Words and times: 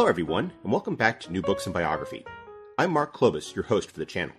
Hello, 0.00 0.08
everyone, 0.08 0.50
and 0.62 0.72
welcome 0.72 0.96
back 0.96 1.20
to 1.20 1.30
New 1.30 1.42
Books 1.42 1.66
in 1.66 1.74
Biography. 1.74 2.24
I'm 2.78 2.90
Mark 2.90 3.14
Klobas, 3.14 3.54
your 3.54 3.64
host 3.64 3.90
for 3.90 3.98
the 3.98 4.06
channel. 4.06 4.34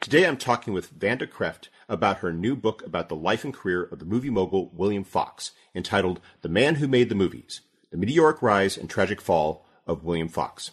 Today 0.00 0.24
I'm 0.24 0.36
talking 0.36 0.72
with 0.72 0.90
Vanda 0.90 1.26
Krefft 1.26 1.70
about 1.88 2.18
her 2.18 2.32
new 2.32 2.54
book 2.54 2.86
about 2.86 3.08
the 3.08 3.16
life 3.16 3.42
and 3.42 3.52
career 3.52 3.82
of 3.82 3.98
the 3.98 4.04
movie 4.04 4.30
mogul 4.30 4.70
William 4.72 5.02
Fox, 5.02 5.50
entitled 5.74 6.20
The 6.42 6.48
Man 6.48 6.76
Who 6.76 6.86
Made 6.86 7.08
the 7.08 7.16
Movies 7.16 7.62
The 7.90 7.96
Meteoric 7.96 8.40
Rise 8.42 8.76
and 8.76 8.88
Tragic 8.88 9.20
Fall 9.20 9.66
of 9.88 10.04
William 10.04 10.28
Fox. 10.28 10.70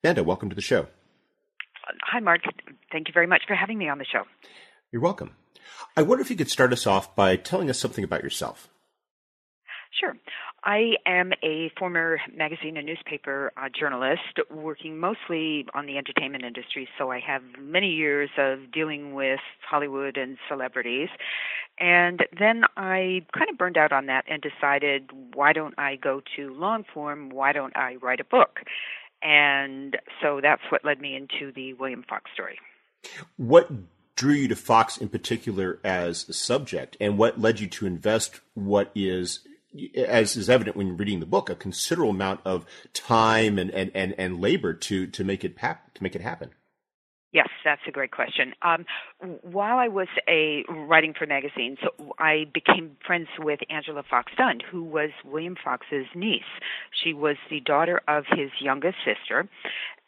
Vanda, 0.00 0.22
welcome 0.22 0.48
to 0.48 0.54
the 0.54 0.62
show. 0.62 0.86
Hi, 2.12 2.20
Mark. 2.20 2.42
Thank 2.92 3.08
you 3.08 3.12
very 3.12 3.26
much 3.26 3.42
for 3.48 3.56
having 3.56 3.78
me 3.78 3.88
on 3.88 3.98
the 3.98 4.04
show. 4.04 4.22
You're 4.92 5.02
welcome. 5.02 5.34
I 5.96 6.02
wonder 6.02 6.22
if 6.22 6.30
you 6.30 6.36
could 6.36 6.50
start 6.50 6.72
us 6.72 6.86
off 6.86 7.16
by 7.16 7.34
telling 7.34 7.68
us 7.68 7.80
something 7.80 8.04
about 8.04 8.22
yourself. 8.22 8.68
Sure. 9.98 10.14
I 10.64 10.92
am 11.06 11.32
a 11.42 11.72
former 11.76 12.20
magazine 12.32 12.76
and 12.76 12.86
newspaper 12.86 13.52
uh, 13.56 13.68
journalist 13.68 14.38
working 14.50 14.98
mostly 14.98 15.66
on 15.74 15.86
the 15.86 15.98
entertainment 15.98 16.44
industry, 16.44 16.88
so 16.96 17.10
I 17.10 17.18
have 17.18 17.42
many 17.58 17.90
years 17.90 18.30
of 18.38 18.70
dealing 18.70 19.14
with 19.14 19.40
Hollywood 19.68 20.16
and 20.16 20.38
celebrities. 20.48 21.08
And 21.80 22.20
then 22.38 22.62
I 22.76 23.26
kind 23.36 23.50
of 23.50 23.58
burned 23.58 23.76
out 23.76 23.92
on 23.92 24.06
that 24.06 24.24
and 24.28 24.40
decided, 24.40 25.10
why 25.34 25.52
don't 25.52 25.74
I 25.78 25.96
go 25.96 26.22
to 26.36 26.54
long 26.54 26.84
form? 26.94 27.30
Why 27.30 27.52
don't 27.52 27.76
I 27.76 27.96
write 27.96 28.20
a 28.20 28.24
book? 28.24 28.60
And 29.20 29.96
so 30.20 30.40
that's 30.40 30.62
what 30.70 30.84
led 30.84 31.00
me 31.00 31.16
into 31.16 31.52
the 31.52 31.74
William 31.74 32.04
Fox 32.08 32.30
story. 32.32 32.58
What 33.36 33.68
drew 34.14 34.34
you 34.34 34.48
to 34.48 34.56
Fox 34.56 34.96
in 34.96 35.08
particular 35.08 35.80
as 35.82 36.28
a 36.28 36.32
subject, 36.32 36.96
and 37.00 37.18
what 37.18 37.40
led 37.40 37.58
you 37.58 37.66
to 37.66 37.86
invest 37.86 38.40
what 38.54 38.92
is 38.94 39.40
as 39.96 40.36
is 40.36 40.50
evident 40.50 40.76
when 40.76 40.96
reading 40.96 41.20
the 41.20 41.26
book, 41.26 41.48
a 41.50 41.54
considerable 41.54 42.10
amount 42.10 42.40
of 42.44 42.66
time 42.92 43.58
and, 43.58 43.70
and, 43.70 43.90
and, 43.94 44.14
and 44.18 44.40
labor 44.40 44.74
to, 44.74 45.06
to 45.06 45.24
make 45.24 45.44
it 45.44 45.56
pap- 45.56 45.94
to 45.94 46.02
make 46.02 46.14
it 46.14 46.20
happen. 46.20 46.50
Yes, 47.32 47.48
that's 47.64 47.80
a 47.88 47.90
great 47.90 48.10
question. 48.10 48.52
Um, 48.60 48.84
while 49.40 49.78
I 49.78 49.88
was 49.88 50.08
a 50.28 50.64
writing 50.68 51.14
for 51.18 51.26
magazines, 51.26 51.78
I 52.18 52.44
became 52.52 52.98
friends 53.06 53.28
with 53.38 53.60
Angela 53.70 54.02
Fox 54.08 54.32
Dunn, 54.36 54.60
who 54.70 54.84
was 54.84 55.10
William 55.24 55.56
Fox's 55.62 56.04
niece. 56.14 56.42
She 57.02 57.14
was 57.14 57.36
the 57.48 57.60
daughter 57.60 58.02
of 58.06 58.24
his 58.28 58.50
youngest 58.60 58.98
sister, 59.02 59.48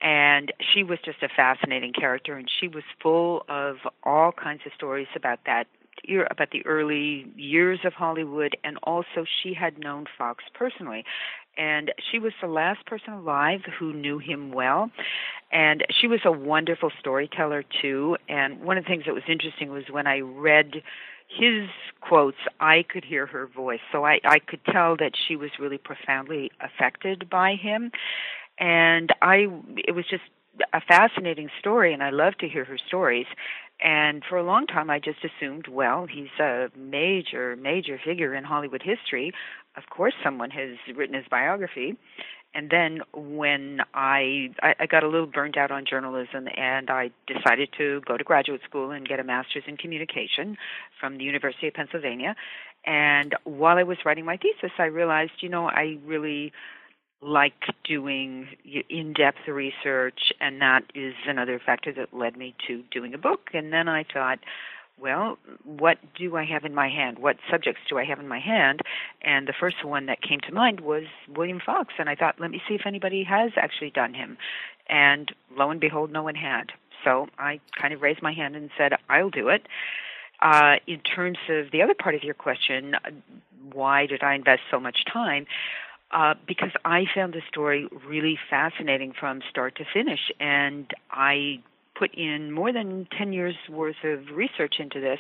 and 0.03 0.53
she 0.75 0.83
was 0.83 0.99
just 1.03 1.23
a 1.23 1.29
fascinating 1.35 1.95
character. 1.95 2.37
And 2.37 2.47
she 2.61 2.69
was 2.69 2.85
full 3.03 3.47
of 3.49 3.77
all 4.03 4.31
kinds 4.31 4.61
of 4.67 4.73
stories 4.77 5.09
about 5.17 5.39
that 5.47 5.67
about 6.31 6.51
the 6.51 6.65
early 6.67 7.27
years 7.37 7.81
of 7.85 7.93
Hollywood, 7.93 8.57
and 8.65 8.79
also 8.83 9.25
she 9.43 9.55
had 9.55 9.79
known 9.79 10.07
Fox 10.19 10.45
personally. 10.55 11.05
And 11.57 11.93
she 12.11 12.19
was 12.19 12.33
the 12.41 12.49
last 12.49 12.85
person 12.87 13.13
alive 13.13 13.61
who 13.79 13.93
knew 13.93 14.19
him 14.19 14.53
well. 14.53 14.91
And 15.53 15.85
she 16.01 16.09
was 16.09 16.21
a 16.25 16.33
wonderful 16.33 16.91
storyteller, 16.99 17.65
too. 17.81 18.17
And 18.29 18.61
one 18.63 18.77
of 18.77 18.85
the 18.85 18.89
things 18.89 19.05
that 19.07 19.15
was 19.15 19.23
interesting 19.29 19.71
was 19.71 19.85
when 19.91 20.07
I 20.07 20.19
read 20.21 20.83
his 21.29 21.69
quotes, 22.01 22.39
I 22.61 22.85
could 22.89 23.05
hear 23.05 23.27
her 23.27 23.47
voice. 23.47 23.81
So 23.93 24.05
I, 24.05 24.21
I 24.25 24.41
could 24.41 24.65
tell 24.65 24.97
that 24.97 25.13
she 25.29 25.37
was 25.37 25.51
really 25.61 25.79
profoundly 25.79 26.51
affected 26.61 27.31
by 27.31 27.55
him. 27.55 27.93
And 28.59 29.13
I, 29.23 29.47
it 29.77 29.95
was 29.95 30.07
just 30.09 30.23
a 30.73 30.81
fascinating 30.81 31.49
story, 31.59 31.93
and 31.93 32.03
I 32.03 32.11
love 32.11 32.35
to 32.39 32.49
hear 32.49 32.65
her 32.65 32.79
stories. 32.79 33.27
And 33.81 34.23
for 34.29 34.39
a 34.39 34.43
long 34.43 34.67
time, 34.67 34.89
I 34.89 34.99
just 34.99 35.19
assumed, 35.25 35.69
well, 35.69 36.07
he's 36.07 36.29
a 36.41 36.71
major, 36.77 37.57
major 37.57 38.01
figure 38.03 38.35
in 38.35 38.45
Hollywood 38.45 38.83
history. 38.83 39.33
Of 39.77 39.85
course, 39.91 40.15
someone 40.23 40.51
has 40.51 40.77
written 40.97 41.15
his 41.15 41.27
biography. 41.31 41.97
And 42.55 42.71
then 42.71 43.01
when 43.13 43.81
I, 43.93 44.51
I 44.63 44.75
I 44.79 44.87
got 44.87 45.03
a 45.03 45.09
little 45.09 45.27
burnt 45.27 45.57
out 45.57 45.73
on 45.73 45.85
journalism, 45.85 46.47
and 46.57 46.89
I 46.89 47.11
decided 47.27 47.71
to 47.79 48.01
go 48.07 48.17
to 48.17 48.23
graduate 48.23 48.61
school 48.63 48.93
and 48.93 49.09
get 49.09 49.19
a 49.19 49.25
master's 49.25 49.65
in 49.67 49.77
communication 49.77 50.57
from 51.01 51.19
the 51.19 51.25
University 51.25 51.67
of 51.67 51.75
Pennsylvania. 51.75 52.37
And 52.87 53.35
while 53.43 53.77
I 53.77 53.83
was 53.83 53.99
writing 54.05 54.25
my 54.25 54.37
thesis, 54.37 54.71
I 54.79 54.85
realized, 54.85 55.33
you 55.41 55.49
know, 55.49 55.67
I 55.67 55.99
really 56.05 56.53
like 57.25 57.55
doing 57.85 58.49
in-depth 58.91 59.49
research 59.49 60.33
and 60.41 60.61
that 60.61 60.83
is 60.95 61.15
another 61.27 61.59
factor 61.65 61.93
that 61.93 62.13
led 62.13 62.37
me 62.37 62.55
to 62.67 62.83
doing 62.91 63.15
a 63.15 63.19
book. 63.19 63.49
And 63.55 63.73
then 63.73 63.89
i 63.89 64.05
thought 64.13 64.39
well 65.01 65.39
what 65.65 65.99
do 66.17 66.37
i 66.37 66.45
have 66.45 66.65
in 66.65 66.75
my 66.75 66.89
hand? 66.89 67.19
What 67.19 67.37
subjects 67.51 67.81
do 67.89 67.99
i 67.99 68.05
have 68.05 68.21
in 68.21 68.29
my 68.29 68.41
hand? 68.41 68.81
And 69.23 69.49
the 69.49 69.55
first 69.59 69.85
one 69.85 70.07
that 70.07 70.21
came 70.21 70.41
to 70.41 70.53
mind 70.53 70.81
was 70.81 71.05
william 71.35 71.61
fox 71.65 71.95
and 71.99 72.09
i 72.11 72.15
thought 72.15 72.37
let 72.39 72.51
me 72.51 72.61
see 72.69 72.75
if 72.75 72.83
anybody 72.87 73.25
has 73.25 73.53
actually 73.57 73.91
done 73.91 74.13
him. 74.13 74.37
And 74.89 75.33
lo 75.57 75.71
and 75.71 75.81
behold 75.81 76.13
no 76.13 76.23
one 76.23 76.35
had. 76.35 76.73
So 77.05 77.29
i 77.39 77.59
kind 77.81 77.95
of 77.95 78.03
raised 78.03 78.23
my 78.23 78.35
hand 78.35 78.55
and 78.55 78.71
said 78.77 78.93
i'll 79.09 79.31
do 79.31 79.49
it. 79.49 79.67
Uh, 80.43 80.75
in 80.87 81.01
terms 81.01 81.39
of 81.49 81.71
the 81.71 81.81
other 81.81 81.95
part 81.95 82.15
of 82.15 82.23
your 82.23 82.35
question, 82.35 82.97
why 83.73 84.05
did 84.05 84.23
I 84.23 84.35
invest 84.35 84.61
so 84.71 84.79
much 84.79 85.05
time? 85.11 85.47
Uh, 86.15 86.35
because 86.47 86.71
I 86.85 87.05
found 87.15 87.35
the 87.35 87.43
story 87.49 87.89
really 88.07 88.39
fascinating 88.49 89.13
from 89.19 89.41
start 89.51 89.77
to 89.77 89.85
finish, 89.93 90.31
and 90.41 90.87
I 91.11 91.61
put 91.99 92.15
in 92.15 92.51
more 92.51 92.73
than 92.73 93.07
10 93.17 93.33
years 93.33 93.55
worth 93.71 94.03
of 94.05 94.31
research 94.35 94.77
into 94.79 95.01
this, 95.01 95.19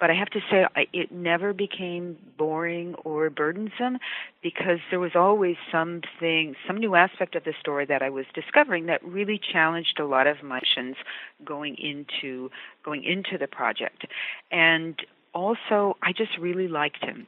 but 0.00 0.10
I 0.10 0.14
have 0.14 0.30
to 0.30 0.40
say 0.50 0.66
it 0.92 1.12
never 1.12 1.52
became 1.52 2.16
boring 2.38 2.94
or 3.04 3.28
burdensome 3.28 3.98
because 4.42 4.78
there 4.90 5.00
was 5.00 5.12
always 5.14 5.56
something, 5.70 6.54
some 6.66 6.78
new 6.78 6.94
aspect 6.94 7.34
of 7.34 7.44
the 7.44 7.52
story 7.60 7.84
that 7.86 8.02
I 8.02 8.10
was 8.10 8.24
discovering 8.34 8.86
that 8.86 9.04
really 9.04 9.38
challenged 9.52 9.98
a 10.00 10.06
lot 10.06 10.26
of 10.26 10.42
my 10.42 10.56
emotions 10.56 10.96
going 11.44 11.76
into 11.76 12.50
going 12.84 13.04
into 13.04 13.36
the 13.38 13.46
project. 13.46 14.06
And 14.50 14.98
also 15.34 15.96
I 16.02 16.12
just 16.12 16.38
really 16.38 16.68
liked 16.68 17.04
him. 17.04 17.26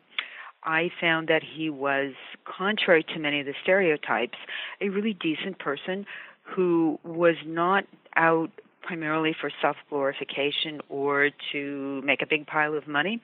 I 0.69 0.91
found 1.01 1.29
that 1.29 1.43
he 1.43 1.71
was, 1.71 2.13
contrary 2.45 3.03
to 3.15 3.19
many 3.19 3.41
of 3.41 3.47
the 3.47 3.55
stereotypes, 3.63 4.37
a 4.83 4.91
really 4.91 5.15
decent 5.15 5.59
person 5.59 6.05
who 6.43 6.99
was 7.05 7.37
not 7.47 7.85
out 8.17 8.51
primarily 8.83 9.35
for 9.39 9.51
self 9.63 9.77
glorification 9.89 10.81
or 10.91 11.31
to 11.53 12.03
make 12.05 12.21
a 12.21 12.27
big 12.27 12.47
pile 12.47 12.75
of 12.75 12.87
money. 12.87 13.21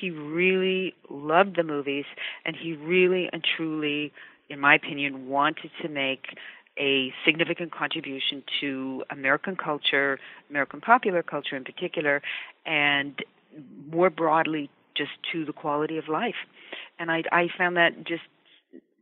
He 0.00 0.10
really 0.10 0.92
loved 1.08 1.54
the 1.54 1.62
movies 1.62 2.04
and 2.44 2.56
he 2.56 2.72
really 2.72 3.30
and 3.32 3.46
truly, 3.56 4.12
in 4.50 4.58
my 4.58 4.74
opinion, 4.74 5.28
wanted 5.28 5.70
to 5.82 5.88
make 5.88 6.36
a 6.80 7.12
significant 7.24 7.70
contribution 7.70 8.42
to 8.60 9.04
American 9.10 9.54
culture, 9.54 10.18
American 10.50 10.80
popular 10.80 11.22
culture 11.22 11.56
in 11.56 11.62
particular, 11.62 12.22
and 12.66 13.24
more 13.88 14.10
broadly 14.10 14.68
just 14.96 15.12
to 15.32 15.44
the 15.44 15.52
quality 15.52 15.96
of 15.96 16.08
life. 16.08 16.34
And 16.98 17.10
I, 17.10 17.22
I 17.30 17.48
found 17.56 17.76
that 17.76 18.04
just 18.04 18.22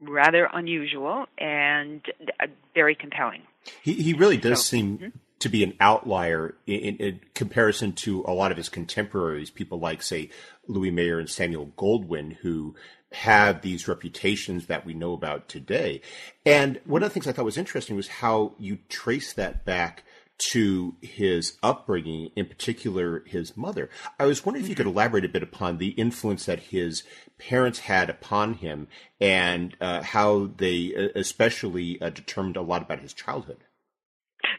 rather 0.01 0.49
unusual 0.53 1.27
and 1.39 2.03
uh, 2.41 2.47
very 2.75 2.95
compelling. 2.95 3.43
He, 3.83 3.95
he 3.95 4.13
really 4.13 4.37
does 4.37 4.65
so, 4.65 4.71
seem 4.71 4.99
mm-hmm. 4.99 5.09
to 5.39 5.49
be 5.49 5.65
an 5.65 5.75
outlier 5.81 6.55
in, 6.67 6.81
in, 6.81 6.97
in, 6.97 7.21
comparison 7.35 7.93
to 7.93 8.25
a 8.27 8.33
lot 8.33 8.51
of 8.51 8.57
his 8.57 8.69
contemporaries, 8.69 9.51
people 9.51 9.79
like, 9.79 10.03
say, 10.03 10.31
Louis 10.67 10.91
Mayer 10.91 11.19
and 11.19 11.31
Samuel 11.31 11.73
Goldwyn, 11.77 12.37
who 12.37 12.75
have 13.13 13.63
these 13.63 13.89
reputations 13.89 14.67
that 14.67 14.85
we 14.85 14.93
know 14.93 15.13
about 15.13 15.49
today. 15.49 16.03
And 16.45 16.81
one 16.85 17.03
of 17.03 17.09
the 17.09 17.15
things 17.15 17.27
I 17.27 17.33
thought 17.33 17.45
was 17.45 17.57
interesting 17.57 17.97
was 17.97 18.09
how 18.09 18.53
you 18.59 18.79
trace 18.89 19.33
that 19.33 19.65
back 19.65 20.05
to 20.53 20.97
his 21.01 21.59
upbringing, 21.63 22.31
in 22.37 22.47
particular 22.47 23.23
his 23.27 23.57
mother. 23.57 23.89
I 24.19 24.27
was 24.27 24.45
wondering 24.45 24.65
if 24.65 24.69
you 24.69 24.77
could 24.77 24.87
elaborate 24.87 25.25
a 25.25 25.29
bit 25.29 25.43
upon 25.43 25.79
the 25.79 25.89
influence 25.91 26.47
that 26.47 26.61
his 26.61 27.03
parents 27.39 27.81
had 27.81 28.11
upon 28.11 28.55
him 28.55 28.89
and 29.21 29.77
uh, 29.81 30.03
how 30.03 30.51
they 30.57 30.95
uh, 30.95 31.19
especially 31.19 32.01
uh, 32.01 32.11
determined 32.11 32.57
a 32.57 32.63
lot 32.63 32.83
about 32.83 33.01
his 33.01 33.13
childhood. 33.13 33.59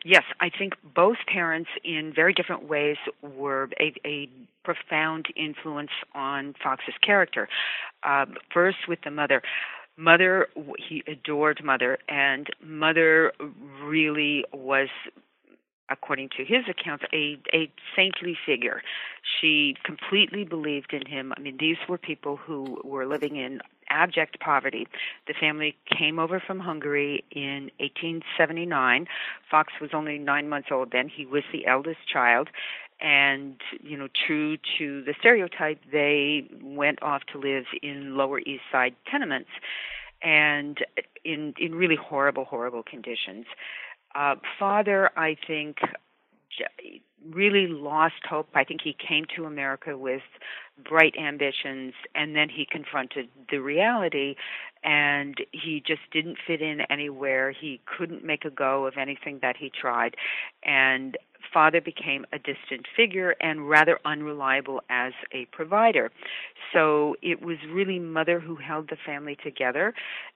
Yes, 0.03 0.23
I 0.39 0.49
think 0.49 0.73
both 0.95 1.17
parents, 1.31 1.69
in 1.83 2.13
very 2.15 2.33
different 2.33 2.67
ways, 2.67 2.97
were 3.21 3.69
a, 3.79 3.93
a 4.05 4.29
profound 4.63 5.27
influence 5.35 5.91
on 6.13 6.55
Fox's 6.63 6.93
character. 7.05 7.47
Uh, 8.03 8.25
first, 8.53 8.77
with 8.87 8.99
the 9.03 9.11
mother 9.11 9.41
Mother, 9.99 10.47
he 10.87 11.03
adored 11.07 11.63
Mother, 11.63 11.97
and 12.07 12.47
Mother 12.63 13.33
really 13.83 14.45
was 14.53 14.89
according 15.89 16.29
to 16.37 16.43
his 16.43 16.63
accounts, 16.69 17.05
a, 17.13 17.37
a 17.53 17.71
saintly 17.95 18.37
figure. 18.45 18.81
She 19.39 19.75
completely 19.83 20.43
believed 20.43 20.93
in 20.93 21.05
him. 21.05 21.33
I 21.37 21.39
mean, 21.39 21.57
these 21.59 21.77
were 21.87 21.97
people 21.97 22.37
who 22.37 22.81
were 22.83 23.05
living 23.05 23.35
in 23.35 23.61
abject 23.89 24.39
poverty. 24.39 24.87
The 25.27 25.33
family 25.33 25.75
came 25.85 26.19
over 26.19 26.41
from 26.45 26.59
Hungary 26.59 27.23
in 27.31 27.71
1879. 27.79 29.07
Fox 29.49 29.73
was 29.79 29.91
only 29.93 30.17
nine 30.17 30.49
months 30.49 30.69
old 30.71 30.91
then. 30.91 31.09
He 31.09 31.25
was 31.25 31.43
the 31.51 31.65
eldest 31.65 31.99
child. 32.11 32.49
And, 32.99 33.61
you 33.83 33.95
know, 33.95 34.07
true 34.25 34.57
to 34.79 35.03
the 35.03 35.13
stereotype, 35.19 35.79
they 35.91 36.49
went 36.61 37.01
off 37.03 37.21
to 37.31 37.37
live 37.37 37.65
in 37.83 38.17
Lower 38.17 38.39
East 38.39 38.63
Side 38.71 38.95
tenements 39.09 39.49
and 40.23 40.79
in, 41.23 41.53
in 41.59 41.75
really 41.75 41.95
horrible, 41.95 42.45
horrible 42.45 42.81
conditions. 42.81 43.45
Uh, 44.17 44.35
father, 44.57 45.11
I 45.15 45.37
think, 45.45 45.77
really 47.29 47.67
lost 47.67 48.15
hope. 48.27 48.49
I 48.55 48.63
think 48.63 48.81
he 48.83 48.95
came 48.95 49.25
to 49.35 49.45
America 49.45 49.95
with 49.95 50.23
bright 50.83 51.15
ambitions 51.17 51.93
and 52.15 52.35
then 52.35 52.49
he 52.49 52.65
confronted 52.69 53.27
the 53.49 53.57
reality 53.57 54.35
and 54.83 55.35
he 55.51 55.83
just 55.85 56.01
didn't 56.11 56.37
fit 56.45 56.61
in 56.61 56.81
anywhere. 56.89 57.51
He 57.51 57.81
couldn't 57.85 58.23
make 58.23 58.45
a 58.45 58.49
go 58.49 58.85
of 58.85 58.93
anything 58.97 59.39
that 59.41 59.57
he 59.57 59.69
tried. 59.69 60.15
And 60.63 61.17
father 61.53 61.81
became 61.81 62.25
a 62.33 62.37
distant 62.37 62.85
figure 62.95 63.35
and 63.41 63.69
rather 63.69 63.99
unreliable 64.05 64.81
as 64.89 65.13
a 65.31 65.45
provider. 65.45 66.11
So 66.73 67.15
it 67.21 67.41
was 67.41 67.57
really 67.71 67.99
mother 67.99 68.39
who 68.39 68.55
held 68.55 68.89
the 68.89 68.97
family 69.05 69.37
together 69.43 69.93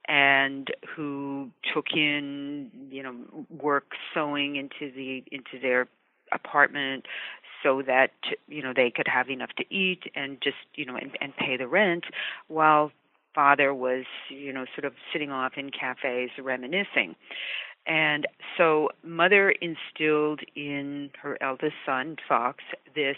and 0.08 0.68
who 0.96 1.50
took 1.74 1.86
in, 1.94 2.70
you 2.90 3.02
know, 3.02 3.14
work 3.50 3.92
sewing 4.14 4.56
into 4.56 4.92
the 4.94 5.24
into 5.30 5.60
their 5.60 5.88
apartment 6.32 7.04
so 7.62 7.82
that 7.82 8.12
you 8.48 8.62
know 8.62 8.72
they 8.74 8.90
could 8.90 9.08
have 9.08 9.30
enough 9.30 9.50
to 9.56 9.64
eat 9.74 10.04
and 10.14 10.38
just 10.42 10.56
you 10.74 10.84
know 10.84 10.96
and, 10.96 11.16
and 11.20 11.36
pay 11.36 11.56
the 11.56 11.66
rent 11.66 12.04
while 12.48 12.92
father 13.34 13.72
was 13.72 14.04
you 14.28 14.52
know 14.52 14.64
sort 14.74 14.84
of 14.84 14.92
sitting 15.12 15.30
off 15.30 15.52
in 15.56 15.70
cafes 15.70 16.30
reminiscing. 16.38 17.14
And 17.84 18.28
so 18.56 18.90
mother 19.02 19.50
instilled 19.60 20.40
in 20.54 21.10
her 21.20 21.36
eldest 21.42 21.74
son 21.84 22.16
fox 22.28 22.62
this 22.94 23.16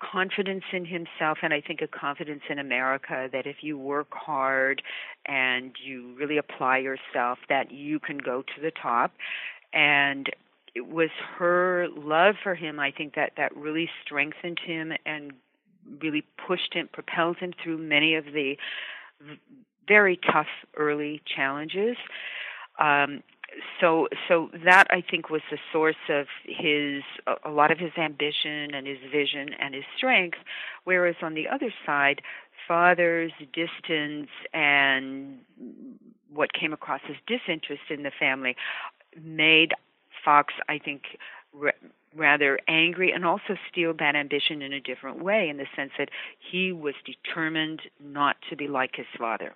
confidence 0.00 0.64
in 0.72 0.84
himself 0.84 1.38
and 1.42 1.52
I 1.52 1.60
think 1.60 1.80
a 1.80 1.86
confidence 1.86 2.42
in 2.48 2.58
America 2.58 3.28
that 3.32 3.46
if 3.46 3.56
you 3.62 3.78
work 3.78 4.08
hard 4.12 4.82
and 5.26 5.72
you 5.84 6.14
really 6.18 6.38
apply 6.38 6.78
yourself 6.78 7.38
that 7.48 7.70
you 7.70 7.98
can 8.00 8.18
go 8.18 8.42
to 8.42 8.60
the 8.60 8.70
top. 8.70 9.12
And 9.72 10.28
it 10.74 10.86
was 10.88 11.10
her 11.38 11.88
love 11.96 12.36
for 12.42 12.54
him 12.54 12.78
i 12.78 12.90
think 12.90 13.14
that 13.14 13.32
that 13.36 13.54
really 13.56 13.88
strengthened 14.04 14.58
him 14.64 14.92
and 15.06 15.32
really 16.02 16.24
pushed 16.46 16.74
him 16.74 16.88
propelled 16.92 17.36
him 17.38 17.52
through 17.62 17.78
many 17.78 18.14
of 18.14 18.26
the 18.26 18.56
very 19.88 20.18
tough 20.32 20.46
early 20.76 21.20
challenges. 21.26 21.96
Um 22.78 23.22
so 23.80 24.06
so 24.28 24.48
that 24.64 24.86
i 24.90 25.02
think 25.10 25.28
was 25.28 25.42
the 25.50 25.58
source 25.72 25.96
of 26.08 26.26
his 26.46 27.02
a 27.44 27.50
lot 27.50 27.72
of 27.72 27.78
his 27.78 27.90
ambition 27.98 28.72
and 28.72 28.86
his 28.86 28.98
vision 29.10 29.50
and 29.58 29.74
his 29.74 29.84
strength. 29.96 30.38
Whereas 30.84 31.16
on 31.20 31.34
the 31.34 31.48
other 31.48 31.74
side 31.84 32.22
father's 32.68 33.32
distance 33.52 34.28
and 34.54 35.40
what 36.32 36.52
came 36.52 36.72
across 36.72 37.00
as 37.08 37.16
disinterest 37.26 37.82
in 37.90 38.04
the 38.04 38.12
family 38.16 38.54
made 39.20 39.72
Fox, 40.24 40.54
I 40.68 40.78
think, 40.78 41.02
r- 41.60 41.74
rather 42.16 42.58
angry 42.66 43.12
and 43.12 43.24
also 43.24 43.56
steeled 43.70 43.98
that 43.98 44.16
ambition 44.16 44.62
in 44.62 44.72
a 44.72 44.80
different 44.80 45.22
way 45.22 45.48
in 45.48 45.56
the 45.56 45.66
sense 45.76 45.92
that 45.98 46.08
he 46.50 46.72
was 46.72 46.94
determined 47.04 47.82
not 48.02 48.36
to 48.50 48.56
be 48.56 48.66
like 48.66 48.96
his 48.96 49.06
father. 49.18 49.54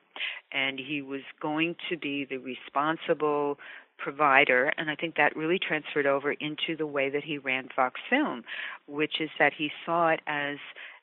And 0.53 0.79
he 0.79 1.03
was 1.03 1.23
going 1.41 1.77
to 1.91 1.97
be 1.97 2.25
the 2.25 2.39
responsible 2.39 3.59
provider 3.97 4.73
and 4.77 4.91
I 4.91 4.97
think 4.97 5.17
that 5.17 5.37
really 5.37 5.59
transferred 5.59 6.07
over 6.07 6.33
into 6.33 6.77
the 6.77 6.87
way 6.87 7.11
that 7.11 7.23
he 7.23 7.39
ran 7.39 7.69
Fox 7.75 8.01
Film, 8.11 8.43
which 8.89 9.21
is 9.21 9.31
that 9.39 9.53
he 9.57 9.71
saw 9.87 10.09
it 10.09 10.21
as 10.27 10.57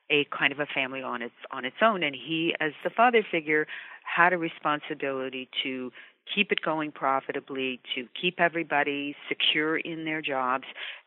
a 0.10 0.28
kind 0.38 0.52
of 0.52 0.60
a 0.60 0.66
family 0.66 1.02
on 1.02 1.22
its 1.22 1.34
on 1.52 1.64
its 1.64 1.78
own 1.82 2.04
and 2.04 2.14
he 2.16 2.54
as 2.60 2.74
the 2.84 2.90
father 2.90 3.26
figure 3.32 3.66
had 4.04 4.34
a 4.34 4.38
responsibility 4.38 5.48
to 5.64 5.92
keep 6.34 6.52
it 6.52 6.62
going 6.62 6.92
profitably, 6.92 7.80
to 7.96 8.08
keep 8.20 8.40
everybody 8.40 9.16
secure 9.28 9.78
in 9.78 10.06
their 10.06 10.22
jobs 10.22 10.66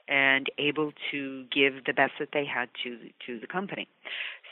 and 0.09 0.49
able 0.59 0.93
to 1.11 1.45
give 1.53 1.85
the 1.87 1.93
best 1.93 2.13
that 2.19 2.29
they 2.33 2.45
had 2.45 2.69
to 2.83 2.99
to 3.27 3.41
the 3.41 3.47
company. 3.47 3.89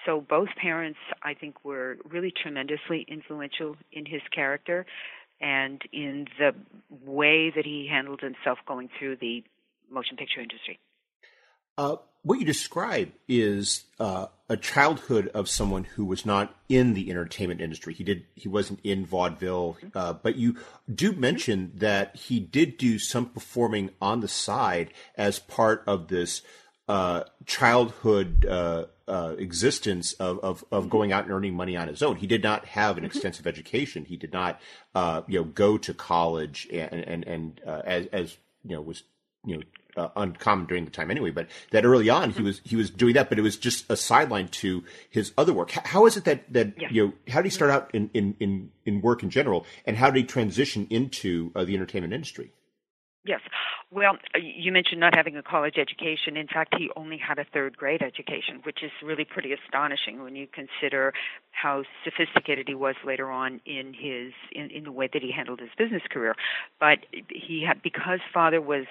So 0.06 0.20
both 0.20 0.48
parents, 0.60 0.98
I 1.22 1.34
think, 1.34 1.64
were 1.64 1.98
really 2.10 2.32
tremendously 2.32 3.04
influential 3.08 3.76
in 3.92 4.06
his 4.06 4.22
character 4.34 4.86
and 5.40 5.82
in 5.92 6.26
the 6.38 6.54
way 7.04 7.50
that 7.54 7.64
he 7.64 7.88
handled 7.90 8.20
himself 8.20 8.58
going 8.66 8.88
through 8.98 9.16
the 9.16 9.44
motion 9.90 10.16
picture 10.16 10.40
industry. 10.40 10.78
Uh, 11.78 11.96
what 12.22 12.38
you 12.38 12.44
describe 12.44 13.12
is 13.26 13.84
uh, 13.98 14.26
a 14.48 14.56
childhood 14.56 15.28
of 15.34 15.48
someone 15.48 15.84
who 15.84 16.04
was 16.04 16.24
not 16.24 16.54
in 16.68 16.94
the 16.94 17.10
entertainment 17.10 17.60
industry. 17.60 17.94
He 17.94 18.04
did 18.04 18.26
he 18.34 18.48
wasn't 18.48 18.80
in 18.84 19.04
vaudeville, 19.04 19.76
uh, 19.94 20.12
but 20.12 20.36
you 20.36 20.56
do 20.92 21.12
mention 21.12 21.72
that 21.76 22.14
he 22.14 22.38
did 22.38 22.78
do 22.78 22.98
some 22.98 23.26
performing 23.26 23.90
on 24.00 24.20
the 24.20 24.28
side 24.28 24.92
as 25.16 25.40
part 25.40 25.82
of 25.86 26.08
this 26.08 26.42
uh, 26.88 27.24
childhood 27.46 28.46
uh, 28.46 28.86
uh, 29.08 29.34
existence 29.38 30.12
of, 30.14 30.38
of, 30.40 30.64
of 30.70 30.88
going 30.88 31.10
out 31.10 31.24
and 31.24 31.32
earning 31.32 31.54
money 31.54 31.76
on 31.76 31.88
his 31.88 32.02
own. 32.02 32.16
He 32.16 32.26
did 32.28 32.42
not 32.42 32.66
have 32.66 32.98
an 32.98 33.04
extensive 33.04 33.46
education. 33.48 34.04
He 34.04 34.16
did 34.16 34.32
not 34.32 34.60
you 35.26 35.40
know 35.40 35.44
go 35.44 35.76
to 35.78 35.92
college 35.92 36.68
and 36.70 36.92
and 36.92 37.24
and 37.24 37.60
as 37.66 38.06
as 38.12 38.36
you 38.64 38.76
know 38.76 38.80
was 38.80 39.02
you 39.44 39.56
know 39.56 39.62
uh, 39.96 40.08
uncommon 40.16 40.66
during 40.66 40.84
the 40.84 40.90
time 40.90 41.10
anyway. 41.10 41.30
But 41.30 41.48
that 41.70 41.84
early 41.84 42.08
on, 42.08 42.30
he 42.30 42.42
was 42.42 42.60
he 42.64 42.76
was 42.76 42.90
doing 42.90 43.14
that, 43.14 43.28
but 43.28 43.38
it 43.38 43.42
was 43.42 43.56
just 43.56 43.90
a 43.90 43.96
sideline 43.96 44.48
to 44.48 44.84
his 45.10 45.32
other 45.36 45.52
work. 45.52 45.70
How 45.70 46.06
is 46.06 46.16
it 46.16 46.24
that 46.24 46.52
that 46.52 46.72
yeah. 46.80 46.88
you 46.90 47.06
know 47.06 47.12
how 47.32 47.40
did 47.40 47.46
he 47.46 47.50
start 47.50 47.70
out 47.70 47.90
in, 47.92 48.10
in 48.14 48.36
in 48.40 48.70
in 48.84 49.00
work 49.00 49.22
in 49.22 49.30
general, 49.30 49.66
and 49.86 49.96
how 49.96 50.10
did 50.10 50.20
he 50.20 50.24
transition 50.24 50.86
into 50.90 51.52
uh, 51.54 51.64
the 51.64 51.74
entertainment 51.74 52.12
industry? 52.12 52.52
Yes. 53.24 53.40
Well, 53.92 54.16
you 54.40 54.72
mentioned 54.72 55.00
not 55.00 55.14
having 55.14 55.36
a 55.36 55.42
college 55.42 55.74
education. 55.76 56.36
In 56.36 56.48
fact, 56.48 56.74
he 56.76 56.90
only 56.96 57.18
had 57.18 57.38
a 57.38 57.44
third 57.44 57.76
grade 57.76 58.02
education, 58.02 58.60
which 58.64 58.82
is 58.82 58.90
really 59.02 59.24
pretty 59.24 59.52
astonishing 59.52 60.22
when 60.22 60.34
you 60.34 60.48
consider 60.48 61.12
how 61.50 61.84
sophisticated 62.02 62.66
he 62.66 62.74
was 62.74 62.94
later 63.04 63.30
on 63.30 63.60
in 63.66 63.92
his 63.92 64.32
in, 64.50 64.70
in 64.70 64.84
the 64.84 64.92
way 64.92 65.08
that 65.12 65.22
he 65.22 65.30
handled 65.30 65.60
his 65.60 65.68
business 65.76 66.02
career. 66.10 66.34
But 66.80 67.00
he 67.28 67.62
had 67.66 67.82
because 67.82 68.20
father 68.32 68.60
was 68.60 68.86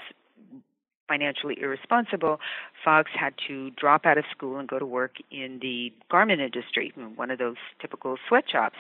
financially 1.12 1.58
irresponsible, 1.60 2.40
Fox 2.86 3.12
had 3.14 3.34
to 3.48 3.72
drop 3.72 4.06
out 4.06 4.18
of 4.18 4.24
school 4.32 4.58
and 4.58 4.68
go 4.68 4.80
to 4.80 4.86
work 4.86 5.16
in 5.30 5.60
the 5.62 5.92
garment 6.10 6.40
industry, 6.40 6.94
one 7.16 7.30
of 7.30 7.38
those 7.38 7.58
typical 7.82 8.16
sweatshops. 8.30 8.78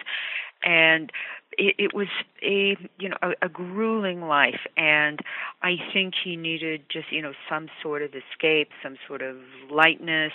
And 0.63 1.11
it, 1.57 1.75
it 1.77 1.93
was 1.93 2.07
a 2.41 2.77
you 3.00 3.09
know 3.09 3.17
a, 3.21 3.31
a 3.41 3.50
grueling 3.50 4.21
life, 4.21 4.61
and 4.77 5.19
I 5.61 5.75
think 5.91 6.13
he 6.23 6.35
needed 6.38 6.83
just 6.89 7.11
you 7.11 7.21
know 7.21 7.33
some 7.50 7.67
sort 7.81 8.03
of 8.03 8.11
escape, 8.13 8.69
some 8.83 8.95
sort 9.07 9.21
of 9.21 9.38
lightness 9.69 10.33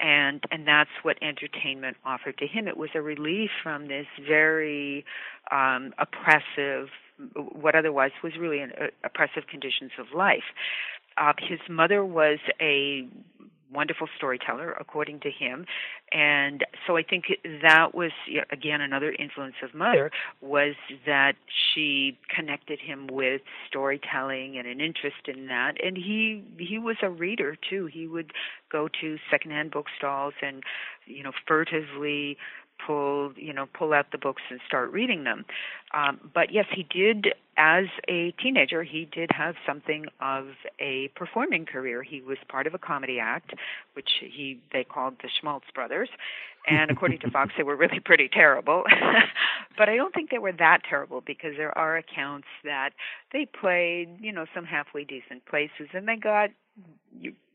and 0.00 0.42
and 0.50 0.66
that's 0.66 0.90
what 1.02 1.16
entertainment 1.22 1.96
offered 2.04 2.36
to 2.38 2.46
him. 2.46 2.66
It 2.66 2.76
was 2.76 2.90
a 2.94 3.00
relief 3.00 3.50
from 3.62 3.88
this 3.88 4.06
very 4.28 5.04
um, 5.50 5.94
oppressive, 5.98 6.88
what 7.34 7.74
otherwise 7.74 8.10
was 8.22 8.32
really 8.38 8.58
an 8.58 8.72
uh, 8.80 8.86
oppressive 9.04 9.44
conditions 9.48 9.92
of 9.98 10.06
life. 10.14 10.50
Uh, 11.16 11.32
his 11.38 11.60
mother 11.68 12.04
was 12.04 12.38
a 12.60 13.08
wonderful 13.72 14.08
storyteller, 14.16 14.72
according 14.72 15.20
to 15.20 15.30
him, 15.30 15.64
and 16.12 16.64
so 16.86 16.96
I 16.96 17.02
think 17.02 17.24
that 17.62 17.94
was 17.94 18.10
again 18.50 18.80
another 18.80 19.12
influence 19.12 19.54
of 19.62 19.74
mother 19.74 20.10
was 20.40 20.74
that 21.06 21.34
she 21.72 22.18
connected 22.34 22.78
him 22.80 23.06
with 23.10 23.40
storytelling 23.66 24.58
and 24.58 24.66
an 24.66 24.80
interest 24.80 25.26
in 25.26 25.46
that, 25.46 25.82
and 25.82 25.96
he 25.96 26.44
he 26.58 26.78
was 26.78 26.96
a 27.02 27.10
reader 27.10 27.56
too. 27.68 27.86
He 27.86 28.06
would 28.06 28.32
go 28.70 28.88
to 29.00 29.16
secondhand 29.30 29.72
bookstalls 29.72 30.32
and 30.42 30.62
you 31.06 31.22
know 31.22 31.32
furtively 31.46 32.36
pull 32.86 33.32
you 33.36 33.52
know 33.52 33.66
pull 33.66 33.92
out 33.92 34.06
the 34.12 34.18
books 34.18 34.42
and 34.50 34.60
start 34.66 34.90
reading 34.92 35.24
them. 35.24 35.44
Um, 35.94 36.30
but 36.34 36.52
yes, 36.52 36.66
he 36.74 36.84
did 36.84 37.28
as 37.56 37.84
a 38.08 38.32
teenager. 38.42 38.82
He 38.82 39.06
did 39.10 39.30
have 39.32 39.56
something 39.66 40.06
of 40.20 40.48
a 40.80 41.08
performing 41.14 41.66
career. 41.66 42.02
He 42.02 42.20
was 42.20 42.38
part 42.48 42.66
of 42.66 42.74
a 42.74 42.78
comedy 42.78 43.18
act, 43.18 43.54
which 43.94 44.10
he 44.20 44.60
they 44.72 44.84
called 44.84 45.14
the 45.22 45.28
Schmaltz 45.40 45.66
Brothers, 45.74 46.08
and 46.66 46.90
according 46.90 47.18
to 47.20 47.30
Fox, 47.30 47.52
they 47.56 47.62
were 47.62 47.76
really 47.76 48.00
pretty 48.00 48.28
terrible. 48.28 48.84
but 49.78 49.88
I 49.88 49.96
don't 49.96 50.14
think 50.14 50.30
they 50.30 50.38
were 50.38 50.52
that 50.52 50.80
terrible 50.88 51.20
because 51.20 51.52
there 51.56 51.76
are 51.76 51.96
accounts 51.96 52.48
that 52.64 52.90
they 53.32 53.46
played 53.46 54.16
you 54.20 54.32
know 54.32 54.46
some 54.54 54.64
halfway 54.64 55.04
decent 55.04 55.44
places 55.46 55.88
and 55.92 56.08
they 56.08 56.16
got 56.16 56.50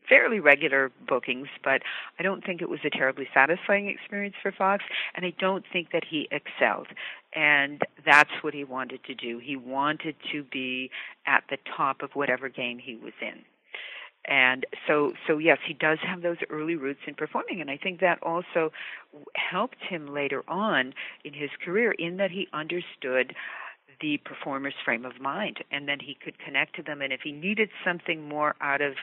fairly 0.08 0.40
regular 0.40 0.90
bookings, 1.06 1.48
but 1.62 1.82
I 2.18 2.22
don't 2.22 2.44
think 2.44 2.62
it 2.62 2.68
was 2.68 2.80
a 2.84 2.90
terribly 2.90 3.28
satisfying 3.34 3.88
experience 3.88 4.36
for 4.42 4.52
Fox, 4.52 4.84
and 5.14 5.24
I 5.24 5.32
don't 5.38 5.64
think 5.72 5.92
that 5.92 6.04
he 6.08 6.28
excelled. 6.30 6.88
And 7.34 7.82
that's 8.04 8.30
what 8.40 8.54
he 8.54 8.64
wanted 8.64 9.04
to 9.04 9.14
do. 9.14 9.38
He 9.38 9.56
wanted 9.56 10.16
to 10.32 10.42
be 10.44 10.90
at 11.26 11.44
the 11.50 11.58
top 11.76 12.02
of 12.02 12.10
whatever 12.14 12.48
game 12.48 12.78
he 12.78 12.96
was 12.96 13.12
in. 13.20 13.44
And 14.24 14.66
so, 14.86 15.14
so 15.26 15.38
yes, 15.38 15.58
he 15.66 15.72
does 15.72 15.98
have 16.02 16.20
those 16.20 16.36
early 16.50 16.76
roots 16.76 17.00
in 17.06 17.14
performing, 17.14 17.60
and 17.60 17.70
I 17.70 17.78
think 17.78 18.00
that 18.00 18.22
also 18.22 18.72
helped 19.34 19.78
him 19.88 20.12
later 20.12 20.42
on 20.48 20.92
in 21.24 21.32
his 21.32 21.50
career 21.64 21.92
in 21.92 22.18
that 22.18 22.30
he 22.30 22.46
understood 22.52 23.34
the 24.00 24.18
performer's 24.24 24.74
frame 24.84 25.04
of 25.04 25.20
mind 25.20 25.58
and 25.70 25.88
then 25.88 25.98
he 26.00 26.16
could 26.22 26.38
connect 26.38 26.76
to 26.76 26.82
them 26.82 27.02
and 27.02 27.12
if 27.12 27.20
he 27.22 27.32
needed 27.32 27.68
something 27.84 28.28
more 28.28 28.54
out 28.60 28.80
of 28.80 28.94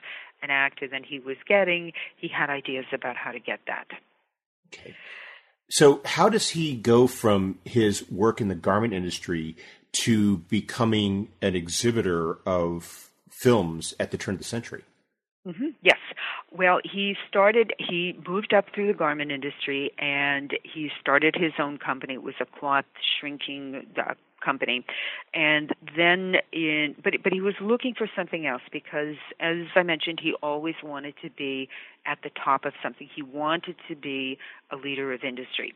an 0.42 0.50
actor 0.50 0.88
than 0.88 1.02
he 1.04 1.18
was 1.18 1.36
getting 1.48 1.92
he 2.16 2.28
had 2.28 2.50
ideas 2.50 2.86
about 2.92 3.16
how 3.16 3.32
to 3.32 3.40
get 3.40 3.60
that 3.66 3.86
okay 4.72 4.94
so 5.68 6.00
how 6.04 6.28
does 6.28 6.50
he 6.50 6.74
go 6.74 7.06
from 7.06 7.58
his 7.64 8.08
work 8.10 8.40
in 8.40 8.48
the 8.48 8.54
garment 8.54 8.92
industry 8.92 9.56
to 9.92 10.38
becoming 10.38 11.28
an 11.42 11.56
exhibitor 11.56 12.38
of 12.46 13.10
films 13.30 13.94
at 13.98 14.10
the 14.10 14.18
turn 14.18 14.34
of 14.34 14.38
the 14.38 14.44
century 14.44 14.84
Mm-hmm. 15.46 15.68
Yes. 15.82 15.98
Well, 16.50 16.80
he 16.84 17.14
started, 17.28 17.72
he 17.78 18.18
moved 18.26 18.52
up 18.52 18.66
through 18.74 18.88
the 18.88 18.98
garment 18.98 19.30
industry 19.30 19.92
and 19.98 20.52
he 20.62 20.90
started 21.00 21.36
his 21.36 21.52
own 21.58 21.78
company. 21.78 22.14
It 22.14 22.22
was 22.22 22.34
a 22.40 22.46
cloth 22.46 22.84
shrinking 23.20 23.86
uh, 23.96 24.14
company. 24.46 24.84
And 25.34 25.74
then 25.96 26.36
in 26.52 26.94
but 27.02 27.14
but 27.22 27.32
he 27.32 27.40
was 27.40 27.54
looking 27.60 27.94
for 27.98 28.08
something 28.16 28.46
else 28.46 28.62
because 28.72 29.16
as 29.40 29.56
i 29.74 29.82
mentioned 29.82 30.20
he 30.22 30.34
always 30.42 30.76
wanted 30.82 31.14
to 31.22 31.30
be 31.30 31.68
at 32.06 32.18
the 32.22 32.30
top 32.42 32.64
of 32.64 32.72
something. 32.82 33.08
He 33.14 33.22
wanted 33.22 33.76
to 33.88 33.96
be 33.96 34.38
a 34.70 34.76
leader 34.76 35.12
of 35.12 35.24
industry. 35.24 35.74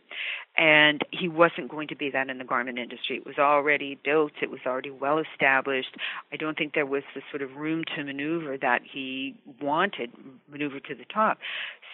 And 0.57 1.03
he 1.11 1.29
wasn't 1.29 1.69
going 1.69 1.89
to 1.89 1.97
be 1.97 2.11
that 2.11 2.29
in 2.29 2.39
the 2.39 2.45
garment 2.45 2.79
industry. 2.79 3.17
It 3.17 3.27
was 3.27 3.39
already 3.39 3.99
built. 4.05 4.33
It 4.43 4.51
was 4.51 4.61
already 4.67 4.91
well 4.91 5.19
established. 5.19 5.97
I 6.33 6.37
don't 6.37 6.57
think 6.57 6.75
there 6.75 6.87
was 6.87 7.03
the 7.15 7.23
sort 7.31 7.43
of 7.43 7.57
room 7.57 7.85
to 7.97 8.05
maneuver 8.05 8.57
that 8.59 8.83
he 8.91 9.37
wanted 9.61 10.11
maneuver 10.51 10.81
to 10.81 10.95
the 10.95 11.05
top. 11.13 11.39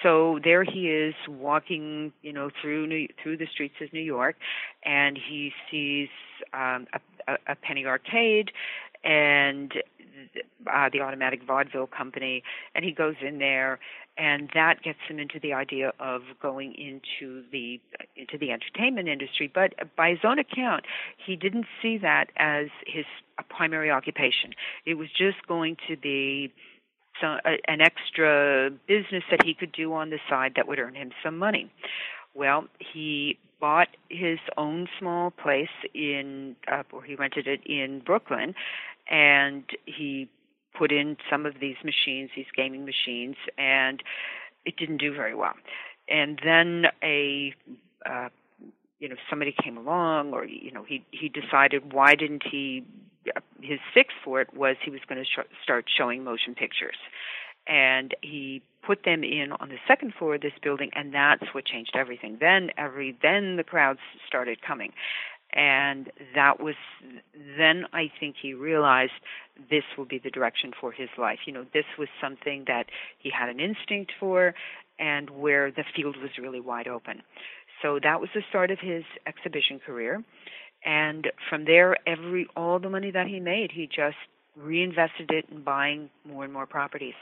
So 0.03 0.39
there 0.43 0.65
he 0.65 0.89
is 0.89 1.15
walking 1.29 2.13
you 2.23 2.33
know 2.33 2.51
through 2.61 2.87
new, 2.87 3.09
through 3.23 3.37
the 3.39 3.47
streets 3.47 3.75
of 3.81 3.93
new 3.93 4.01
york 4.01 4.37
and 4.85 5.19
he 5.19 5.53
sees 5.71 6.09
um, 6.53 6.87
a, 7.29 7.37
a 7.47 7.55
penny 7.57 7.87
arcade 7.87 8.51
and 9.05 9.73
uh, 10.73 10.89
the 10.93 11.01
automatic 11.01 11.43
vaudeville 11.47 11.87
company 11.87 12.43
and 12.75 12.85
he 12.85 12.93
goes 12.93 13.17
in 13.27 13.39
there 13.39 13.79
and 14.19 14.51
that 14.55 14.83
gets 14.83 14.99
him 15.09 15.19
into 15.19 15.39
the 15.41 15.53
idea 15.53 15.93
of 16.01 16.23
going 16.41 16.75
into 16.75 17.43
the 17.53 17.81
into 18.17 18.39
the 18.39 18.51
entertainment 18.51 19.09
industry. 19.09 19.51
But 19.53 19.75
by 19.97 20.11
his 20.11 20.21
own 20.25 20.39
account 20.39 20.85
he 21.25 21.37
didn't 21.37 21.67
see 21.83 21.99
that 21.99 22.27
as 22.37 22.67
his 22.87 23.05
primary 23.49 23.91
occupation. 23.91 24.55
It 24.85 24.95
was 24.95 25.09
just 25.17 25.47
going 25.47 25.77
to 25.89 25.97
be 25.97 26.53
some, 27.21 27.39
an 27.45 27.81
extra 27.81 28.71
business 28.87 29.25
that 29.31 29.43
he 29.45 29.55
could 29.55 29.73
do 29.73 29.93
on 29.93 30.11
the 30.11 30.19
side 30.29 30.53
that 30.57 30.69
would 30.69 30.79
earn 30.79 30.95
him 30.95 31.13
some 31.23 31.39
money. 31.39 31.71
Well, 32.35 32.67
he 32.79 33.39
bought 33.61 33.89
his 34.11 34.39
own 34.57 34.89
small 34.99 35.31
place 35.31 35.69
in, 35.95 36.57
uh, 36.71 36.83
or 36.93 37.03
he 37.03 37.15
rented 37.15 37.47
it 37.47 37.61
in 37.65 38.01
Brooklyn, 38.01 38.55
and 39.09 39.65
he 39.87 40.29
put 40.79 40.93
in 40.93 41.17
some 41.31 41.47
of 41.47 41.55
these 41.61 41.77
machines, 41.85 42.31
these 42.37 42.47
gaming 42.57 42.85
machines, 42.85 43.37
and 43.59 44.03
it 44.65 44.77
didn't 44.77 44.99
do 44.99 45.15
very 45.15 45.35
well. 45.35 45.55
And 46.09 46.41
then 46.45 46.87
a, 47.03 47.55
uh, 48.09 48.29
you 48.99 49.09
know, 49.09 49.17
somebody 49.29 49.55
came 49.63 49.77
along, 49.77 50.33
or 50.33 50.45
you 50.45 50.71
know, 50.71 50.85
he 50.85 51.05
he 51.11 51.29
decided 51.29 51.93
why 51.93 52.15
didn't 52.15 52.45
he? 52.49 52.85
His 53.61 53.81
fix 53.93 54.15
for 54.25 54.41
it 54.41 54.55
was 54.55 54.77
he 54.85 54.91
was 54.91 55.01
going 55.09 55.19
to 55.19 55.25
sh- 55.25 55.47
start 55.63 55.87
showing 55.97 56.23
motion 56.23 56.55
pictures, 56.55 56.97
and 57.67 58.15
he 58.23 58.63
put 58.87 59.05
them 59.05 59.25
in 59.25 59.53
on 59.59 59.69
the 59.69 59.79
second 59.89 60.15
floor 60.15 60.37
of 60.37 60.41
this 60.41 60.53
building 60.63 60.91
and 60.95 61.13
that's 61.13 61.43
what 61.53 61.65
changed 61.65 61.91
everything 61.97 62.37
then 62.41 62.71
every 62.79 63.17
then 63.21 63.57
the 63.57 63.65
crowds 63.65 63.99
started 64.27 64.63
coming 64.63 64.93
and 65.53 66.11
that 66.35 66.61
was 66.61 66.75
then 67.57 67.85
i 67.93 68.11
think 68.21 68.37
he 68.41 68.55
realized 68.55 69.13
this 69.71 69.85
will 69.97 70.05
be 70.05 70.19
the 70.19 70.31
direction 70.31 70.73
for 70.81 70.93
his 70.93 71.09
life. 71.19 71.41
You 71.47 71.53
know 71.53 71.65
this 71.73 71.85
was 71.99 72.09
something 72.21 72.65
that 72.67 72.87
he 73.19 73.31
had 73.31 73.49
an 73.49 73.61
instinct 73.61 74.13
for 74.19 74.55
and 74.99 75.31
where 75.31 75.71
the 75.71 75.85
field 75.95 76.17
was 76.17 76.31
really 76.41 76.61
wide 76.61 76.89
open. 76.89 77.23
So 77.83 77.99
that 78.03 78.21
was 78.21 78.31
the 78.35 78.43
start 78.49 78.71
of 78.71 78.79
his 78.81 79.05
exhibition 79.27 79.79
career. 79.79 80.25
And 80.85 81.29
from 81.51 81.65
there 81.65 81.97
every 82.07 82.47
all 82.57 82.79
the 82.79 82.91
money 82.91 83.11
that 83.11 83.27
he 83.27 83.41
made 83.41 83.71
he 83.73 83.87
just 83.87 84.17
reinvested 84.57 85.31
it 85.31 85.47
in 85.51 85.63
buying 85.63 86.11
more 86.25 86.45
and 86.45 86.53
more 86.53 86.67
properties 86.67 87.15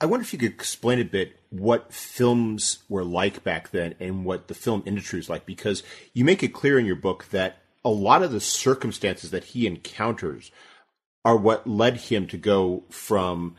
I 0.00 0.06
wonder 0.06 0.22
if 0.22 0.32
you 0.32 0.38
could 0.38 0.52
explain 0.52 0.98
a 0.98 1.04
bit 1.04 1.38
what 1.50 1.92
films 1.92 2.78
were 2.88 3.04
like 3.04 3.44
back 3.44 3.70
then 3.70 3.94
and 4.00 4.24
what 4.24 4.48
the 4.48 4.54
film 4.54 4.82
industry 4.86 5.18
was 5.18 5.28
like, 5.28 5.44
because 5.44 5.82
you 6.14 6.24
make 6.24 6.42
it 6.42 6.54
clear 6.54 6.78
in 6.78 6.86
your 6.86 6.96
book 6.96 7.26
that 7.30 7.58
a 7.84 7.90
lot 7.90 8.22
of 8.22 8.32
the 8.32 8.40
circumstances 8.40 9.30
that 9.30 9.44
he 9.44 9.66
encounters 9.66 10.50
are 11.24 11.36
what 11.36 11.66
led 11.66 11.96
him 11.96 12.26
to 12.28 12.38
go 12.38 12.84
from 12.88 13.56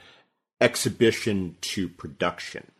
exhibition 0.60 1.58
to 1.62 1.88
production. 1.88 2.72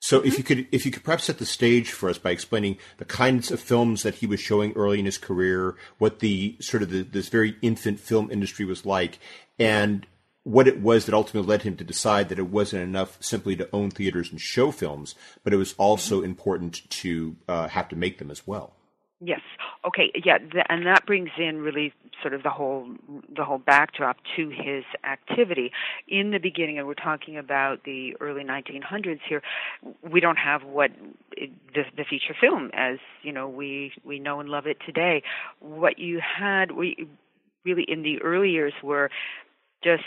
So 0.00 0.20
if 0.20 0.38
you 0.38 0.44
mm-hmm. 0.44 0.46
could 0.46 0.66
if 0.70 0.86
you 0.86 0.92
could 0.92 1.02
perhaps 1.02 1.24
set 1.24 1.38
the 1.38 1.46
stage 1.46 1.90
for 1.90 2.08
us 2.08 2.18
by 2.18 2.30
explaining 2.30 2.78
the 2.98 3.04
kinds 3.04 3.50
of 3.50 3.60
films 3.60 4.04
that 4.04 4.16
he 4.16 4.26
was 4.26 4.38
showing 4.40 4.72
early 4.72 5.00
in 5.00 5.06
his 5.06 5.18
career, 5.18 5.74
what 5.98 6.20
the 6.20 6.56
sort 6.60 6.84
of 6.84 6.90
the, 6.90 7.02
this 7.02 7.28
very 7.28 7.56
infant 7.62 7.98
film 7.98 8.30
industry 8.30 8.64
was 8.64 8.86
like, 8.86 9.18
and 9.58 10.06
what 10.48 10.66
it 10.66 10.80
was 10.80 11.04
that 11.04 11.14
ultimately 11.14 11.46
led 11.46 11.62
him 11.62 11.76
to 11.76 11.84
decide 11.84 12.30
that 12.30 12.38
it 12.38 12.48
wasn't 12.48 12.82
enough 12.82 13.18
simply 13.20 13.54
to 13.56 13.68
own 13.70 13.90
theaters 13.90 14.30
and 14.30 14.40
show 14.40 14.70
films, 14.70 15.14
but 15.44 15.52
it 15.52 15.56
was 15.56 15.74
also 15.76 16.16
mm-hmm. 16.16 16.24
important 16.24 16.88
to 16.90 17.36
uh, 17.48 17.68
have 17.68 17.88
to 17.88 17.96
make 17.96 18.18
them 18.18 18.30
as 18.30 18.46
well. 18.46 18.72
Yes. 19.20 19.40
Okay. 19.84 20.10
Yeah, 20.24 20.38
th- 20.38 20.64
and 20.68 20.86
that 20.86 21.04
brings 21.04 21.30
in 21.38 21.58
really 21.58 21.92
sort 22.22 22.34
of 22.34 22.42
the 22.44 22.50
whole 22.50 22.88
the 23.34 23.44
whole 23.44 23.58
backdrop 23.58 24.16
to 24.36 24.48
his 24.48 24.84
activity. 25.04 25.72
In 26.06 26.30
the 26.30 26.38
beginning, 26.38 26.78
and 26.78 26.86
we're 26.86 26.94
talking 26.94 27.36
about 27.36 27.84
the 27.84 28.16
early 28.20 28.44
1900s 28.44 29.20
here. 29.28 29.42
We 30.08 30.20
don't 30.20 30.38
have 30.38 30.62
what 30.62 30.92
the, 31.36 31.82
the 31.96 32.04
feature 32.08 32.34
film 32.40 32.70
as 32.74 32.98
you 33.22 33.32
know 33.32 33.48
we 33.48 33.92
we 34.04 34.18
know 34.18 34.40
and 34.40 34.48
love 34.48 34.66
it 34.66 34.78
today. 34.86 35.22
What 35.58 35.98
you 35.98 36.20
had, 36.20 36.72
we 36.72 37.08
really 37.64 37.84
in 37.88 38.02
the 38.02 38.22
early 38.22 38.50
years 38.50 38.72
were 38.82 39.10
just 39.82 40.04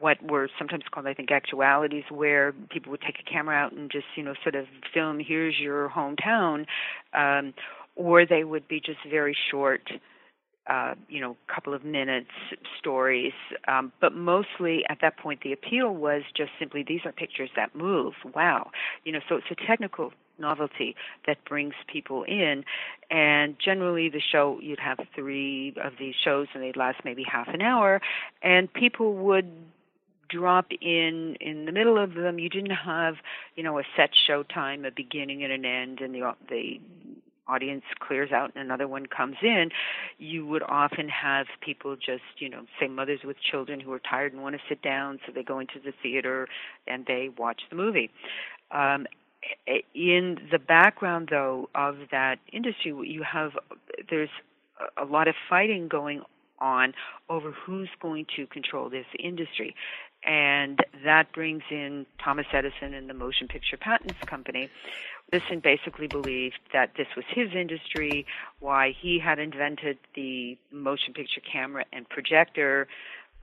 what 0.00 0.18
were 0.22 0.48
sometimes 0.58 0.84
called, 0.90 1.06
I 1.06 1.14
think, 1.14 1.30
actualities, 1.30 2.04
where 2.10 2.52
people 2.70 2.90
would 2.90 3.00
take 3.00 3.16
a 3.20 3.30
camera 3.30 3.56
out 3.56 3.72
and 3.72 3.90
just, 3.90 4.06
you 4.16 4.22
know, 4.22 4.34
sort 4.42 4.54
of 4.54 4.66
film, 4.92 5.20
here's 5.20 5.58
your 5.58 5.88
hometown, 5.88 6.66
um, 7.14 7.54
or 7.96 8.26
they 8.26 8.44
would 8.44 8.66
be 8.68 8.80
just 8.80 8.98
very 9.08 9.36
short, 9.50 9.82
uh, 10.68 10.94
you 11.08 11.20
know, 11.20 11.36
couple 11.52 11.74
of 11.74 11.84
minutes 11.84 12.30
stories. 12.78 13.32
Um, 13.68 13.92
but 14.00 14.14
mostly 14.14 14.82
at 14.88 14.98
that 15.02 15.18
point, 15.18 15.40
the 15.42 15.52
appeal 15.52 15.94
was 15.94 16.22
just 16.36 16.50
simply 16.58 16.84
these 16.86 17.00
are 17.04 17.12
pictures 17.12 17.50
that 17.56 17.74
move. 17.74 18.14
Wow, 18.34 18.70
you 19.04 19.12
know, 19.12 19.20
so 19.28 19.36
it's 19.36 19.46
a 19.50 19.66
technical 19.66 20.12
novelty 20.38 20.96
that 21.26 21.44
brings 21.44 21.74
people 21.86 22.24
in. 22.24 22.64
And 23.10 23.56
generally, 23.62 24.08
the 24.08 24.20
show, 24.20 24.58
you'd 24.60 24.80
have 24.80 24.98
three 25.14 25.74
of 25.82 25.92
these 25.98 26.14
shows 26.22 26.48
and 26.54 26.62
they'd 26.62 26.76
last 26.76 26.98
maybe 27.04 27.24
half 27.24 27.48
an 27.48 27.62
hour, 27.62 28.00
and 28.42 28.72
people 28.72 29.14
would 29.14 29.50
drop 30.28 30.66
in 30.80 31.36
in 31.40 31.66
the 31.66 31.72
middle 31.72 32.02
of 32.02 32.14
them. 32.14 32.38
You 32.38 32.48
didn't 32.48 32.70
have, 32.70 33.16
you 33.54 33.62
know, 33.62 33.78
a 33.78 33.82
set 33.96 34.10
show 34.26 34.42
time, 34.42 34.84
a 34.84 34.90
beginning 34.90 35.44
and 35.44 35.52
an 35.52 35.64
end, 35.64 36.00
and 36.00 36.14
the 36.14 36.32
the 36.48 36.80
audience 37.48 37.82
clears 37.98 38.30
out 38.32 38.52
and 38.54 38.64
another 38.64 38.86
one 38.88 39.06
comes 39.06 39.36
in, 39.42 39.70
you 40.18 40.46
would 40.46 40.62
often 40.62 41.08
have 41.08 41.46
people 41.60 41.96
just, 41.96 42.22
you 42.38 42.48
know, 42.48 42.62
say 42.80 42.88
mothers 42.88 43.20
with 43.24 43.36
children 43.40 43.80
who 43.80 43.92
are 43.92 44.00
tired 44.00 44.32
and 44.32 44.42
want 44.42 44.54
to 44.54 44.60
sit 44.68 44.80
down, 44.82 45.18
so 45.26 45.32
they 45.32 45.42
go 45.42 45.58
into 45.58 45.78
the 45.84 45.92
theater 46.02 46.48
and 46.86 47.04
they 47.06 47.30
watch 47.36 47.62
the 47.68 47.76
movie. 47.76 48.10
Um, 48.70 49.06
in 49.94 50.38
the 50.50 50.58
background, 50.58 51.28
though, 51.30 51.68
of 51.74 51.96
that 52.10 52.38
industry, 52.52 52.92
you 53.08 53.22
have 53.22 53.52
there's 54.10 54.30
a 54.96 55.04
lot 55.04 55.28
of 55.28 55.34
fighting 55.48 55.88
going 55.88 56.22
on 56.58 56.94
over 57.28 57.50
who's 57.50 57.88
going 58.00 58.26
to 58.36 58.46
control 58.46 58.88
this 58.88 59.06
industry. 59.18 59.74
And 60.24 60.78
that 61.04 61.32
brings 61.32 61.62
in 61.70 62.06
Thomas 62.22 62.46
Edison 62.52 62.94
and 62.94 63.10
the 63.10 63.14
Motion 63.14 63.48
Picture 63.48 63.76
Patents 63.76 64.20
Company. 64.26 64.70
Edison 65.32 65.58
basically 65.60 66.06
believed 66.06 66.60
that 66.72 66.92
this 66.96 67.08
was 67.16 67.24
his 67.28 67.52
industry, 67.54 68.24
why 68.60 68.94
he 69.00 69.18
had 69.18 69.40
invented 69.40 69.98
the 70.14 70.56
motion 70.70 71.12
picture 71.12 71.40
camera 71.40 71.84
and 71.92 72.08
projector, 72.08 72.86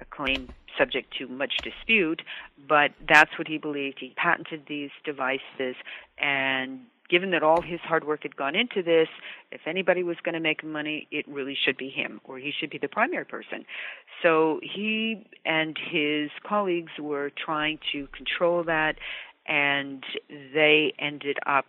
a 0.01 0.05
claim 0.05 0.49
subject 0.77 1.13
to 1.17 1.27
much 1.27 1.57
dispute, 1.63 2.21
but 2.67 2.91
that's 3.07 3.37
what 3.37 3.47
he 3.47 3.57
believed. 3.57 3.97
He 3.99 4.13
patented 4.15 4.63
these 4.67 4.91
devices, 5.03 5.75
and 6.17 6.81
given 7.09 7.31
that 7.31 7.43
all 7.43 7.61
his 7.61 7.79
hard 7.81 8.05
work 8.05 8.23
had 8.23 8.35
gone 8.35 8.55
into 8.55 8.83
this, 8.83 9.07
if 9.51 9.61
anybody 9.65 10.03
was 10.03 10.17
going 10.23 10.33
to 10.33 10.39
make 10.39 10.63
money, 10.63 11.07
it 11.11 11.27
really 11.27 11.57
should 11.59 11.75
be 11.75 11.89
him, 11.89 12.21
or 12.23 12.37
he 12.37 12.51
should 12.57 12.69
be 12.69 12.77
the 12.77 12.87
primary 12.87 13.25
person. 13.25 13.65
So 14.21 14.59
he 14.61 15.25
and 15.45 15.77
his 15.91 16.29
colleagues 16.47 16.91
were 16.99 17.31
trying 17.31 17.79
to 17.91 18.07
control 18.07 18.63
that, 18.65 18.97
and 19.47 20.03
they 20.29 20.93
ended 20.99 21.39
up 21.45 21.65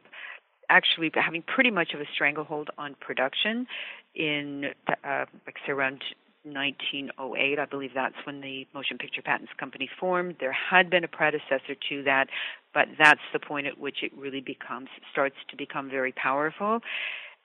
actually 0.68 1.10
having 1.14 1.42
pretty 1.42 1.70
much 1.70 1.94
of 1.94 2.00
a 2.00 2.04
stranglehold 2.14 2.70
on 2.78 2.94
production 3.00 3.66
in 4.14 4.66
uh, 5.04 5.24
like 5.46 5.56
say 5.66 5.72
around 5.72 6.02
1908. 6.44 7.58
I 7.58 7.64
believe 7.66 7.90
that's 7.94 8.14
when 8.24 8.40
the 8.40 8.66
Motion 8.72 8.98
Picture 8.98 9.22
Patents 9.22 9.52
Company 9.58 9.88
formed. 9.98 10.36
There 10.40 10.52
had 10.52 10.90
been 10.90 11.04
a 11.04 11.08
predecessor 11.08 11.74
to 11.88 12.02
that, 12.04 12.28
but 12.72 12.88
that's 12.98 13.20
the 13.32 13.38
point 13.38 13.66
at 13.66 13.78
which 13.78 14.02
it 14.02 14.12
really 14.16 14.40
becomes 14.40 14.88
starts 15.12 15.36
to 15.50 15.56
become 15.56 15.90
very 15.90 16.12
powerful. 16.12 16.80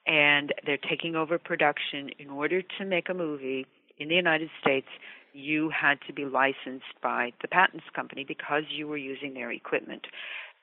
And 0.06 0.52
they're 0.64 0.78
taking 0.78 1.16
over 1.16 1.38
production 1.38 2.10
in 2.18 2.30
order 2.30 2.62
to 2.62 2.84
make 2.84 3.08
a 3.08 3.14
movie 3.14 3.66
in 3.98 4.08
the 4.08 4.14
United 4.14 4.50
States. 4.60 4.86
You 5.32 5.68
had 5.70 5.98
to 6.06 6.12
be 6.12 6.24
licensed 6.24 6.94
by 7.02 7.32
the 7.42 7.48
patents 7.48 7.86
company 7.94 8.24
because 8.24 8.62
you 8.70 8.86
were 8.86 8.96
using 8.96 9.34
their 9.34 9.50
equipment. 9.52 10.06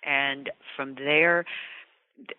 And 0.04 0.50
from 0.76 0.96
there, 0.96 1.46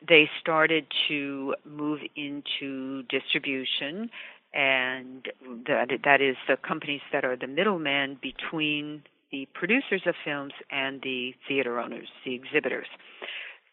they 0.07 0.29
started 0.41 0.87
to 1.09 1.55
move 1.65 2.01
into 2.17 3.03
distribution 3.05 4.11
and 4.55 5.29
that 5.67 5.89
that 6.05 6.21
is 6.21 6.37
the 6.49 6.57
companies 6.57 7.01
that 7.13 7.25
are 7.25 7.37
the 7.37 7.47
middlemen 7.47 8.19
between 8.23 9.03
the 9.33 9.49
producers 9.53 10.03
of 10.07 10.15
films 10.25 10.53
and 10.71 11.03
the 11.03 11.35
theater 11.49 11.81
owners, 11.81 12.09
the 12.25 12.35
exhibitors. 12.35 12.87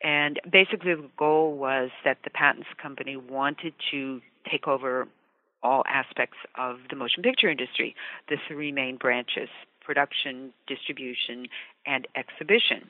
And 0.03 0.39
basically, 0.51 0.95
the 0.95 1.09
goal 1.17 1.55
was 1.55 1.91
that 2.03 2.17
the 2.23 2.31
patents 2.31 2.67
company 2.81 3.15
wanted 3.15 3.73
to 3.91 4.21
take 4.49 4.67
over 4.67 5.07
all 5.61 5.83
aspects 5.87 6.37
of 6.57 6.77
the 6.89 6.95
motion 6.95 7.21
picture 7.21 7.49
industry, 7.49 7.95
the 8.27 8.37
three 8.47 8.71
main 8.71 8.97
branches 8.97 9.49
production, 9.83 10.53
distribution, 10.67 11.47
and 11.87 12.07
exhibition. 12.15 12.87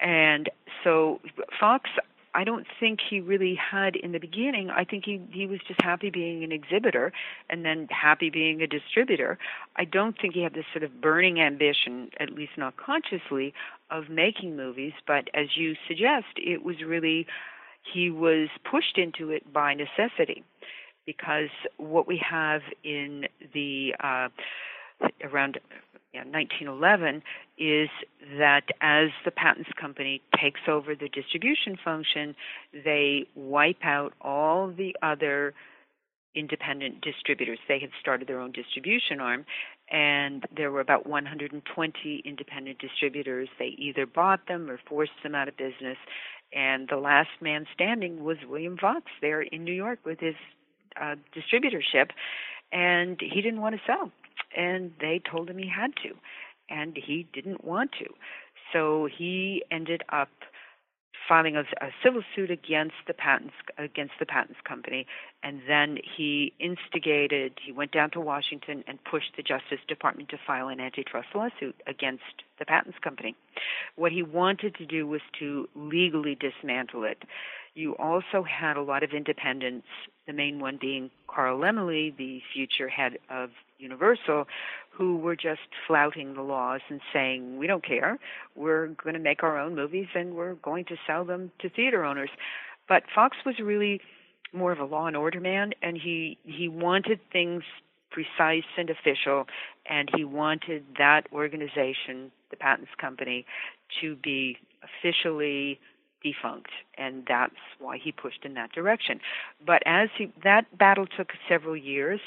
And 0.00 0.50
so 0.82 1.20
Fox 1.58 1.88
I 2.32 2.44
don't 2.44 2.66
think 2.78 3.00
he 3.00 3.20
really 3.20 3.54
had 3.54 3.96
in 3.96 4.12
the 4.12 4.18
beginning. 4.18 4.70
I 4.70 4.84
think 4.84 5.04
he 5.04 5.20
he 5.32 5.46
was 5.46 5.60
just 5.66 5.80
happy 5.82 6.10
being 6.10 6.44
an 6.44 6.52
exhibitor 6.52 7.12
and 7.48 7.64
then 7.64 7.88
happy 7.90 8.30
being 8.30 8.62
a 8.62 8.66
distributor. 8.66 9.38
I 9.76 9.84
don't 9.84 10.16
think 10.20 10.34
he 10.34 10.42
had 10.42 10.54
this 10.54 10.64
sort 10.72 10.84
of 10.84 11.00
burning 11.00 11.40
ambition, 11.40 12.10
at 12.20 12.30
least 12.30 12.52
not 12.56 12.76
consciously, 12.76 13.52
of 13.90 14.08
making 14.08 14.56
movies. 14.56 14.92
But 15.06 15.28
as 15.34 15.56
you 15.56 15.74
suggest, 15.88 16.26
it 16.36 16.64
was 16.64 16.76
really 16.86 17.26
he 17.92 18.10
was 18.10 18.48
pushed 18.70 18.98
into 18.98 19.30
it 19.30 19.52
by 19.52 19.74
necessity, 19.74 20.44
because 21.06 21.50
what 21.78 22.06
we 22.06 22.18
have 22.18 22.60
in 22.84 23.26
the 23.52 23.94
uh, 23.98 24.28
around 25.24 25.58
1911 26.12 27.22
is 27.58 27.88
that 28.38 28.64
as 28.80 29.10
the 29.24 29.30
patents 29.30 29.70
company 29.80 30.20
takes 30.40 30.60
over 30.66 30.94
the 30.94 31.08
distribution 31.08 31.76
function, 31.82 32.34
they 32.72 33.26
wipe 33.34 33.84
out 33.84 34.12
all 34.20 34.72
the 34.72 34.96
other 35.02 35.54
independent 36.34 37.00
distributors. 37.00 37.58
They 37.68 37.78
had 37.78 37.90
started 38.00 38.28
their 38.28 38.40
own 38.40 38.52
distribution 38.52 39.20
arm, 39.20 39.44
and 39.90 40.44
there 40.54 40.70
were 40.70 40.80
about 40.80 41.06
120 41.06 42.22
independent 42.24 42.78
distributors. 42.78 43.48
They 43.58 43.74
either 43.78 44.06
bought 44.06 44.46
them 44.46 44.70
or 44.70 44.78
forced 44.88 45.22
them 45.22 45.34
out 45.34 45.48
of 45.48 45.56
business. 45.56 45.98
And 46.52 46.88
the 46.88 46.96
last 46.96 47.30
man 47.40 47.66
standing 47.72 48.24
was 48.24 48.36
William 48.48 48.76
Fox 48.76 49.02
there 49.20 49.42
in 49.42 49.64
New 49.64 49.74
York 49.74 50.00
with 50.04 50.18
his 50.20 50.34
uh, 51.00 51.14
distributorship, 51.34 52.10
and 52.72 53.20
he 53.20 53.40
didn't 53.40 53.60
want 53.60 53.76
to 53.76 53.80
sell 53.86 54.10
and 54.56 54.92
they 55.00 55.20
told 55.30 55.48
him 55.48 55.58
he 55.58 55.68
had 55.68 55.94
to, 56.02 56.14
and 56.68 56.96
he 56.96 57.26
didn't 57.32 57.64
want 57.64 57.92
to. 57.98 58.06
So 58.72 59.08
he 59.16 59.64
ended 59.70 60.02
up 60.10 60.28
filing 61.28 61.56
a, 61.56 61.60
a, 61.60 61.90
civil 62.02 62.22
suit 62.34 62.50
against 62.50 62.94
the 63.06 63.14
patents 63.14 63.54
against 63.78 64.14
the 64.18 64.26
patents 64.26 64.58
company, 64.66 65.06
and 65.42 65.60
then 65.68 65.98
he 66.16 66.52
instigated. 66.58 67.52
He 67.64 67.70
went 67.70 67.92
down 67.92 68.10
to 68.12 68.20
Washington 68.20 68.82
and 68.88 68.98
pushed 69.04 69.36
the 69.36 69.42
Justice 69.42 69.78
Department 69.86 70.28
to 70.30 70.38
file 70.44 70.68
an 70.68 70.80
antitrust 70.80 71.28
lawsuit 71.34 71.76
against 71.86 72.24
the 72.58 72.64
patents 72.64 72.98
company. 73.02 73.36
What 73.94 74.10
he 74.12 74.22
wanted 74.22 74.74
to 74.76 74.86
do 74.86 75.06
was 75.06 75.20
to 75.38 75.68
legally 75.76 76.36
dismantle 76.36 77.04
it. 77.04 77.22
You 77.74 77.96
also 77.96 78.42
had 78.42 78.76
a 78.76 78.82
lot 78.82 79.04
of 79.04 79.12
independents, 79.12 79.86
the 80.26 80.32
main 80.32 80.58
one 80.58 80.78
being 80.80 81.10
Carl 81.28 81.60
Laemmle 81.60 82.16
the 82.16 82.40
future 82.52 82.88
head 82.88 83.18
of 83.30 83.50
Universal, 83.80 84.46
who 84.90 85.16
were 85.16 85.36
just 85.36 85.60
flouting 85.86 86.34
the 86.34 86.42
laws 86.42 86.80
and 86.88 87.00
saying, 87.12 87.58
we 87.58 87.66
don't 87.66 87.84
care, 87.84 88.18
we're 88.54 88.88
going 89.02 89.14
to 89.14 89.20
make 89.20 89.42
our 89.42 89.58
own 89.58 89.74
movies 89.74 90.08
and 90.14 90.34
we're 90.34 90.54
going 90.54 90.84
to 90.86 90.96
sell 91.06 91.24
them 91.24 91.50
to 91.60 91.68
theater 91.70 92.04
owners. 92.04 92.30
But 92.88 93.04
Fox 93.14 93.36
was 93.46 93.56
really 93.58 94.00
more 94.52 94.72
of 94.72 94.78
a 94.78 94.84
law 94.84 95.06
and 95.06 95.16
order 95.16 95.40
man, 95.40 95.72
and 95.82 95.96
he, 95.96 96.38
he 96.44 96.68
wanted 96.68 97.20
things 97.32 97.62
precise 98.10 98.64
and 98.76 98.90
official, 98.90 99.46
and 99.88 100.10
he 100.16 100.24
wanted 100.24 100.84
that 100.98 101.22
organization, 101.32 102.32
the 102.50 102.56
patents 102.56 102.90
company, 103.00 103.46
to 104.00 104.16
be 104.16 104.56
officially 104.82 105.78
defunct, 106.22 106.70
and 106.98 107.24
that's 107.28 107.54
why 107.78 107.96
he 107.96 108.12
pushed 108.12 108.44
in 108.44 108.54
that 108.54 108.72
direction. 108.72 109.20
But 109.64 109.82
as 109.86 110.08
he, 110.18 110.32
that 110.44 110.76
battle 110.76 111.06
took 111.06 111.28
several 111.48 111.76
years, 111.76 112.20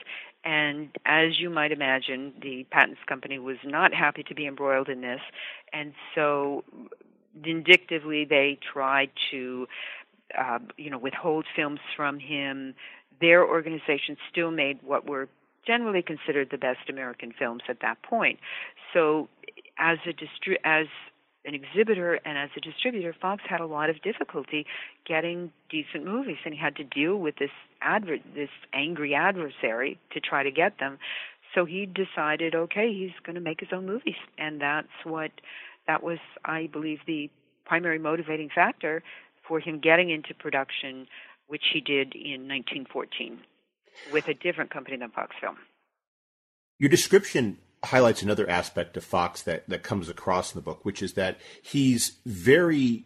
and 0.44 0.90
as 1.06 1.40
you 1.40 1.50
might 1.50 1.72
imagine, 1.72 2.34
the 2.42 2.66
patents 2.72 3.00
company 3.08 3.40
was 3.40 3.58
not 3.64 3.94
happy 3.94 4.24
to 4.24 4.36
be 4.36 4.46
embroiled 4.46 4.90
in 4.90 5.02
this, 5.02 5.22
and 5.72 5.94
so 6.16 6.64
vindictively 7.42 8.26
they 8.26 8.58
tried 8.62 9.10
to, 9.32 9.68
uh, 10.38 10.60
you 10.78 10.90
know, 10.90 10.98
withhold 10.98 11.46
films 11.56 11.80
from 11.96 12.20
him. 12.20 12.76
Their 13.22 13.48
organization 13.48 14.18
still 14.30 14.52
made 14.52 14.80
what 14.84 15.08
were 15.08 15.30
generally 15.66 16.02
considered 16.02 16.50
the 16.52 16.58
best 16.58 16.90
American 16.90 17.32
films 17.38 17.64
at 17.70 17.80
that 17.82 18.02
point. 18.04 18.40
So, 18.94 19.30
as 19.78 19.98
a 20.06 20.14
distri- 20.14 20.58
as 20.64 20.88
an 21.46 21.54
exhibitor 21.54 22.20
and 22.26 22.38
as 22.38 22.50
a 22.56 22.62
distributor, 22.62 23.14
Fox 23.20 23.44
had 23.48 23.60
a 23.60 23.66
lot 23.66 23.90
of 23.90 24.02
difficulty 24.02 24.66
getting 25.06 25.52
decent 25.70 26.06
movies, 26.06 26.38
and 26.46 26.54
he 26.54 26.60
had 26.60 26.76
to 26.78 26.84
deal 26.84 27.18
with 27.18 27.36
this 27.38 27.52
adver- 27.82 28.20
this 28.34 28.50
angry 28.74 29.14
adversary 29.14 30.00
to 30.12 30.20
try 30.20 30.44
to 30.44 30.52
get 30.52 30.80
them. 30.80 31.00
So 31.54 31.66
he 31.66 31.86
decided, 31.86 32.56
okay, 32.56 32.92
he's 32.92 33.12
going 33.24 33.36
to 33.36 33.42
make 33.42 33.60
his 33.60 33.70
own 33.72 33.86
movies, 33.86 34.16
and 34.38 34.62
that's 34.62 34.88
what 35.04 35.32
that 35.88 36.02
was, 36.02 36.20
I 36.46 36.68
believe, 36.72 37.00
the 37.06 37.30
primary 37.66 38.00
motivating 38.00 38.50
factor 38.50 39.04
for 39.48 39.60
him 39.60 39.80
getting 39.80 40.10
into 40.10 40.34
production, 40.34 41.08
which 41.48 41.64
he 41.74 41.82
did 41.82 42.16
in 42.16 42.48
1914 42.48 43.40
with 44.12 44.28
a 44.28 44.34
different 44.34 44.72
company 44.72 44.98
than 44.98 45.12
Fox 45.12 45.36
Film. 45.40 45.58
Your 46.80 46.90
description 46.90 47.58
highlights 47.84 48.22
another 48.22 48.50
aspect 48.50 48.98
of 48.98 49.04
Fox 49.04 49.42
that, 49.44 49.68
that 49.70 49.84
comes 49.84 50.10
across 50.10 50.54
in 50.54 50.58
the 50.58 50.64
book, 50.64 50.86
which 50.86 51.02
is 51.02 51.14
that 51.14 51.38
he's 51.62 52.18
very 52.26 53.06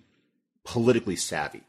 politically 0.64 1.16
savvy. 1.16 1.64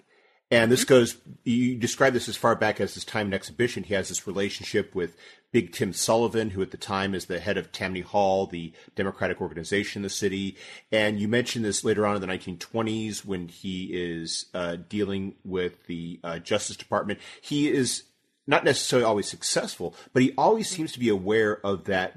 And 0.50 0.72
this 0.72 0.84
mm-hmm. 0.84 0.94
goes, 0.94 1.16
you 1.44 1.76
describe 1.76 2.14
this 2.14 2.28
as 2.28 2.36
far 2.36 2.54
back 2.54 2.80
as 2.80 2.94
his 2.94 3.04
time 3.04 3.28
in 3.28 3.34
exhibition. 3.34 3.82
He 3.82 3.94
has 3.94 4.08
this 4.08 4.26
relationship 4.26 4.94
with 4.94 5.16
Big 5.52 5.72
Tim 5.72 5.92
Sullivan, 5.92 6.50
who 6.50 6.62
at 6.62 6.70
the 6.70 6.76
time 6.76 7.14
is 7.14 7.26
the 7.26 7.40
head 7.40 7.56
of 7.58 7.72
Tammany 7.72 8.00
Hall, 8.00 8.46
the 8.46 8.72
Democratic 8.94 9.40
organization 9.40 10.00
in 10.00 10.02
the 10.04 10.10
city. 10.10 10.56
And 10.90 11.20
you 11.20 11.28
mentioned 11.28 11.64
this 11.64 11.84
later 11.84 12.06
on 12.06 12.16
in 12.16 12.22
the 12.22 12.26
1920s 12.26 13.24
when 13.24 13.48
he 13.48 13.90
is 13.92 14.46
uh, 14.54 14.76
dealing 14.88 15.34
with 15.44 15.86
the 15.86 16.20
uh, 16.24 16.38
Justice 16.38 16.76
Department. 16.76 17.20
He 17.40 17.70
is 17.70 18.04
not 18.46 18.64
necessarily 18.64 19.04
always 19.04 19.28
successful, 19.28 19.94
but 20.12 20.22
he 20.22 20.32
always 20.38 20.68
seems 20.68 20.92
to 20.92 20.98
be 20.98 21.10
aware 21.10 21.64
of 21.64 21.84
that 21.84 22.16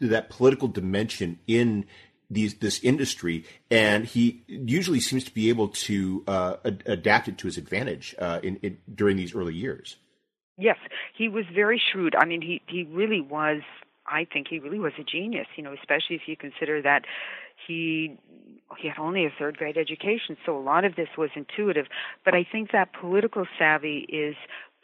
that 0.00 0.30
political 0.30 0.68
dimension 0.68 1.38
in 1.46 1.86
these 2.30 2.54
this 2.56 2.82
industry, 2.84 3.44
and 3.70 4.04
he 4.04 4.42
usually 4.46 5.00
seems 5.00 5.24
to 5.24 5.32
be 5.32 5.48
able 5.48 5.68
to 5.68 6.24
uh, 6.26 6.56
ad- 6.64 6.82
adapt 6.86 7.28
it 7.28 7.38
to 7.38 7.46
his 7.46 7.56
advantage 7.56 8.14
uh, 8.18 8.40
in, 8.42 8.56
in, 8.56 8.78
during 8.94 9.16
these 9.16 9.34
early 9.34 9.54
years. 9.54 9.96
Yes, 10.58 10.76
he 11.16 11.28
was 11.28 11.44
very 11.54 11.80
shrewd. 11.80 12.14
I 12.14 12.26
mean, 12.26 12.42
he 12.42 12.60
he 12.66 12.84
really 12.84 13.20
was. 13.20 13.62
I 14.06 14.26
think 14.30 14.48
he 14.48 14.58
really 14.58 14.78
was 14.78 14.92
a 14.98 15.04
genius. 15.04 15.46
You 15.56 15.62
know, 15.62 15.72
especially 15.72 16.16
if 16.16 16.22
you 16.26 16.36
consider 16.36 16.82
that 16.82 17.04
he 17.66 18.18
he 18.76 18.88
had 18.88 18.98
only 18.98 19.24
a 19.24 19.30
third 19.38 19.56
grade 19.56 19.78
education, 19.78 20.36
so 20.44 20.56
a 20.56 20.60
lot 20.60 20.84
of 20.84 20.96
this 20.96 21.08
was 21.16 21.30
intuitive. 21.34 21.86
But 22.24 22.34
I 22.34 22.44
think 22.50 22.72
that 22.72 22.92
political 22.92 23.46
savvy 23.58 24.00
is 24.08 24.36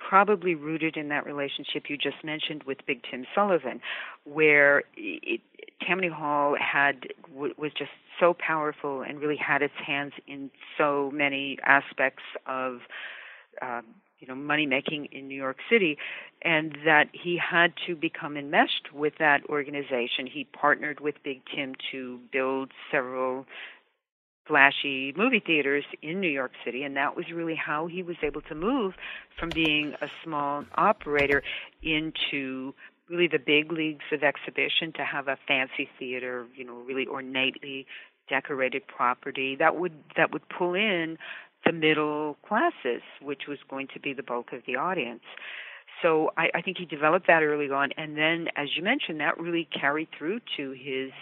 probably 0.08 0.54
rooted 0.54 0.96
in 0.96 1.08
that 1.08 1.24
relationship 1.24 1.84
you 1.88 1.96
just 1.96 2.22
mentioned 2.22 2.62
with 2.64 2.78
Big 2.86 3.00
Tim 3.10 3.24
Sullivan, 3.34 3.80
where 4.24 4.84
it, 4.96 5.40
Tammany 5.80 6.08
Hall 6.08 6.56
had 6.60 7.08
was 7.34 7.72
just 7.76 7.90
so 8.20 8.34
powerful 8.34 9.02
and 9.02 9.20
really 9.20 9.36
had 9.36 9.62
its 9.62 9.74
hands 9.84 10.12
in 10.26 10.50
so 10.78 11.10
many 11.12 11.58
aspects 11.64 12.22
of 12.46 12.80
uh, 13.62 13.80
you 14.20 14.26
know 14.26 14.34
money 14.34 14.66
making 14.66 15.06
in 15.06 15.26
New 15.28 15.36
York 15.36 15.58
City, 15.70 15.96
and 16.42 16.76
that 16.84 17.08
he 17.12 17.38
had 17.38 17.72
to 17.86 17.96
become 17.96 18.36
enmeshed 18.36 18.92
with 18.92 19.14
that 19.18 19.42
organization. 19.48 20.26
He 20.26 20.44
partnered 20.44 21.00
with 21.00 21.14
Big 21.22 21.42
Tim 21.54 21.74
to 21.92 22.20
build 22.30 22.72
several 22.90 23.46
flashy 24.46 25.12
movie 25.16 25.42
theaters 25.44 25.84
in 26.02 26.20
New 26.20 26.28
York 26.28 26.52
City, 26.64 26.82
and 26.82 26.96
that 26.96 27.16
was 27.16 27.26
really 27.32 27.54
how 27.54 27.86
he 27.86 28.02
was 28.02 28.16
able 28.22 28.42
to 28.42 28.54
move 28.54 28.94
from 29.38 29.50
being 29.50 29.94
a 30.00 30.06
small 30.22 30.64
operator 30.74 31.42
into 31.82 32.74
really 33.08 33.28
the 33.28 33.38
big 33.38 33.72
leagues 33.72 34.04
of 34.12 34.22
exhibition 34.22 34.92
to 34.92 35.04
have 35.04 35.28
a 35.28 35.36
fancy 35.46 35.88
theater, 35.98 36.46
you 36.54 36.64
know, 36.64 36.74
really 36.86 37.06
ornately 37.06 37.86
decorated 38.28 38.86
property 38.86 39.54
that 39.58 39.76
would 39.76 39.92
that 40.16 40.32
would 40.32 40.48
pull 40.48 40.74
in 40.74 41.18
the 41.66 41.72
middle 41.72 42.36
classes, 42.46 43.02
which 43.22 43.42
was 43.48 43.58
going 43.68 43.88
to 43.92 44.00
be 44.00 44.12
the 44.12 44.22
bulk 44.22 44.52
of 44.52 44.62
the 44.66 44.76
audience. 44.76 45.22
So 46.02 46.30
I, 46.36 46.48
I 46.54 46.60
think 46.60 46.78
he 46.78 46.84
developed 46.84 47.26
that 47.28 47.42
early 47.42 47.70
on, 47.70 47.90
and 47.96 48.16
then, 48.16 48.48
as 48.56 48.68
you 48.76 48.82
mentioned, 48.82 49.20
that 49.20 49.38
really 49.38 49.68
carried 49.78 50.08
through 50.16 50.40
to 50.56 50.72
his 50.72 51.12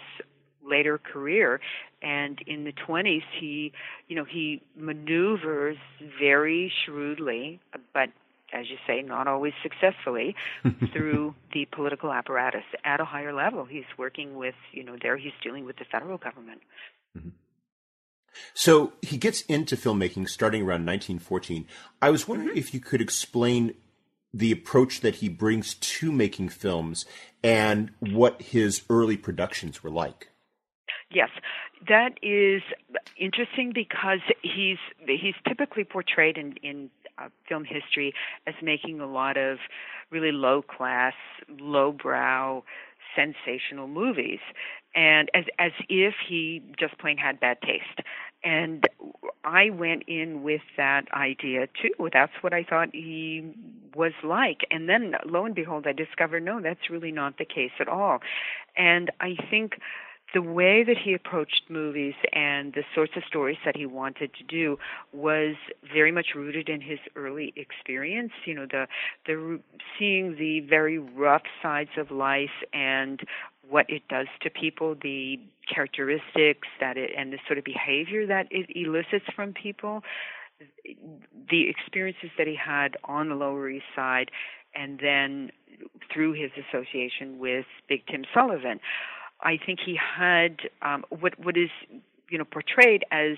later 0.67 0.97
career 0.97 1.59
and 2.01 2.39
in 2.47 2.63
the 2.63 2.73
20s 2.73 3.23
he 3.39 3.71
you 4.07 4.15
know 4.15 4.25
he 4.25 4.61
maneuvers 4.75 5.77
very 6.19 6.71
shrewdly 6.85 7.59
but 7.93 8.09
as 8.53 8.69
you 8.69 8.77
say 8.87 9.01
not 9.01 9.27
always 9.27 9.53
successfully 9.61 10.35
through 10.93 11.33
the 11.53 11.65
political 11.65 12.11
apparatus 12.11 12.63
at 12.83 12.99
a 12.99 13.05
higher 13.05 13.33
level 13.33 13.65
he's 13.65 13.83
working 13.97 14.35
with 14.35 14.55
you 14.71 14.83
know 14.83 14.95
there 15.01 15.17
he's 15.17 15.33
dealing 15.41 15.65
with 15.65 15.77
the 15.77 15.85
federal 15.85 16.17
government 16.17 16.61
mm-hmm. 17.17 17.29
So 18.55 18.93
he 19.03 19.17
gets 19.17 19.41
into 19.41 19.75
filmmaking 19.75 20.27
starting 20.27 20.61
around 20.61 20.87
1914. 20.87 21.67
I 22.01 22.09
was 22.09 22.27
wondering 22.27 22.49
mm-hmm. 22.49 22.57
if 22.57 22.73
you 22.73 22.79
could 22.79 22.99
explain 22.99 23.75
the 24.33 24.51
approach 24.51 25.01
that 25.01 25.15
he 25.15 25.29
brings 25.29 25.75
to 25.75 26.11
making 26.11 26.49
films 26.49 27.05
and 27.43 27.91
what 27.99 28.41
his 28.41 28.81
early 28.89 29.17
productions 29.17 29.83
were 29.83 29.91
like. 29.91 30.29
Yes, 31.13 31.29
that 31.87 32.13
is 32.23 32.61
interesting 33.17 33.71
because 33.73 34.19
he's 34.41 34.77
he's 35.07 35.35
typically 35.47 35.83
portrayed 35.83 36.37
in 36.37 36.53
in 36.63 36.89
uh, 37.19 37.29
film 37.47 37.65
history 37.65 38.13
as 38.47 38.55
making 38.63 38.99
a 38.99 39.05
lot 39.05 39.37
of 39.37 39.59
really 40.09 40.31
low 40.31 40.61
class, 40.63 41.13
low 41.59 41.91
brow, 41.91 42.63
sensational 43.15 43.87
movies, 43.87 44.39
and 44.95 45.29
as 45.35 45.45
as 45.59 45.71
if 45.89 46.15
he 46.27 46.63
just 46.79 46.97
plain 46.97 47.17
had 47.17 47.39
bad 47.39 47.57
taste. 47.61 47.99
And 48.43 48.83
I 49.43 49.69
went 49.69 50.03
in 50.07 50.43
with 50.43 50.61
that 50.77 51.11
idea 51.13 51.67
too. 51.81 52.09
That's 52.11 52.33
what 52.41 52.53
I 52.53 52.63
thought 52.63 52.89
he 52.93 53.53
was 53.95 54.13
like. 54.23 54.61
And 54.71 54.89
then 54.89 55.13
lo 55.25 55.45
and 55.45 55.53
behold, 55.55 55.85
I 55.87 55.93
discovered 55.93 56.43
no, 56.43 56.59
that's 56.61 56.89
really 56.89 57.11
not 57.11 57.37
the 57.37 57.45
case 57.45 57.71
at 57.79 57.87
all. 57.87 58.19
And 58.75 59.11
I 59.21 59.35
think 59.49 59.73
the 60.33 60.41
way 60.41 60.83
that 60.83 60.97
he 60.97 61.13
approached 61.13 61.63
movies 61.69 62.15
and 62.33 62.73
the 62.73 62.83
sorts 62.95 63.13
of 63.15 63.23
stories 63.27 63.57
that 63.65 63.77
he 63.77 63.85
wanted 63.85 64.31
to 64.33 64.43
do 64.43 64.77
was 65.13 65.55
very 65.93 66.11
much 66.11 66.27
rooted 66.35 66.69
in 66.69 66.81
his 66.81 66.99
early 67.15 67.53
experience 67.55 68.31
you 68.45 68.53
know 68.53 68.65
the 68.65 68.87
the 69.27 69.59
seeing 69.97 70.35
the 70.37 70.59
very 70.61 70.97
rough 70.97 71.43
sides 71.61 71.91
of 71.97 72.09
life 72.11 72.63
and 72.73 73.21
what 73.69 73.85
it 73.89 74.01
does 74.09 74.27
to 74.41 74.49
people 74.49 74.95
the 75.01 75.39
characteristics 75.73 76.67
that 76.79 76.97
it 76.97 77.11
and 77.17 77.31
the 77.31 77.37
sort 77.47 77.57
of 77.57 77.63
behavior 77.63 78.25
that 78.25 78.47
it 78.51 78.65
elicits 78.75 79.25
from 79.35 79.53
people 79.53 80.03
the 81.49 81.69
experiences 81.69 82.29
that 82.37 82.47
he 82.47 82.55
had 82.55 82.95
on 83.05 83.29
the 83.29 83.35
lower 83.35 83.69
east 83.69 83.85
side 83.95 84.31
and 84.75 84.99
then 84.99 85.51
through 86.11 86.33
his 86.33 86.51
association 86.69 87.37
with 87.39 87.65
big 87.87 88.05
tim 88.07 88.23
sullivan 88.33 88.79
I 89.43 89.57
think 89.63 89.79
he 89.85 89.95
had 89.97 90.57
um, 90.81 91.05
what 91.09 91.37
what 91.39 91.57
is 91.57 91.69
you 92.29 92.37
know 92.37 92.45
portrayed 92.45 93.05
as 93.11 93.37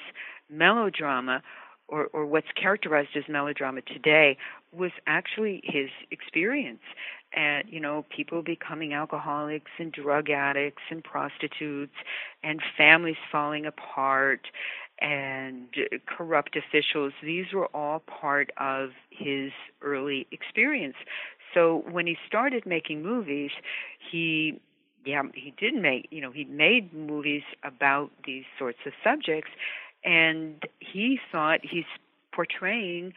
melodrama 0.50 1.41
or, 1.88 2.08
or 2.13 2.26
what's 2.26 2.48
characterized 2.60 3.10
as 3.15 3.24
melodrama 3.28 3.82
today 3.82 4.38
was 4.72 4.91
actually 5.06 5.62
his 5.63 5.89
experience. 6.12 6.82
And 7.34 7.68
you 7.68 7.80
know 7.80 8.06
people 8.15 8.41
becoming 8.44 8.94
alcoholics 8.94 9.72
and 9.78 9.91
drug 9.91 10.30
addicts 10.30 10.84
and 10.89 11.04
prostitutes 11.04 11.96
and 12.44 12.62
families 12.78 13.18
falling 13.32 13.65
apart 13.65 14.48
and 15.00 15.68
corrupt 16.06 16.56
officials 16.56 17.12
these 17.22 17.48
were 17.54 17.65
all 17.68 18.00
part 18.00 18.52
of 18.58 18.91
his 19.10 19.52
early 19.82 20.28
experience. 20.32 20.96
So 21.54 21.84
when 21.89 22.08
he 22.08 22.15
started 22.28 22.65
making 22.65 23.02
movies 23.02 23.52
he 24.12 24.62
yeah, 25.06 25.22
he 25.34 25.54
did 25.58 25.76
make, 25.76 26.08
you 26.12 26.22
know, 26.22 26.32
he 26.32 26.46
made 26.46 26.94
movies 26.94 27.44
about 27.63 28.12
these 28.26 28.44
sorts 28.58 28.80
of 28.86 28.94
subjects, 29.04 29.52
and 30.04 30.63
he 30.80 31.20
thought 31.32 31.60
he's 31.63 31.86
portraying 32.34 33.13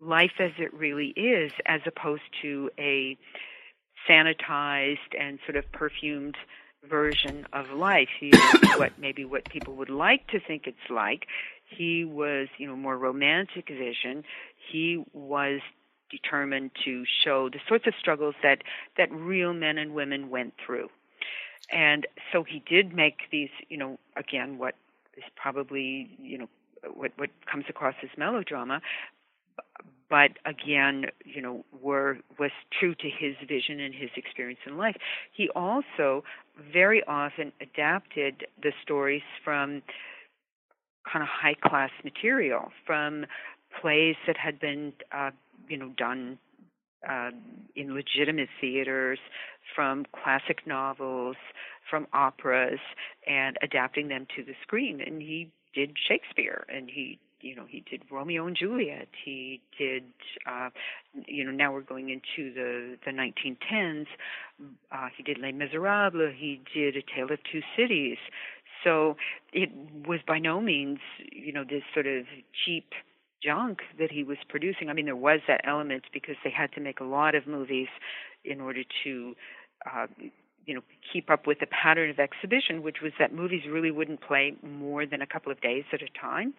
life 0.00 0.32
as 0.38 0.52
it 0.58 0.72
really 0.72 1.08
is, 1.08 1.52
as 1.66 1.80
opposed 1.86 2.22
to 2.42 2.70
a 2.78 3.16
sanitized 4.08 5.14
and 5.18 5.38
sort 5.44 5.56
of 5.56 5.70
perfumed 5.72 6.36
version 6.88 7.46
of 7.52 7.70
life. 7.70 8.08
He 8.18 8.30
what 8.76 8.98
maybe 8.98 9.24
what 9.24 9.48
people 9.48 9.74
would 9.76 9.90
like 9.90 10.26
to 10.28 10.40
think 10.40 10.66
it's 10.66 10.90
like. 10.90 11.26
He 11.68 12.04
was, 12.04 12.48
you 12.56 12.66
know, 12.66 12.76
more 12.76 12.96
romantic 12.96 13.68
vision. 13.68 14.24
He 14.70 15.04
was 15.12 15.60
determined 16.10 16.70
to 16.84 17.04
show 17.22 17.50
the 17.50 17.58
sorts 17.68 17.86
of 17.86 17.92
struggles 18.00 18.34
that 18.42 18.62
that 18.96 19.12
real 19.12 19.52
men 19.52 19.76
and 19.76 19.92
women 19.92 20.30
went 20.30 20.54
through 20.64 20.88
and 21.70 22.06
so 22.32 22.42
he 22.42 22.62
did 22.68 22.94
make 22.94 23.18
these, 23.30 23.50
you 23.68 23.76
know, 23.76 23.98
again, 24.16 24.58
what 24.58 24.74
is 25.16 25.24
probably, 25.36 26.10
you 26.20 26.38
know, 26.38 26.48
what 26.94 27.12
what 27.16 27.30
comes 27.50 27.64
across 27.68 27.94
as 28.02 28.10
melodrama, 28.16 28.80
but 30.10 30.32
again, 30.46 31.06
you 31.24 31.42
know, 31.42 31.64
were 31.82 32.18
was 32.38 32.50
true 32.78 32.94
to 32.94 33.08
his 33.10 33.34
vision 33.46 33.80
and 33.80 33.94
his 33.94 34.10
experience 34.16 34.60
in 34.66 34.76
life. 34.76 34.96
He 35.32 35.48
also 35.50 36.24
very 36.72 37.02
often 37.04 37.52
adapted 37.60 38.46
the 38.62 38.72
stories 38.82 39.22
from 39.44 39.82
kind 41.10 41.22
of 41.22 41.28
high 41.28 41.54
class 41.54 41.90
material, 42.04 42.70
from 42.86 43.26
plays 43.80 44.16
that 44.26 44.36
had 44.36 44.58
been, 44.58 44.92
uh, 45.12 45.30
you 45.68 45.76
know, 45.76 45.90
done 45.96 46.38
uh, 47.08 47.30
in 47.76 47.94
legitimate 47.94 48.48
theaters, 48.60 49.18
from 49.74 50.06
classic 50.12 50.66
novels, 50.66 51.36
from 51.88 52.06
operas, 52.12 52.80
and 53.26 53.56
adapting 53.62 54.08
them 54.08 54.26
to 54.36 54.42
the 54.42 54.54
screen. 54.62 55.00
And 55.00 55.20
he 55.20 55.50
did 55.74 55.96
Shakespeare, 56.08 56.64
and 56.68 56.90
he 56.90 57.18
you 57.40 57.54
know 57.54 57.64
he 57.68 57.84
did 57.88 58.02
Romeo 58.10 58.46
and 58.46 58.56
Juliet. 58.56 59.08
He 59.24 59.60
did 59.78 60.04
uh, 60.46 60.70
you 61.26 61.44
know 61.44 61.52
now 61.52 61.72
we're 61.72 61.82
going 61.82 62.10
into 62.10 62.52
the 62.52 62.96
the 63.04 63.12
1910s. 63.12 64.06
Uh, 64.90 65.08
he 65.16 65.22
did 65.22 65.38
Les 65.38 65.52
Miserables. 65.52 66.34
He 66.36 66.60
did 66.74 66.96
A 66.96 67.02
Tale 67.02 67.32
of 67.32 67.38
Two 67.50 67.60
Cities. 67.76 68.18
So 68.84 69.16
it 69.52 69.70
was 70.06 70.20
by 70.26 70.38
no 70.38 70.60
means 70.60 70.98
you 71.30 71.52
know 71.52 71.64
this 71.64 71.82
sort 71.94 72.06
of 72.06 72.24
cheap 72.64 72.92
junk 73.42 73.80
that 73.98 74.10
he 74.10 74.24
was 74.24 74.38
producing. 74.48 74.88
I 74.88 74.92
mean, 74.92 75.06
there 75.06 75.16
was 75.16 75.40
that 75.48 75.60
element 75.64 76.04
because 76.12 76.36
they 76.44 76.50
had 76.50 76.72
to 76.72 76.80
make 76.80 77.00
a 77.00 77.04
lot 77.04 77.34
of 77.34 77.46
movies 77.46 77.88
in 78.44 78.60
order 78.60 78.82
to, 79.04 79.34
uh, 79.90 80.06
you 80.66 80.74
know, 80.74 80.82
keep 81.12 81.30
up 81.30 81.46
with 81.46 81.60
the 81.60 81.66
pattern 81.66 82.10
of 82.10 82.18
exhibition, 82.18 82.82
which 82.82 82.96
was 83.02 83.12
that 83.18 83.32
movies 83.32 83.62
really 83.68 83.90
wouldn't 83.90 84.20
play 84.20 84.54
more 84.62 85.06
than 85.06 85.22
a 85.22 85.26
couple 85.26 85.50
of 85.52 85.60
days 85.60 85.84
at 85.92 86.00
a 86.02 86.08
time. 86.20 86.54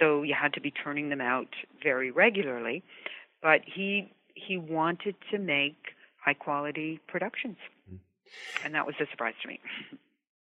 So 0.00 0.22
you 0.22 0.34
had 0.40 0.52
to 0.54 0.60
be 0.60 0.70
turning 0.70 1.08
them 1.08 1.20
out 1.20 1.48
very 1.82 2.10
regularly. 2.10 2.82
But 3.42 3.60
he 3.64 4.12
he 4.34 4.56
wanted 4.56 5.14
to 5.30 5.38
make 5.38 5.76
high 6.22 6.34
quality 6.34 7.00
productions, 7.06 7.56
mm-hmm. 7.88 7.96
and 8.64 8.74
that 8.74 8.86
was 8.86 8.94
a 9.00 9.06
surprise 9.10 9.34
to 9.42 9.48
me. 9.48 9.60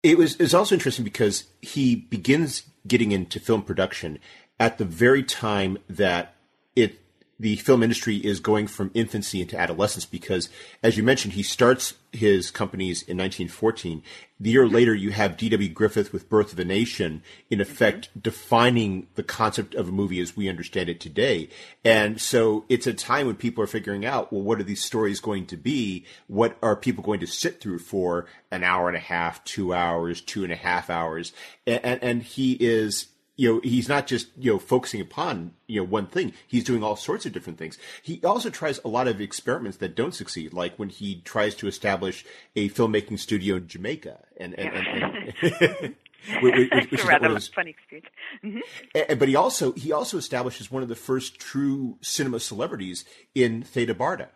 It 0.04 0.18
was 0.18 0.36
it's 0.40 0.54
also 0.54 0.76
interesting 0.76 1.06
because 1.06 1.46
he 1.62 1.96
begins 1.96 2.64
getting 2.88 3.12
into 3.12 3.40
film 3.40 3.62
production 3.62 4.20
at 4.62 4.78
the 4.78 4.86
very 4.86 5.24
time 5.24 5.80
that 5.90 6.36
it 6.76 7.00
the 7.40 7.56
film 7.56 7.82
industry 7.82 8.18
is 8.18 8.40
going 8.40 8.68
from 8.68 8.92
infancy 8.94 9.42
into 9.42 9.60
adolescence 9.60 10.06
because, 10.06 10.48
as 10.84 10.96
you 10.96 11.02
mentioned, 11.02 11.34
he 11.34 11.42
starts 11.42 11.96
his 12.12 12.52
companies 12.52 13.02
in 13.02 13.18
1914. 13.18 14.04
The 14.40 14.52
year 14.52 14.68
later, 14.68 14.94
you 14.94 15.10
have 15.10 15.38
D.W. 15.38 15.70
Griffith 15.70 16.14
with 16.14 16.30
Birth 16.30 16.54
of 16.54 16.60
a 16.60 16.66
Nation, 16.66 17.24
in 17.50 17.60
effect 17.60 18.10
mm-hmm. 18.10 18.20
defining 18.20 19.08
the 19.16 19.24
concept 19.24 19.74
of 19.74 19.90
a 19.90 19.92
movie 19.92 20.20
as 20.20 20.38
we 20.38 20.48
understand 20.48 20.88
it 20.88 21.00
today. 21.00 21.50
And 21.84 22.22
so 22.22 22.64
it's 22.70 22.86
a 22.86 22.94
time 22.94 23.26
when 23.26 23.38
people 23.38 23.64
are 23.64 23.68
figuring 23.68 24.06
out, 24.06 24.32
well, 24.32 24.44
what 24.44 24.60
are 24.60 24.64
these 24.64 24.84
stories 24.84 25.20
going 25.20 25.48
to 25.48 25.58
be? 25.58 26.06
What 26.28 26.56
are 26.62 26.76
people 26.76 27.04
going 27.04 27.22
to 27.22 27.28
sit 27.28 27.60
through 27.60 27.80
for 27.80 28.28
an 28.52 28.64
hour 28.64 28.88
and 28.88 28.98
a 28.98 29.00
half, 29.00 29.44
two 29.44 29.74
hours, 29.74 30.22
two 30.22 30.44
and 30.44 30.54
a 30.54 30.58
half 30.58 30.92
hours? 30.92 31.34
And, 31.66 31.84
and, 31.84 32.04
and 32.04 32.22
he 32.22 32.54
is 32.60 33.08
you 33.38 33.54
know, 33.54 33.62
he's 33.64 33.90
not 33.90 34.08
just, 34.08 34.28
you 34.38 34.52
know, 34.52 34.60
focusing 34.60 35.02
upon, 35.02 35.54
you 35.68 35.80
know, 35.82 35.88
one 35.88 36.06
thing. 36.06 36.34
He's 36.48 36.64
doing 36.64 36.84
all 36.84 36.96
sorts 36.96 37.26
of 37.26 37.32
different 37.32 37.58
things. 37.58 37.78
He 38.04 38.22
also 38.24 38.50
tries 38.50 38.80
a 38.84 38.88
lot 38.88 39.08
of 39.08 39.22
experiments 39.22 39.78
that 39.78 39.96
don't 39.96 40.14
succeed, 40.14 40.54
like 40.54 40.78
when 40.78 40.90
he 40.90 41.22
tries 41.22 41.56
to 41.56 41.68
establish 41.68 42.26
a 42.56 42.70
filmmaking 42.70 43.20
studio 43.20 43.56
in 43.56 43.68
Jamaica. 43.68 44.20
And, 44.38 44.54
and, 44.60 44.76
and, 44.76 45.34
and 45.42 45.96
which, 46.42 46.72
which 46.92 47.06
rather 47.06 47.30
those, 47.30 47.48
funny 47.48 47.72
experience. 47.72 48.10
Mm-hmm. 48.44 49.18
but 49.18 49.28
he 49.28 49.36
also, 49.36 49.72
he 49.74 49.92
also 49.92 50.18
establishes 50.18 50.70
one 50.70 50.84
of 50.84 50.90
the 50.90 50.96
first 50.96 51.40
true 51.40 51.98
cinema 52.02 52.40
celebrities 52.40 53.06
in 53.34 53.64
Theda 53.64 53.96
Bara. 53.96 54.30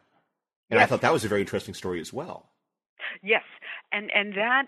And 0.69 0.79
yes. 0.79 0.83
I 0.83 0.85
thought 0.87 1.01
that 1.01 1.13
was 1.13 1.25
a 1.25 1.27
very 1.27 1.41
interesting 1.41 1.73
story 1.73 2.01
as 2.01 2.11
well. 2.11 2.49
Yes. 3.21 3.43
And, 3.91 4.09
and 4.15 4.33
that 4.33 4.67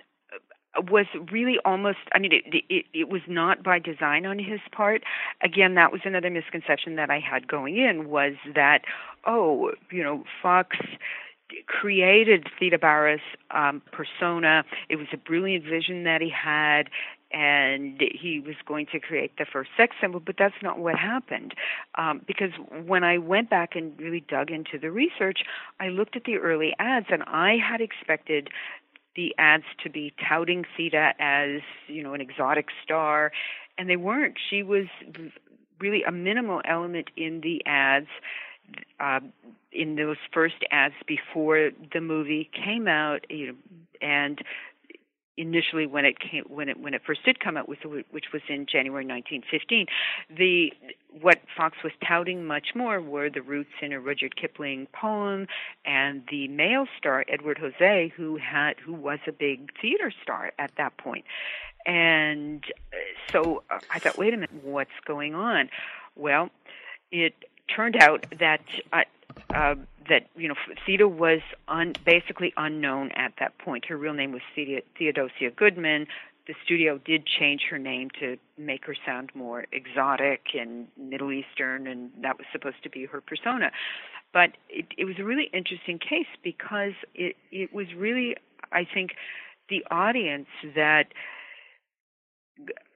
was 0.89 1.06
really 1.32 1.58
almost 1.65 1.97
i 2.13 2.19
mean 2.19 2.32
it, 2.32 2.63
it 2.69 2.86
it 2.93 3.10
was 3.10 3.21
not 3.27 3.63
by 3.63 3.80
design 3.80 4.25
on 4.25 4.38
his 4.38 4.60
part 4.71 5.03
again 5.41 5.75
that 5.75 5.91
was 5.91 6.01
another 6.06 6.30
misconception 6.30 6.95
that 6.95 7.10
i 7.10 7.19
had 7.19 7.47
going 7.47 7.77
in 7.77 8.10
was 8.10 8.34
that 8.53 8.82
oh 9.25 9.71
you 9.91 10.03
know 10.03 10.23
fox 10.41 10.77
created 11.65 12.47
Theda 12.60 12.77
Bara's 12.77 13.21
um, 13.51 13.82
persona. 13.91 14.63
It 14.89 14.97
was 14.97 15.08
a 15.13 15.17
brilliant 15.17 15.63
vision 15.63 16.03
that 16.03 16.21
he 16.21 16.30
had, 16.30 16.89
and 17.32 18.01
he 18.01 18.39
was 18.39 18.56
going 18.65 18.86
to 18.91 18.99
create 18.99 19.38
the 19.38 19.45
first 19.51 19.69
sex 19.77 19.95
symbol, 19.99 20.19
but 20.19 20.36
that's 20.38 20.56
not 20.62 20.80
what 20.80 20.95
happened. 20.95 21.53
Um, 21.95 22.21
because 22.25 22.51
when 22.86 23.03
I 23.03 23.17
went 23.17 23.49
back 23.49 23.75
and 23.75 23.97
really 23.99 24.23
dug 24.27 24.49
into 24.49 24.77
the 24.80 24.91
research, 24.91 25.39
I 25.80 25.89
looked 25.89 26.15
at 26.15 26.23
the 26.23 26.38
early 26.38 26.73
ads, 26.80 27.08
and 27.10 27.23
I 27.23 27.58
had 27.58 27.82
expected 27.82 28.49
the 29.17 29.36
ads 29.38 29.65
to 29.84 29.89
be 29.89 30.13
touting 30.30 30.63
Theda 30.77 31.13
as, 31.19 31.62
you 31.88 32.01
know, 32.01 32.13
an 32.13 32.21
exotic 32.21 32.67
star, 32.84 33.34
and 33.77 33.89
they 33.89 33.97
weren't. 33.97 34.36
She 34.49 34.63
was 34.63 34.86
really 35.82 36.03
a 36.03 36.12
minimal 36.12 36.62
element 36.63 37.10
in 37.17 37.41
the 37.41 37.62
ads. 37.65 38.08
Uh, 38.99 39.21
in 39.71 39.95
those 39.95 40.17
first 40.34 40.56
ads 40.71 40.95
before 41.08 41.71
the 41.93 42.01
movie 42.01 42.49
came 42.53 42.86
out, 42.86 43.25
you 43.30 43.47
know, 43.47 43.53
and 44.01 44.41
initially 45.38 45.86
when 45.86 46.06
it 46.06 46.19
came 46.19 46.43
when 46.47 46.69
it 46.69 46.80
when 46.80 46.93
it 46.93 47.02
first 47.06 47.23
did 47.23 47.39
come 47.39 47.58
out, 47.58 47.69
which, 47.69 47.84
which 48.12 48.26
was 48.34 48.41
in 48.50 48.65
January 48.65 49.06
1915, 49.06 49.86
the 50.36 50.73
what 51.21 51.39
Fox 51.56 51.78
was 51.84 51.93
touting 52.08 52.45
much 52.45 52.69
more 52.76 53.02
were 53.02 53.30
the 53.30 53.41
roots 53.41 53.71
in 53.82 53.93
a 53.93 54.00
Rudyard 54.00 54.36
Kipling 54.36 54.88
poem 54.93 55.47
and 55.86 56.23
the 56.30 56.47
male 56.47 56.86
star 56.97 57.23
Edward 57.28 57.58
Jose, 57.60 58.13
who 58.15 58.38
had 58.38 58.78
who 58.80 58.93
was 58.93 59.19
a 59.28 59.32
big 59.32 59.71
theater 59.82 60.12
star 60.21 60.52
at 60.60 60.71
that. 60.78 60.93
And 61.86 62.63
so 63.32 63.63
uh, 63.69 63.80
I 63.89 64.00
thought, 64.00 64.17
wait 64.17 64.34
a 64.34 64.38
minute, 64.38 64.50
what's 64.63 64.91
going 65.06 65.36
on? 65.36 65.69
Well, 66.15 66.50
it 67.12 67.34
turned 67.73 67.95
out 67.95 68.26
that 68.39 68.62
uh, 68.91 69.04
uh, 69.54 69.76
that 70.09 70.27
you 70.35 70.47
know 70.47 70.55
Theda 70.85 71.07
was 71.07 71.41
un, 71.67 71.93
basically 72.05 72.53
unknown 72.57 73.11
at 73.11 73.33
that 73.39 73.57
point. 73.57 73.85
Her 73.85 73.97
real 73.97 74.13
name 74.13 74.31
was 74.31 74.41
Theodosia 74.55 75.51
Goodman. 75.55 76.07
The 76.47 76.55
studio 76.63 76.97
did 76.97 77.25
change 77.25 77.63
her 77.69 77.77
name 77.77 78.09
to 78.21 78.37
make 78.57 78.85
her 78.85 78.95
sound 79.05 79.31
more 79.35 79.65
exotic 79.71 80.41
and 80.57 80.87
Middle 80.97 81.31
Eastern, 81.33 81.87
and 81.87 82.09
that 82.21 82.37
was 82.37 82.47
supposed 82.51 82.81
to 82.83 82.89
be 82.89 83.05
her 83.05 83.19
persona. 83.19 83.71
But 84.33 84.51
it, 84.69 84.85
it 84.97 85.05
was 85.05 85.15
a 85.19 85.23
really 85.23 85.49
interesting 85.53 85.99
case 85.99 86.27
because 86.43 86.93
it 87.13 87.35
it 87.51 87.73
was 87.73 87.87
really, 87.95 88.35
I 88.71 88.85
think, 88.91 89.11
the 89.69 89.83
audience 89.91 90.47
that 90.75 91.07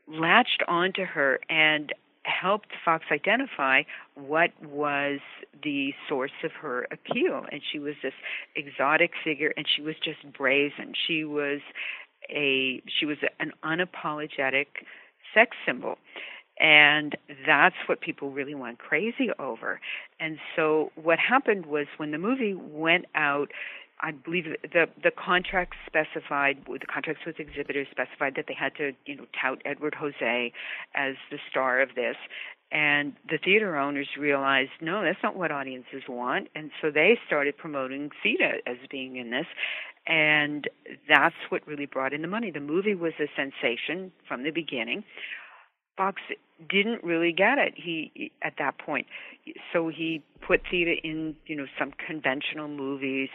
latched 0.07 0.63
onto 0.67 1.05
her 1.05 1.39
and 1.49 1.93
helped 2.23 2.69
Fox 2.83 3.05
identify 3.11 3.83
what 4.15 4.51
was 4.61 5.19
the 5.63 5.93
source 6.07 6.31
of 6.43 6.51
her 6.61 6.87
appeal. 6.91 7.45
And 7.51 7.61
she 7.71 7.79
was 7.79 7.95
this 8.03 8.13
exotic 8.55 9.11
figure, 9.23 9.53
and 9.57 9.65
she 9.67 9.81
was 9.81 9.95
just 10.03 10.19
brazen. 10.37 10.93
She 11.07 11.23
was 11.23 11.59
a 12.29 12.81
she 12.99 13.05
was 13.05 13.17
an 13.39 13.51
unapologetic 13.63 14.67
sex 15.33 15.55
symbol. 15.65 15.97
And 16.59 17.17
that's 17.47 17.75
what 17.87 18.01
people 18.01 18.29
really 18.29 18.53
went 18.53 18.77
crazy 18.77 19.29
over. 19.39 19.79
And 20.19 20.37
so 20.55 20.91
what 20.95 21.17
happened 21.17 21.65
was 21.65 21.87
when 21.97 22.11
the 22.11 22.19
movie 22.19 22.53
went 22.53 23.05
out, 23.15 23.49
I 24.01 24.11
believe 24.11 24.45
the 24.63 24.87
the 25.01 25.11
contract 25.11 25.75
specified 25.85 26.57
the 26.65 26.85
contracts 26.91 27.23
with 27.25 27.39
exhibitors 27.39 27.87
specified 27.91 28.35
that 28.35 28.45
they 28.47 28.55
had 28.55 28.75
to 28.75 28.93
you 29.05 29.15
know 29.17 29.25
tout 29.39 29.61
Edward 29.65 29.95
Jose 29.95 30.53
as 30.95 31.15
the 31.29 31.37
star 31.49 31.81
of 31.81 31.89
this, 31.95 32.15
and 32.71 33.13
the 33.29 33.37
theater 33.37 33.77
owners 33.77 34.07
realized 34.17 34.71
no, 34.81 35.03
that's 35.03 35.21
not 35.21 35.35
what 35.35 35.51
audiences 35.51 36.03
want, 36.09 36.47
and 36.55 36.71
so 36.81 36.89
they 36.89 37.17
started 37.27 37.57
promoting 37.57 38.09
Theda 38.23 38.53
as 38.65 38.77
being 38.89 39.17
in 39.17 39.29
this, 39.29 39.47
and 40.07 40.67
that's 41.07 41.35
what 41.49 41.65
really 41.67 41.85
brought 41.85 42.13
in 42.13 42.21
the 42.21 42.27
money. 42.27 42.49
The 42.51 42.59
movie 42.59 42.95
was 42.95 43.13
a 43.19 43.27
sensation 43.35 44.11
from 44.27 44.43
the 44.43 44.51
beginning. 44.51 45.03
Fox 46.01 46.19
didn't 46.67 47.03
really 47.03 47.31
get 47.31 47.59
it. 47.59 47.73
He 47.75 48.31
at 48.41 48.53
that 48.57 48.79
point, 48.79 49.05
so 49.71 49.89
he 49.89 50.23
put 50.45 50.61
Theda 50.69 50.95
in 51.03 51.35
you 51.45 51.55
know 51.55 51.67
some 51.77 51.91
conventional 52.07 52.67
movies, 52.67 53.29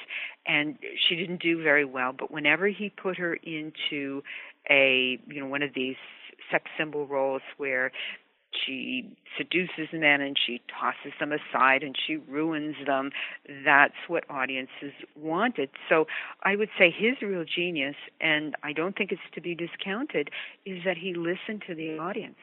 and 0.47 0.77
she 1.09 1.15
didn't 1.15 1.41
do 1.41 1.63
very 1.63 1.85
well. 1.85 2.13
But 2.13 2.33
whenever 2.33 2.67
he 2.67 2.91
put 2.91 3.19
her 3.19 3.35
into 3.35 4.23
a 4.69 5.19
you 5.29 5.41
know 5.41 5.47
one 5.47 5.63
of 5.63 5.75
these 5.75 5.95
sex 6.51 6.65
symbol 6.77 7.07
roles 7.07 7.43
where 7.57 7.93
she 8.65 9.09
seduces 9.37 9.89
men 9.93 10.21
and 10.21 10.37
she 10.39 10.61
tosses 10.69 11.13
them 11.19 11.33
aside 11.33 11.83
and 11.83 11.97
she 11.97 12.17
ruins 12.17 12.77
them. 12.87 13.11
That's 13.65 13.95
what 14.09 14.25
audiences 14.31 14.93
wanted. 15.15 15.71
So 15.89 16.07
I 16.43 16.57
would 16.57 16.71
say 16.79 16.91
his 16.91 17.21
real 17.23 17.45
genius, 17.45 17.97
and 18.21 18.55
I 18.63 18.73
don't 18.73 18.97
think 18.97 19.13
it's 19.13 19.21
to 19.35 19.41
be 19.41 19.55
discounted, 19.55 20.31
is 20.65 20.85
that 20.85 20.97
he 20.97 21.15
listened 21.15 21.63
to 21.67 21.75
the 21.75 21.99
audience. 21.99 22.39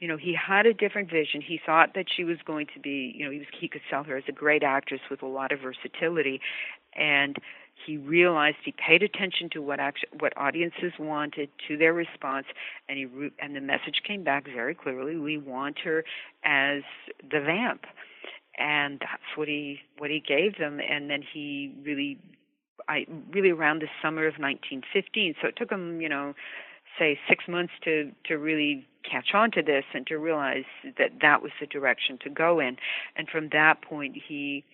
You 0.00 0.08
know, 0.08 0.16
he 0.16 0.34
had 0.34 0.66
a 0.66 0.74
different 0.74 1.10
vision. 1.10 1.40
He 1.40 1.58
thought 1.64 1.94
that 1.94 2.06
she 2.14 2.24
was 2.24 2.38
going 2.44 2.66
to 2.74 2.80
be, 2.80 3.14
you 3.16 3.24
know, 3.24 3.30
he 3.30 3.38
was 3.38 3.48
he 3.58 3.68
could 3.68 3.82
sell 3.90 4.04
her 4.04 4.16
as 4.16 4.24
a 4.28 4.32
great 4.32 4.62
actress 4.62 5.00
with 5.10 5.22
a 5.22 5.26
lot 5.26 5.52
of 5.52 5.60
versatility, 5.60 6.40
and 6.94 7.38
he 7.84 7.96
realized 7.96 8.56
he 8.64 8.72
paid 8.72 9.02
attention 9.02 9.50
to 9.50 9.60
what 9.60 9.78
what 10.18 10.32
audiences 10.36 10.92
wanted 10.98 11.48
to 11.68 11.76
their 11.76 11.92
response 11.92 12.46
and 12.88 12.98
he 12.98 13.04
re- 13.04 13.32
and 13.38 13.54
the 13.54 13.60
message 13.60 14.02
came 14.06 14.24
back 14.24 14.46
very 14.46 14.74
clearly 14.74 15.16
we 15.16 15.36
want 15.38 15.78
her 15.80 16.04
as 16.44 16.82
the 17.22 17.40
vamp. 17.40 17.84
And 18.58 19.00
that's 19.00 19.36
what 19.36 19.48
he 19.48 19.80
what 19.98 20.10
he 20.10 20.20
gave 20.20 20.58
them 20.58 20.80
and 20.80 21.10
then 21.10 21.22
he 21.22 21.74
really 21.84 22.18
I 22.88 23.06
really 23.30 23.50
around 23.50 23.82
the 23.82 23.88
summer 24.00 24.26
of 24.26 24.34
1915 24.34 25.34
so 25.40 25.48
it 25.48 25.56
took 25.56 25.70
him 25.70 26.00
you 26.00 26.08
know 26.08 26.34
say 26.98 27.18
6 27.28 27.44
months 27.48 27.72
to 27.84 28.10
to 28.24 28.38
really 28.38 28.86
catch 29.08 29.34
on 29.34 29.50
to 29.52 29.62
this 29.62 29.84
and 29.94 30.06
to 30.06 30.18
realize 30.18 30.64
that 30.98 31.12
that 31.20 31.42
was 31.42 31.52
the 31.60 31.66
direction 31.66 32.18
to 32.22 32.30
go 32.30 32.58
in. 32.58 32.76
And 33.16 33.28
from 33.28 33.50
that 33.50 33.82
point 33.82 34.16
he 34.28 34.64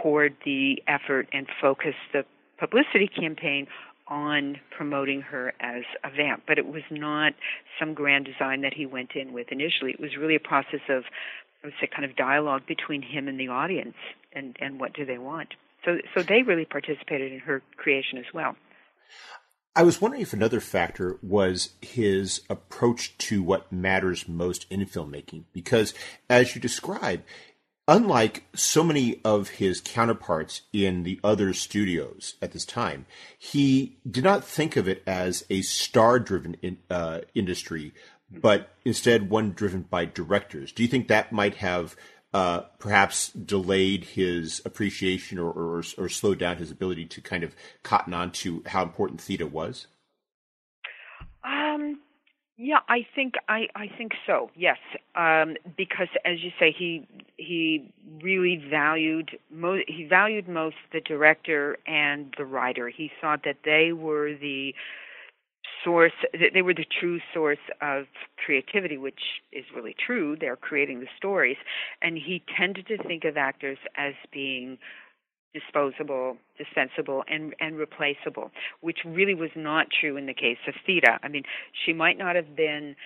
poured 0.00 0.36
the 0.44 0.82
effort 0.86 1.28
and 1.32 1.46
focused 1.60 1.96
the 2.12 2.24
publicity 2.58 3.08
campaign 3.08 3.66
on 4.08 4.58
promoting 4.76 5.22
her 5.22 5.54
as 5.60 5.82
a 6.04 6.10
vamp. 6.10 6.42
But 6.46 6.58
it 6.58 6.66
was 6.66 6.82
not 6.90 7.32
some 7.78 7.94
grand 7.94 8.26
design 8.26 8.62
that 8.62 8.74
he 8.74 8.86
went 8.86 9.12
in 9.14 9.32
with 9.32 9.48
initially. 9.50 9.92
It 9.92 10.00
was 10.00 10.16
really 10.18 10.36
a 10.36 10.40
process 10.40 10.80
of, 10.88 11.04
I 11.62 11.68
would 11.68 11.74
say, 11.80 11.86
kind 11.86 12.04
of 12.04 12.16
dialogue 12.16 12.66
between 12.66 13.02
him 13.02 13.28
and 13.28 13.38
the 13.38 13.48
audience 13.48 13.96
and, 14.32 14.56
and 14.60 14.78
what 14.80 14.92
do 14.92 15.04
they 15.04 15.18
want. 15.18 15.54
So, 15.84 15.98
so 16.14 16.22
they 16.22 16.42
really 16.42 16.64
participated 16.64 17.32
in 17.32 17.40
her 17.40 17.62
creation 17.76 18.18
as 18.18 18.26
well. 18.32 18.56
I 19.74 19.82
was 19.82 20.02
wondering 20.02 20.22
if 20.22 20.34
another 20.34 20.60
factor 20.60 21.18
was 21.22 21.70
his 21.80 22.42
approach 22.50 23.16
to 23.18 23.42
what 23.42 23.72
matters 23.72 24.28
most 24.28 24.66
in 24.68 24.84
filmmaking, 24.84 25.44
because 25.54 25.94
as 26.28 26.54
you 26.54 26.60
describe, 26.60 27.22
unlike 27.88 28.44
so 28.54 28.84
many 28.84 29.20
of 29.24 29.50
his 29.50 29.80
counterparts 29.80 30.62
in 30.72 31.02
the 31.02 31.18
other 31.24 31.52
studios 31.52 32.34
at 32.40 32.52
this 32.52 32.64
time, 32.64 33.06
he 33.38 33.98
did 34.08 34.24
not 34.24 34.44
think 34.44 34.76
of 34.76 34.88
it 34.88 35.02
as 35.06 35.44
a 35.50 35.62
star 35.62 36.18
driven 36.18 36.56
in, 36.62 36.78
uh, 36.90 37.20
industry, 37.34 37.92
but 38.30 38.70
instead 38.84 39.28
one 39.30 39.52
driven 39.52 39.82
by 39.82 40.04
directors. 40.04 40.72
Do 40.72 40.82
you 40.82 40.88
think 40.88 41.08
that 41.08 41.32
might 41.32 41.56
have 41.56 41.96
uh, 42.32 42.60
perhaps 42.78 43.30
delayed 43.30 44.04
his 44.04 44.62
appreciation 44.64 45.38
or, 45.38 45.50
or, 45.50 45.82
or 45.98 46.08
slowed 46.08 46.38
down 46.38 46.56
his 46.56 46.70
ability 46.70 47.04
to 47.04 47.20
kind 47.20 47.44
of 47.44 47.54
cotton 47.82 48.14
on 48.14 48.30
to 48.30 48.62
how 48.66 48.82
important 48.82 49.20
Theda 49.20 49.46
was? 49.46 49.86
Um, 51.44 52.00
yeah, 52.58 52.78
I 52.88 53.06
think 53.14 53.34
I 53.48 53.68
I 53.74 53.88
think 53.96 54.12
so. 54.26 54.50
Yes, 54.54 54.78
um, 55.16 55.56
because 55.76 56.08
as 56.24 56.42
you 56.42 56.50
say, 56.60 56.74
he 56.76 57.06
he 57.36 57.92
really 58.22 58.62
valued 58.70 59.30
mo- 59.50 59.82
he 59.88 60.04
valued 60.08 60.48
most 60.48 60.76
the 60.92 61.00
director 61.00 61.78
and 61.86 62.34
the 62.38 62.44
writer. 62.44 62.88
He 62.88 63.10
thought 63.20 63.40
that 63.44 63.58
they 63.64 63.92
were 63.92 64.34
the 64.34 64.74
source 65.84 66.12
that 66.32 66.50
they 66.54 66.62
were 66.62 66.74
the 66.74 66.86
true 67.00 67.18
source 67.34 67.58
of 67.80 68.04
creativity 68.44 68.96
which 68.96 69.20
is 69.52 69.64
really 69.74 69.94
true 70.06 70.36
they're 70.40 70.56
creating 70.56 71.00
the 71.00 71.08
stories 71.16 71.56
and 72.02 72.16
he 72.16 72.42
tended 72.56 72.86
to 72.86 72.96
think 73.04 73.24
of 73.24 73.36
actors 73.36 73.78
as 73.96 74.14
being 74.32 74.78
disposable, 75.54 76.36
dispensable, 76.58 77.24
and 77.28 77.54
and 77.60 77.76
replaceable, 77.76 78.50
which 78.80 78.98
really 79.04 79.34
was 79.34 79.50
not 79.54 79.86
true 80.00 80.16
in 80.16 80.26
the 80.26 80.34
case 80.34 80.58
of 80.66 80.74
Theda. 80.86 81.18
I 81.22 81.28
mean, 81.28 81.44
she 81.84 81.92
might 81.92 82.18
not 82.18 82.36
have 82.36 82.56
been 82.56 82.96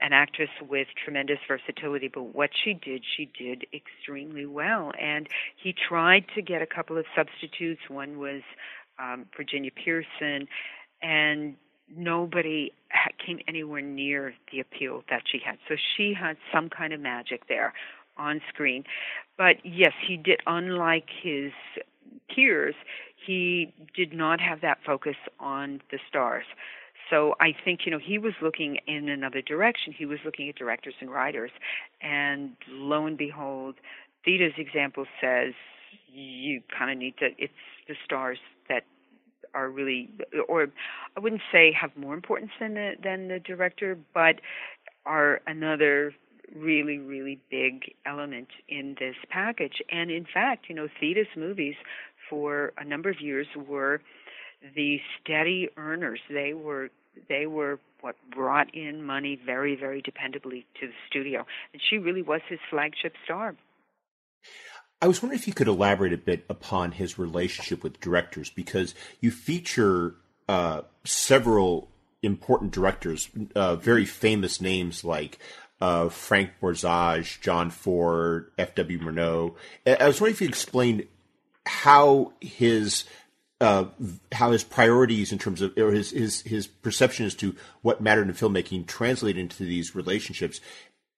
an 0.00 0.12
actress 0.12 0.50
with 0.68 0.88
tremendous 1.02 1.38
versatility, 1.48 2.08
but 2.12 2.34
what 2.34 2.50
she 2.64 2.74
did, 2.74 3.02
she 3.16 3.30
did 3.38 3.64
extremely 3.72 4.44
well. 4.44 4.92
And 5.00 5.26
he 5.62 5.74
tried 5.88 6.26
to 6.34 6.42
get 6.42 6.60
a 6.60 6.66
couple 6.66 6.98
of 6.98 7.06
substitutes. 7.16 7.80
One 7.88 8.18
was 8.18 8.42
um, 8.98 9.26
Virginia 9.36 9.70
Pearson, 9.70 10.48
and 11.02 11.56
nobody 11.94 12.72
came 13.24 13.40
anywhere 13.48 13.80
near 13.80 14.34
the 14.52 14.60
appeal 14.60 15.02
that 15.08 15.22
she 15.30 15.38
had. 15.44 15.56
So 15.68 15.76
she 15.96 16.12
had 16.18 16.36
some 16.52 16.68
kind 16.68 16.92
of 16.92 17.00
magic 17.00 17.48
there 17.48 17.72
on 18.18 18.40
screen. 18.48 18.84
But 19.38 19.56
yes, 19.64 19.92
he 20.06 20.16
did, 20.16 20.40
unlike 20.46 21.08
his 21.22 21.52
peers, 22.34 22.74
he 23.26 23.72
did 23.94 24.12
not 24.12 24.40
have 24.40 24.60
that 24.62 24.78
focus 24.84 25.16
on 25.40 25.80
the 25.90 25.98
stars. 26.08 26.44
So 27.10 27.34
I 27.40 27.54
think, 27.64 27.80
you 27.84 27.92
know, 27.92 28.00
he 28.04 28.18
was 28.18 28.32
looking 28.42 28.78
in 28.86 29.08
another 29.08 29.42
direction. 29.42 29.92
He 29.96 30.06
was 30.06 30.18
looking 30.24 30.48
at 30.48 30.56
directors 30.56 30.94
and 31.00 31.10
writers. 31.10 31.50
And 32.00 32.56
lo 32.70 33.06
and 33.06 33.16
behold, 33.16 33.76
Theda's 34.24 34.54
example 34.58 35.06
says 35.20 35.54
you 36.12 36.62
kind 36.76 36.90
of 36.90 36.98
need 36.98 37.16
to, 37.18 37.28
it's 37.38 37.52
the 37.86 37.94
stars 38.04 38.38
that 38.68 38.84
are 39.54 39.70
really, 39.70 40.10
or 40.48 40.68
I 41.16 41.20
wouldn't 41.20 41.42
say 41.52 41.72
have 41.72 41.96
more 41.96 42.14
importance 42.14 42.50
than 42.58 42.74
the, 42.74 42.92
than 43.02 43.28
the 43.28 43.38
director, 43.38 43.96
but 44.12 44.40
are 45.04 45.40
another 45.46 46.12
really, 46.54 46.98
really 46.98 47.40
big 47.50 47.94
element 48.04 48.48
in 48.68 48.96
this 48.98 49.16
package. 49.30 49.82
And 49.90 50.10
in 50.10 50.26
fact, 50.32 50.66
you 50.68 50.74
know, 50.74 50.88
Theda's 51.00 51.26
movies 51.36 51.74
for 52.28 52.72
a 52.78 52.84
number 52.84 53.10
of 53.10 53.20
years 53.20 53.46
were 53.56 54.00
the 54.74 54.98
steady 55.20 55.68
earners. 55.76 56.20
They 56.30 56.54
were 56.54 56.90
they 57.28 57.46
were 57.46 57.78
what 58.00 58.16
brought 58.34 58.74
in 58.74 59.02
money 59.02 59.40
very, 59.44 59.74
very 59.74 60.02
dependably 60.02 60.64
to 60.80 60.86
the 60.86 60.92
studio. 61.08 61.46
And 61.72 61.80
she 61.88 61.98
really 61.98 62.22
was 62.22 62.40
his 62.48 62.58
flagship 62.70 63.14
star. 63.24 63.56
I 65.00 65.08
was 65.08 65.22
wondering 65.22 65.38
if 65.38 65.46
you 65.46 65.54
could 65.54 65.68
elaborate 65.68 66.12
a 66.12 66.18
bit 66.18 66.44
upon 66.48 66.92
his 66.92 67.18
relationship 67.18 67.82
with 67.82 68.00
directors 68.00 68.50
because 68.50 68.94
you 69.20 69.30
feature 69.30 70.14
uh, 70.48 70.82
several 71.04 71.88
important 72.22 72.72
directors, 72.72 73.28
uh, 73.54 73.76
very 73.76 74.04
famous 74.04 74.60
names 74.60 75.04
like 75.04 75.38
uh, 75.80 76.08
Frank 76.08 76.50
Borzage, 76.60 77.40
John 77.40 77.70
Ford, 77.70 78.50
F.W. 78.58 78.98
Murnau. 78.98 79.54
I 79.86 80.06
was 80.06 80.20
wondering 80.20 80.34
if 80.34 80.40
you 80.40 80.48
explained 80.48 81.06
how 81.66 82.32
his 82.40 83.04
uh, 83.60 83.86
how 84.32 84.52
his 84.52 84.62
priorities 84.62 85.32
in 85.32 85.38
terms 85.38 85.62
of 85.62 85.76
or 85.78 85.90
his, 85.90 86.10
his 86.10 86.42
his 86.42 86.66
perception 86.66 87.26
as 87.26 87.34
to 87.36 87.54
what 87.82 88.00
mattered 88.00 88.28
in 88.28 88.34
filmmaking 88.34 88.86
translated 88.86 89.40
into 89.40 89.64
these 89.64 89.94
relationships 89.94 90.60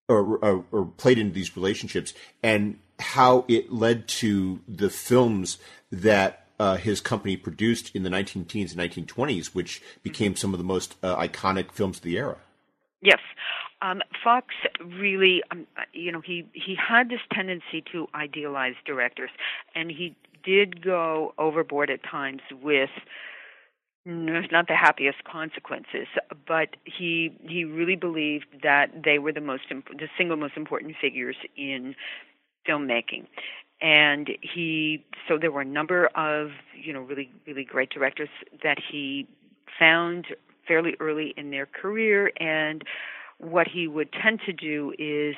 or, 0.09 0.39
or, 0.39 0.65
or 0.73 0.87
played 0.87 1.19
into 1.19 1.35
these 1.35 1.57
relationships 1.57 2.15
and 2.43 2.79
how 2.99 3.45
it 3.49 3.73
led 3.73 4.09
to 4.09 4.61
the 4.67 4.91
films 4.91 5.59
that 5.93 6.47
uh, 6.59 6.77
his 6.77 7.01
company 7.01 7.37
produced 7.37 7.95
in 7.95 8.03
the 8.03 8.11
19 8.11 8.45
teens 8.47 8.75
and 8.75 8.91
1920s, 8.91 9.49
which 9.49 9.83
became 10.03 10.35
some 10.35 10.53
of 10.53 10.59
the 10.59 10.65
most 10.65 10.97
uh, 11.03 11.17
iconic 11.17 11.73
films 11.73 11.99
of 11.99 12.03
the 12.03 12.17
era. 12.17 12.39
Yes. 13.01 13.21
Um, 13.81 14.03
Fox 14.25 14.55
really, 14.85 15.43
um, 15.51 15.67
you 15.93 16.11
know, 16.11 16.21
he 16.21 16.47
he 16.53 16.75
had 16.77 17.09
this 17.09 17.21
tendency 17.33 17.83
to 17.93 18.09
idealize 18.15 18.75
directors, 18.85 19.31
and 19.75 19.91
he 19.91 20.17
did 20.45 20.83
go 20.83 21.35
overboard 21.39 21.91
at 21.91 22.03
times 22.03 22.43
with 22.63 22.91
not 24.05 24.67
the 24.69 24.75
happiest 24.75 25.23
consequences. 25.25 26.09
But 26.47 26.71
he 26.85 27.37
he 27.47 27.65
really 27.65 27.97
believed 27.97 28.47
that 28.63 28.91
they 29.05 29.19
were 29.19 29.33
the 29.33 29.41
most 29.41 29.65
the 29.69 30.09
single 30.17 30.37
most 30.37 30.57
important 30.57 30.97
figures 31.01 31.37
in 31.57 31.95
filmmaking 32.69 33.27
and 33.81 34.31
he 34.41 35.05
so 35.29 35.39
there 35.39 35.51
were 35.51 35.61
a 35.61 35.67
number 35.67 36.07
of 36.15 36.51
you 36.75 36.93
know 36.93 37.01
really 37.01 37.31
really 37.47 37.65
great 37.65 37.91
directors 37.91 38.29
that 38.63 38.79
he 38.91 39.27
found 39.79 40.27
fairly 40.67 40.97
early 41.01 41.33
in 41.37 41.51
their 41.51 41.67
career 41.67 42.33
and 42.39 42.83
what 43.39 43.67
he 43.69 43.87
would 43.87 44.13
tend 44.13 44.41
to 44.47 44.53
do 44.53 44.93
is 44.99 45.37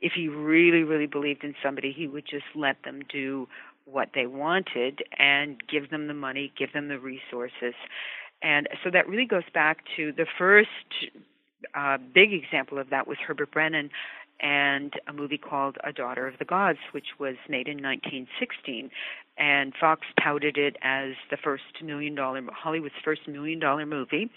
if 0.00 0.12
he 0.14 0.28
really 0.28 0.82
really 0.82 1.06
believed 1.06 1.44
in 1.44 1.54
somebody 1.62 1.92
he 1.92 2.06
would 2.06 2.24
just 2.24 2.44
let 2.54 2.82
them 2.84 3.00
do 3.10 3.48
what 3.84 4.10
they 4.14 4.26
wanted 4.26 5.02
and 5.18 5.56
give 5.68 5.90
them 5.90 6.08
the 6.08 6.14
money 6.14 6.52
give 6.58 6.72
them 6.72 6.88
the 6.88 6.98
resources. 6.98 7.74
And 8.42 8.68
so 8.84 8.90
that 8.92 9.08
really 9.08 9.26
goes 9.26 9.48
back 9.52 9.78
to 9.96 10.12
the 10.12 10.26
first 10.38 10.68
uh, 11.74 11.98
big 12.14 12.32
example 12.32 12.78
of 12.78 12.90
that 12.90 13.08
was 13.08 13.18
Herbert 13.26 13.50
Brenon 13.50 13.90
and 14.40 14.92
a 15.06 15.12
movie 15.12 15.38
called 15.38 15.76
A 15.84 15.92
Daughter 15.92 16.26
of 16.26 16.38
the 16.38 16.44
Gods, 16.44 16.78
which 16.92 17.06
was 17.18 17.36
made 17.48 17.68
in 17.68 17.82
1916. 17.82 18.90
And 19.36 19.72
Fox 19.80 20.02
touted 20.22 20.56
it 20.56 20.76
as 20.82 21.12
the 21.30 21.36
first 21.36 21.64
million 21.82 22.14
dollar, 22.14 22.42
Hollywood's 22.52 22.94
first 23.04 23.26
million 23.28 23.58
dollar 23.58 23.86
movie. 23.86 24.30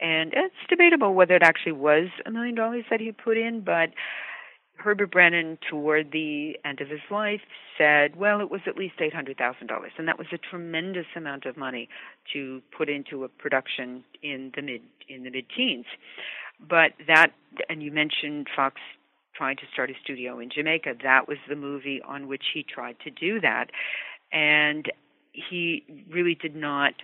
And 0.00 0.32
it's 0.32 0.54
debatable 0.68 1.14
whether 1.14 1.34
it 1.34 1.42
actually 1.42 1.72
was 1.72 2.08
a 2.24 2.30
million 2.30 2.54
dollars 2.54 2.84
that 2.90 3.00
he 3.00 3.12
put 3.12 3.36
in, 3.36 3.62
but 3.62 3.90
Herbert 4.78 5.10
Brenon, 5.10 5.58
toward 5.68 6.12
the 6.12 6.56
end 6.64 6.80
of 6.80 6.88
his 6.88 7.00
life, 7.10 7.40
said, 7.76 8.16
well, 8.16 8.40
it 8.40 8.50
was 8.50 8.60
at 8.66 8.76
least 8.76 8.94
$800,000. 8.98 9.68
And 9.98 10.08
that 10.08 10.18
was 10.18 10.28
a 10.32 10.38
tremendous 10.38 11.06
amount 11.16 11.46
of 11.46 11.56
money 11.56 11.88
to 12.32 12.62
put 12.76 12.88
into 12.88 13.24
a 13.24 13.28
production 13.28 14.04
in 14.22 14.52
the 14.54 14.62
mid, 14.62 14.82
in 15.08 15.24
the 15.24 15.30
mid 15.30 15.46
teens. 15.54 15.86
But 16.60 16.92
that, 17.06 17.32
and 17.68 17.82
you 17.82 17.90
mentioned 17.92 18.48
Fox 18.54 18.80
trying 19.38 19.56
to 19.56 19.62
start 19.72 19.90
a 19.90 19.94
studio 20.02 20.40
in 20.40 20.50
Jamaica. 20.50 20.94
That 21.04 21.28
was 21.28 21.38
the 21.48 21.54
movie 21.54 22.02
on 22.06 22.26
which 22.26 22.42
he 22.52 22.64
tried 22.64 22.96
to 23.04 23.10
do 23.10 23.40
that. 23.40 23.70
And 24.32 24.90
he 25.32 25.84
really 26.10 26.34
did 26.34 26.56
not 26.56 26.94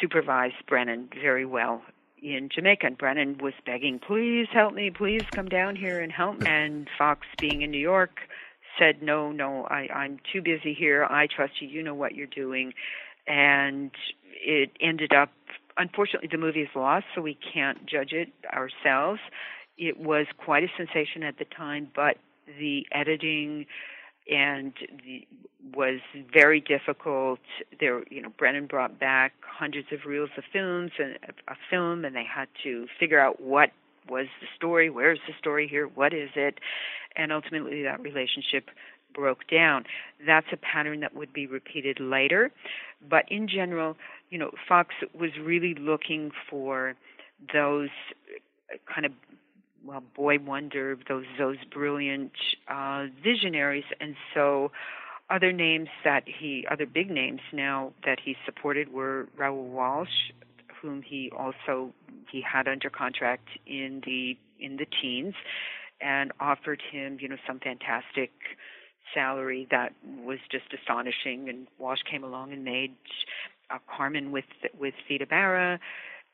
supervise 0.00 0.52
Brenon 0.70 1.08
very 1.20 1.44
well 1.44 1.82
in 2.22 2.48
Jamaica. 2.54 2.86
And 2.86 2.98
Brenon 2.98 3.42
was 3.42 3.54
begging, 3.66 3.98
please 3.98 4.46
help 4.52 4.74
me, 4.74 4.90
please 4.90 5.22
come 5.34 5.48
down 5.48 5.74
here 5.74 6.00
and 6.00 6.12
help. 6.12 6.42
And 6.46 6.88
Fox, 6.96 7.26
being 7.40 7.62
in 7.62 7.70
New 7.70 7.80
York, 7.80 8.20
said, 8.78 9.02
no, 9.02 9.32
no, 9.32 9.64
I, 9.64 9.88
I'm 9.92 10.18
too 10.32 10.40
busy 10.40 10.72
here. 10.72 11.04
I 11.04 11.26
trust 11.26 11.54
you. 11.60 11.68
You 11.68 11.82
know 11.82 11.94
what 11.94 12.14
you're 12.14 12.26
doing. 12.26 12.72
And 13.26 13.90
it 14.40 14.70
ended 14.80 15.12
up, 15.12 15.30
unfortunately, 15.76 16.28
the 16.30 16.38
movie 16.38 16.62
is 16.62 16.68
lost, 16.76 17.06
so 17.14 17.20
we 17.20 17.36
can't 17.52 17.86
judge 17.86 18.12
it 18.12 18.28
ourselves. 18.46 19.20
It 19.78 19.98
was 19.98 20.26
quite 20.36 20.64
a 20.64 20.68
sensation 20.76 21.22
at 21.22 21.38
the 21.38 21.44
time, 21.44 21.88
but 21.94 22.16
the 22.58 22.86
editing 22.92 23.66
and 24.30 24.72
the, 25.04 25.26
was 25.74 26.00
very 26.32 26.60
difficult. 26.60 27.40
There, 27.80 28.02
you 28.10 28.22
know, 28.22 28.30
Brenon 28.38 28.68
brought 28.68 28.98
back 28.98 29.32
hundreds 29.40 29.88
of 29.92 30.00
reels 30.06 30.30
of 30.36 30.44
films 30.52 30.92
and 30.98 31.18
a 31.48 31.54
film, 31.70 32.04
and 32.04 32.14
they 32.14 32.24
had 32.24 32.48
to 32.64 32.86
figure 32.98 33.20
out 33.20 33.40
what 33.40 33.70
was 34.08 34.26
the 34.40 34.46
story, 34.56 34.90
where's 34.90 35.20
the 35.26 35.34
story 35.38 35.68
here, 35.68 35.86
what 35.86 36.12
is 36.12 36.30
it, 36.34 36.58
and 37.16 37.32
ultimately 37.32 37.82
that 37.82 38.00
relationship 38.00 38.70
broke 39.14 39.46
down. 39.48 39.84
That's 40.26 40.46
a 40.52 40.56
pattern 40.56 41.00
that 41.00 41.14
would 41.14 41.32
be 41.32 41.46
repeated 41.46 41.98
later, 42.00 42.50
but 43.08 43.24
in 43.30 43.48
general, 43.48 43.96
you 44.30 44.38
know, 44.38 44.50
Fox 44.68 44.94
was 45.18 45.30
really 45.40 45.74
looking 45.74 46.30
for 46.48 46.94
those 47.52 47.88
kind 48.92 49.06
of 49.06 49.12
well, 49.84 50.02
boy 50.14 50.38
wonder, 50.38 50.98
those 51.08 51.26
those 51.38 51.56
brilliant 51.72 52.32
uh, 52.68 53.06
visionaries, 53.22 53.84
and 54.00 54.14
so 54.34 54.70
other 55.30 55.52
names 55.52 55.88
that 56.04 56.24
he, 56.26 56.66
other 56.70 56.86
big 56.86 57.10
names 57.10 57.40
now 57.52 57.92
that 58.04 58.18
he 58.24 58.34
supported 58.46 58.92
were 58.92 59.28
Raoul 59.36 59.68
Walsh, 59.68 60.08
whom 60.80 61.02
he 61.02 61.30
also 61.36 61.92
he 62.30 62.40
had 62.40 62.66
under 62.66 62.90
contract 62.90 63.48
in 63.66 64.02
the 64.04 64.36
in 64.58 64.76
the 64.76 64.86
teens, 65.00 65.34
and 66.00 66.32
offered 66.40 66.82
him, 66.90 67.18
you 67.20 67.28
know, 67.28 67.36
some 67.46 67.60
fantastic 67.60 68.30
salary 69.14 69.66
that 69.70 69.92
was 70.24 70.38
just 70.50 70.66
astonishing. 70.72 71.48
And 71.48 71.66
Walsh 71.78 72.00
came 72.10 72.24
along 72.24 72.52
and 72.52 72.64
made 72.64 72.94
uh, 73.70 73.78
Carmen 73.94 74.32
with 74.32 74.44
with 74.78 74.94
Theda 75.06 75.26
Bara, 75.26 75.78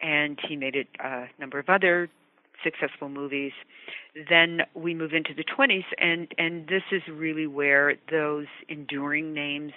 and 0.01 0.39
he 0.49 0.57
made 0.57 0.77
it 0.77 0.89
a 1.01 1.27
number 1.39 1.59
of 1.59 1.69
other 1.69 2.09
successful 2.65 3.09
movies. 3.09 3.53
Then 4.29 4.63
we 4.75 4.95
move 4.95 5.13
into 5.13 5.35
the 5.35 5.45
20s, 5.45 5.85
and 5.99 6.29
and 6.39 6.67
this 6.67 6.83
is 6.91 7.03
really 7.13 7.47
where 7.47 7.95
those 8.11 8.47
enduring 8.69 9.33
names, 9.35 9.73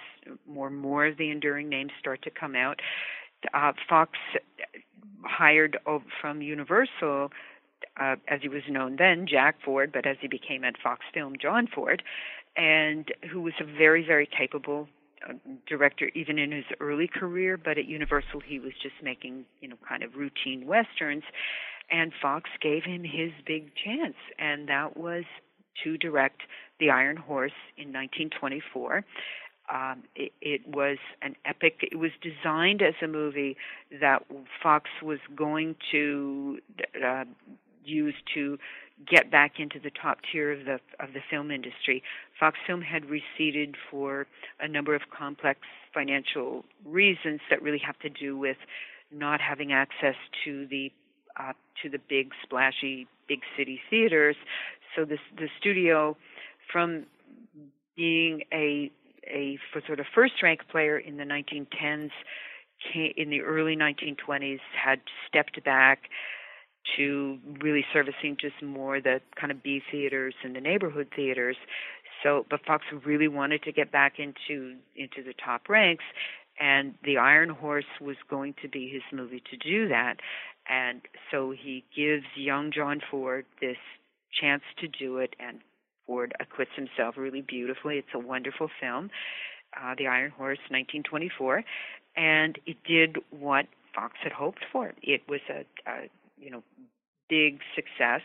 more 0.48 0.70
more 0.70 1.06
of 1.06 1.18
the 1.18 1.30
enduring 1.30 1.68
names, 1.68 1.92
start 2.00 2.22
to 2.22 2.30
come 2.30 2.56
out. 2.56 2.80
Uh, 3.54 3.72
Fox 3.88 4.12
hired 5.24 5.78
from 6.20 6.42
Universal, 6.42 7.30
uh, 8.00 8.16
as 8.26 8.40
he 8.42 8.48
was 8.48 8.62
known 8.68 8.96
then, 8.96 9.26
Jack 9.28 9.56
Ford, 9.64 9.90
but 9.92 10.06
as 10.06 10.16
he 10.20 10.28
became 10.28 10.64
at 10.64 10.74
Fox 10.82 11.04
Film, 11.12 11.34
John 11.40 11.68
Ford, 11.72 12.02
and 12.56 13.12
who 13.30 13.40
was 13.40 13.54
a 13.60 13.64
very 13.64 14.04
very 14.04 14.26
capable 14.26 14.88
director 15.66 16.10
even 16.14 16.38
in 16.38 16.52
his 16.52 16.64
early 16.80 17.08
career, 17.08 17.56
but 17.56 17.78
at 17.78 17.86
Universal 17.86 18.40
he 18.46 18.58
was 18.58 18.72
just 18.82 18.94
making, 19.02 19.44
you 19.60 19.68
know, 19.68 19.76
kind 19.88 20.02
of 20.02 20.14
routine 20.14 20.66
westerns 20.66 21.24
and 21.90 22.12
Fox 22.20 22.50
gave 22.60 22.84
him 22.84 23.02
his 23.02 23.32
big 23.46 23.70
chance, 23.74 24.16
and 24.38 24.68
that 24.68 24.96
was 24.96 25.24
to 25.84 25.96
direct 25.96 26.42
The 26.80 26.90
Iron 26.90 27.16
Horse 27.16 27.52
in 27.76 27.88
1924. 27.88 29.04
Um, 29.72 30.02
it, 30.16 30.32
it 30.40 30.66
was 30.66 30.98
an 31.22 31.36
epic. 31.44 31.78
It 31.82 31.98
was 31.98 32.10
designed 32.22 32.82
as 32.82 32.94
a 33.02 33.06
movie 33.06 33.56
that 34.00 34.24
Fox 34.62 34.88
was 35.02 35.18
going 35.36 35.76
to 35.92 36.58
uh, 37.04 37.24
use 37.84 38.14
to 38.34 38.58
get 39.06 39.30
back 39.30 39.54
into 39.58 39.78
the 39.78 39.90
top 39.90 40.18
tier 40.30 40.52
of 40.52 40.64
the 40.64 40.80
of 41.00 41.12
the 41.12 41.20
film 41.30 41.50
industry. 41.50 42.02
Fox 42.38 42.58
Film 42.66 42.82
had 42.82 43.04
receded 43.06 43.76
for 43.90 44.26
a 44.60 44.68
number 44.68 44.94
of 44.94 45.02
complex 45.16 45.60
financial 45.92 46.64
reasons 46.84 47.40
that 47.50 47.60
really 47.62 47.80
have 47.84 47.98
to 48.00 48.08
do 48.08 48.36
with 48.36 48.56
not 49.12 49.40
having 49.40 49.72
access 49.72 50.14
to 50.44 50.66
the 50.68 50.92
uh, 51.38 51.52
to 51.82 51.88
the 51.88 51.98
big 52.08 52.32
splashy 52.42 53.06
big 53.28 53.40
city 53.56 53.80
theaters. 53.90 54.36
So 54.94 55.04
this 55.04 55.20
the 55.36 55.48
studio 55.58 56.16
from 56.72 57.06
being 57.96 58.42
a 58.52 58.90
a 59.26 59.58
sort 59.86 60.00
of 60.00 60.06
first 60.14 60.34
rank 60.42 60.60
player 60.70 60.98
in 60.98 61.16
the 61.16 61.24
1910s 61.24 62.10
came, 62.92 63.12
in 63.16 63.30
the 63.30 63.40
early 63.40 63.76
1920s 63.76 64.60
had 64.74 65.00
stepped 65.28 65.62
back 65.64 66.08
to 66.96 67.38
really 67.60 67.84
servicing 67.92 68.36
just 68.40 68.62
more 68.62 69.00
the 69.00 69.20
kind 69.38 69.50
of 69.50 69.62
B 69.62 69.82
theaters 69.90 70.34
and 70.42 70.56
the 70.56 70.60
neighborhood 70.60 71.08
theaters. 71.14 71.56
So, 72.22 72.46
but 72.50 72.60
Fox 72.66 72.84
really 73.04 73.28
wanted 73.28 73.62
to 73.64 73.72
get 73.72 73.92
back 73.92 74.14
into 74.18 74.76
into 74.96 75.22
the 75.24 75.34
top 75.44 75.68
ranks, 75.68 76.04
and 76.58 76.94
The 77.04 77.18
Iron 77.18 77.50
Horse 77.50 77.84
was 78.00 78.16
going 78.28 78.54
to 78.62 78.68
be 78.68 78.88
his 78.88 79.02
movie 79.12 79.42
to 79.50 79.56
do 79.56 79.88
that. 79.88 80.16
And 80.68 81.00
so 81.30 81.50
he 81.50 81.84
gives 81.96 82.24
young 82.36 82.70
John 82.72 83.00
Ford 83.10 83.46
this 83.60 83.78
chance 84.40 84.62
to 84.80 84.88
do 84.88 85.18
it, 85.18 85.34
and 85.38 85.60
Ford 86.06 86.34
acquits 86.40 86.72
himself 86.76 87.16
really 87.16 87.42
beautifully. 87.42 87.96
It's 87.98 88.08
a 88.14 88.18
wonderful 88.18 88.68
film, 88.80 89.10
uh, 89.80 89.94
The 89.96 90.06
Iron 90.06 90.30
Horse, 90.30 90.58
1924, 90.68 91.64
and 92.16 92.58
it 92.66 92.76
did 92.86 93.18
what 93.30 93.66
Fox 93.94 94.14
had 94.22 94.32
hoped 94.32 94.64
for. 94.72 94.92
It 95.02 95.22
was 95.28 95.40
a, 95.48 95.64
a 95.90 96.08
you 96.38 96.50
know 96.50 96.62
big 97.28 97.60
success, 97.74 98.22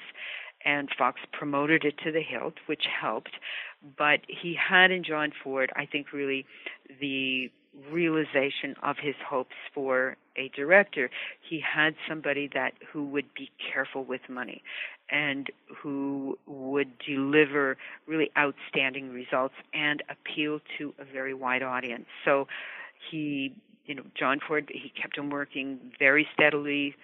and 0.65 0.89
Fox 0.97 1.19
promoted 1.31 1.83
it 1.85 1.95
to 2.03 2.11
the 2.11 2.21
hilt, 2.21 2.55
which 2.65 2.83
helped. 3.01 3.31
But 3.97 4.21
he 4.27 4.55
had 4.55 4.91
in 4.91 5.03
John 5.03 5.31
Ford, 5.43 5.71
I 5.75 5.86
think, 5.86 6.13
really 6.13 6.45
the 7.01 7.49
realization 7.91 8.75
of 8.84 8.97
his 9.01 9.15
hopes 9.27 9.55
for 9.73 10.15
a 10.38 10.49
director. 10.55 11.09
He 11.47 11.59
had 11.59 11.95
somebody 12.07 12.49
that 12.53 12.73
who 12.91 13.05
would 13.07 13.34
be 13.34 13.49
careful 13.73 14.03
with 14.03 14.21
money 14.29 14.61
and 15.09 15.47
who 15.81 16.38
would 16.45 16.91
deliver 17.05 17.77
really 18.07 18.31
outstanding 18.38 19.11
results 19.11 19.55
and 19.73 20.03
appeal 20.09 20.59
to 20.77 20.93
a 20.99 21.05
very 21.05 21.34
wide 21.34 21.63
audience. 21.63 22.05
So 22.25 22.47
he, 23.11 23.53
you 23.86 23.95
know, 23.95 24.03
John 24.17 24.39
Ford, 24.47 24.71
he 24.73 24.91
kept 24.99 25.17
him 25.17 25.29
working 25.29 25.79
very 25.99 26.27
steadily 26.34 26.95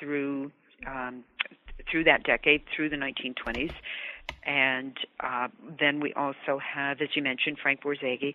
through 0.00 0.50
um, 0.86 1.24
through 1.90 2.04
that 2.04 2.24
decade, 2.24 2.62
through 2.74 2.88
the 2.88 2.96
1920s. 2.96 3.70
And 4.46 4.96
uh, 5.20 5.48
then 5.80 6.00
we 6.00 6.12
also 6.14 6.58
have, 6.58 7.00
as 7.00 7.08
you 7.14 7.22
mentioned, 7.22 7.58
Frank 7.62 7.82
Borzage, 7.82 8.34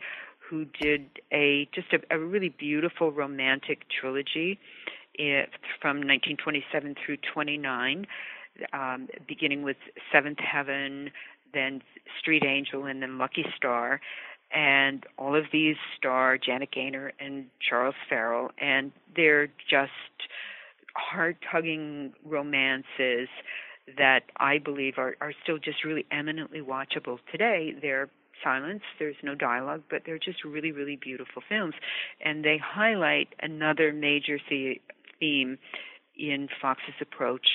who 0.49 0.65
did 0.65 1.05
a 1.31 1.69
just 1.73 1.87
a, 1.93 2.15
a 2.15 2.19
really 2.19 2.49
beautiful 2.49 3.11
romantic 3.11 3.83
trilogy 3.89 4.59
it, 5.13 5.49
from 5.81 5.97
1927 5.97 6.95
through 7.05 7.17
29, 7.33 8.07
um, 8.73 9.07
beginning 9.27 9.63
with 9.63 9.77
Seventh 10.11 10.39
Heaven, 10.39 11.11
then 11.53 11.81
Street 12.19 12.43
Angel, 12.45 12.85
and 12.85 13.01
then 13.01 13.17
Lucky 13.17 13.45
Star. 13.55 14.01
And 14.51 15.05
all 15.17 15.35
of 15.35 15.45
these 15.51 15.75
star 15.95 16.39
Janet 16.39 16.71
Gaynor 16.71 17.11
and 17.19 17.45
Charles 17.59 17.93
Farrell, 18.09 18.49
and 18.57 18.91
they're 19.15 19.47
just 19.69 19.91
heart 20.95 21.37
tugging 21.51 22.13
romances 22.25 23.29
that 23.97 24.21
I 24.37 24.57
believe 24.57 24.95
are, 24.97 25.15
are 25.21 25.33
still 25.43 25.57
just 25.57 25.83
really 25.83 26.05
eminently 26.11 26.61
watchable 26.61 27.19
today. 27.31 27.73
They're 27.81 28.09
silence, 28.43 28.83
there's 28.99 29.17
no 29.23 29.35
dialogue, 29.35 29.83
but 29.89 30.03
they're 30.05 30.19
just 30.19 30.43
really, 30.43 30.71
really 30.71 30.95
beautiful 30.95 31.41
films. 31.47 31.73
And 32.23 32.43
they 32.43 32.57
highlight 32.57 33.29
another 33.41 33.91
major 33.93 34.39
the- 34.49 34.81
theme 35.19 35.57
in 36.17 36.47
Fox's 36.61 36.95
approach 37.01 37.47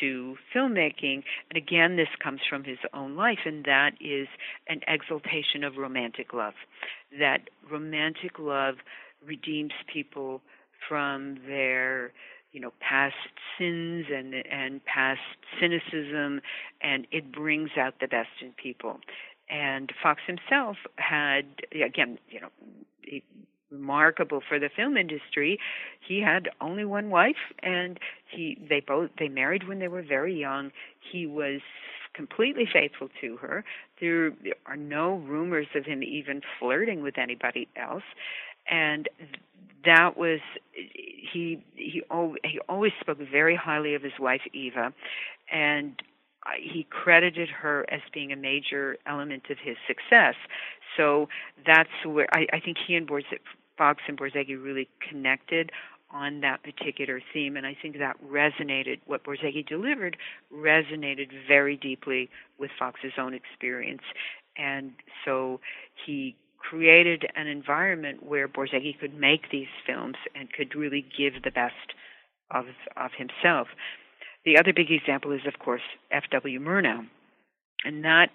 to 0.00 0.36
filmmaking. 0.54 1.22
And 1.50 1.56
again, 1.56 1.96
this 1.96 2.08
comes 2.22 2.40
from 2.48 2.64
his 2.64 2.78
own 2.92 3.16
life, 3.16 3.40
and 3.44 3.64
that 3.64 3.92
is 4.00 4.26
an 4.68 4.80
exaltation 4.88 5.62
of 5.64 5.76
romantic 5.76 6.32
love. 6.32 6.54
That 7.18 7.48
romantic 7.70 8.38
love 8.38 8.76
redeems 9.24 9.72
people 9.92 10.42
from 10.88 11.38
their 11.46 12.12
you 12.56 12.62
know 12.62 12.72
past 12.80 13.14
sins 13.58 14.06
and 14.10 14.34
and 14.34 14.84
past 14.86 15.20
cynicism 15.60 16.40
and 16.80 17.06
it 17.12 17.30
brings 17.30 17.70
out 17.78 17.94
the 18.00 18.08
best 18.08 18.30
in 18.40 18.52
people 18.52 18.98
and 19.48 19.92
Fox 20.02 20.22
himself 20.26 20.76
had 20.96 21.44
again, 21.72 22.18
you 22.28 22.40
know, 22.40 22.48
remarkable 23.70 24.42
for 24.46 24.58
the 24.58 24.68
film 24.74 24.96
industry. 24.96 25.58
He 26.06 26.20
had 26.20 26.48
only 26.60 26.84
one 26.84 27.10
wife, 27.10 27.36
and 27.62 27.98
he 28.30 28.58
they 28.68 28.80
both 28.80 29.10
they 29.18 29.28
married 29.28 29.68
when 29.68 29.78
they 29.78 29.88
were 29.88 30.02
very 30.02 30.38
young. 30.38 30.72
He 31.12 31.26
was 31.26 31.60
completely 32.14 32.66
faithful 32.72 33.08
to 33.20 33.36
her. 33.36 33.64
There 34.00 34.32
are 34.66 34.76
no 34.76 35.16
rumors 35.16 35.66
of 35.74 35.84
him 35.84 36.02
even 36.02 36.40
flirting 36.58 37.02
with 37.02 37.18
anybody 37.18 37.68
else, 37.76 38.04
and 38.70 39.08
that 39.84 40.16
was 40.16 40.40
he 40.74 41.62
he 41.74 42.02
he 42.44 42.60
always 42.68 42.92
spoke 43.00 43.18
very 43.30 43.56
highly 43.56 43.94
of 43.94 44.02
his 44.02 44.18
wife 44.18 44.42
Eva, 44.52 44.92
and 45.52 46.02
he 46.60 46.86
credited 46.90 47.48
her 47.48 47.86
as 47.90 48.00
being 48.12 48.32
a 48.32 48.36
major 48.36 48.96
element 49.06 49.44
of 49.50 49.58
his 49.62 49.76
success. 49.86 50.34
So 50.96 51.28
that's 51.66 51.90
where 52.04 52.28
I, 52.32 52.46
I 52.52 52.60
think 52.60 52.76
he 52.86 52.94
and 52.94 53.08
Borze- 53.08 53.40
Fox 53.76 54.02
and 54.08 54.18
Borzage 54.18 54.48
really 54.48 54.88
connected 55.08 55.70
on 56.10 56.40
that 56.40 56.62
particular 56.62 57.20
theme, 57.32 57.56
and 57.56 57.66
I 57.66 57.76
think 57.80 57.98
that 57.98 58.16
resonated. 58.24 59.00
What 59.06 59.24
Borzage 59.24 59.66
delivered 59.66 60.16
resonated 60.54 61.30
very 61.48 61.76
deeply 61.76 62.30
with 62.58 62.70
Fox's 62.78 63.12
own 63.18 63.34
experience, 63.34 64.02
and 64.56 64.92
so 65.24 65.60
he 66.06 66.36
created 66.70 67.26
an 67.36 67.46
environment 67.46 68.22
where 68.22 68.48
Borzage 68.48 68.98
could 68.98 69.14
make 69.14 69.50
these 69.50 69.68
films 69.86 70.16
and 70.34 70.52
could 70.52 70.74
really 70.74 71.04
give 71.16 71.42
the 71.42 71.50
best 71.50 71.94
of 72.50 72.66
of 72.96 73.10
himself. 73.16 73.68
The 74.44 74.58
other 74.58 74.72
big 74.72 74.90
example 74.90 75.32
is, 75.32 75.40
of 75.46 75.58
course, 75.58 75.82
F.W. 76.10 76.60
Murnau. 76.60 77.06
And 77.84 78.04
that 78.04 78.30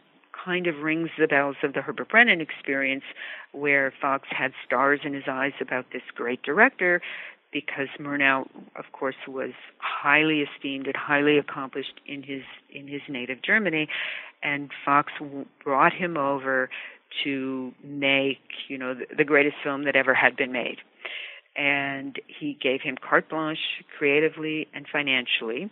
kind 0.46 0.68
of 0.68 0.80
rings 0.80 1.10
the 1.18 1.28
bells 1.28 1.56
of 1.64 1.74
the 1.74 1.82
Herbert 1.82 2.10
Brenon 2.10 2.42
experience, 2.42 3.04
where 3.52 3.94
Fox 4.02 4.28
had 4.30 4.52
stars 4.66 5.02
in 5.04 5.14
his 5.14 5.24
eyes 5.28 5.54
about 5.62 5.86
this 5.94 6.02
great 6.16 6.42
director, 6.44 7.02
because 7.52 7.88
Murnau, 8.00 8.48
of 8.76 8.86
course, 8.94 9.16
was 9.28 9.52
highly 9.78 10.42
esteemed 10.42 10.88
and 10.88 10.96
highly 10.96 11.38
accomplished 11.38 12.00
in 12.06 12.24
his 12.24 12.44
in 12.74 12.88
his 12.88 13.02
native 13.10 13.42
Germany, 13.42 13.88
and 14.44 14.72
Fox 14.86 15.12
brought 15.64 15.94
him 15.94 16.18
over 16.18 16.70
to 17.24 17.74
make 17.84 18.40
you 18.68 18.78
know 18.78 18.94
the, 18.94 19.06
the 19.16 19.24
greatest 19.24 19.56
film 19.64 19.86
that 19.86 19.96
ever 19.96 20.14
had 20.14 20.36
been 20.36 20.52
made, 20.52 20.78
and 21.56 22.20
he 22.28 22.58
gave 22.62 22.82
him 22.82 22.98
carte 22.98 23.30
blanche 23.30 23.84
creatively 23.98 24.68
and 24.74 24.86
financially, 24.92 25.70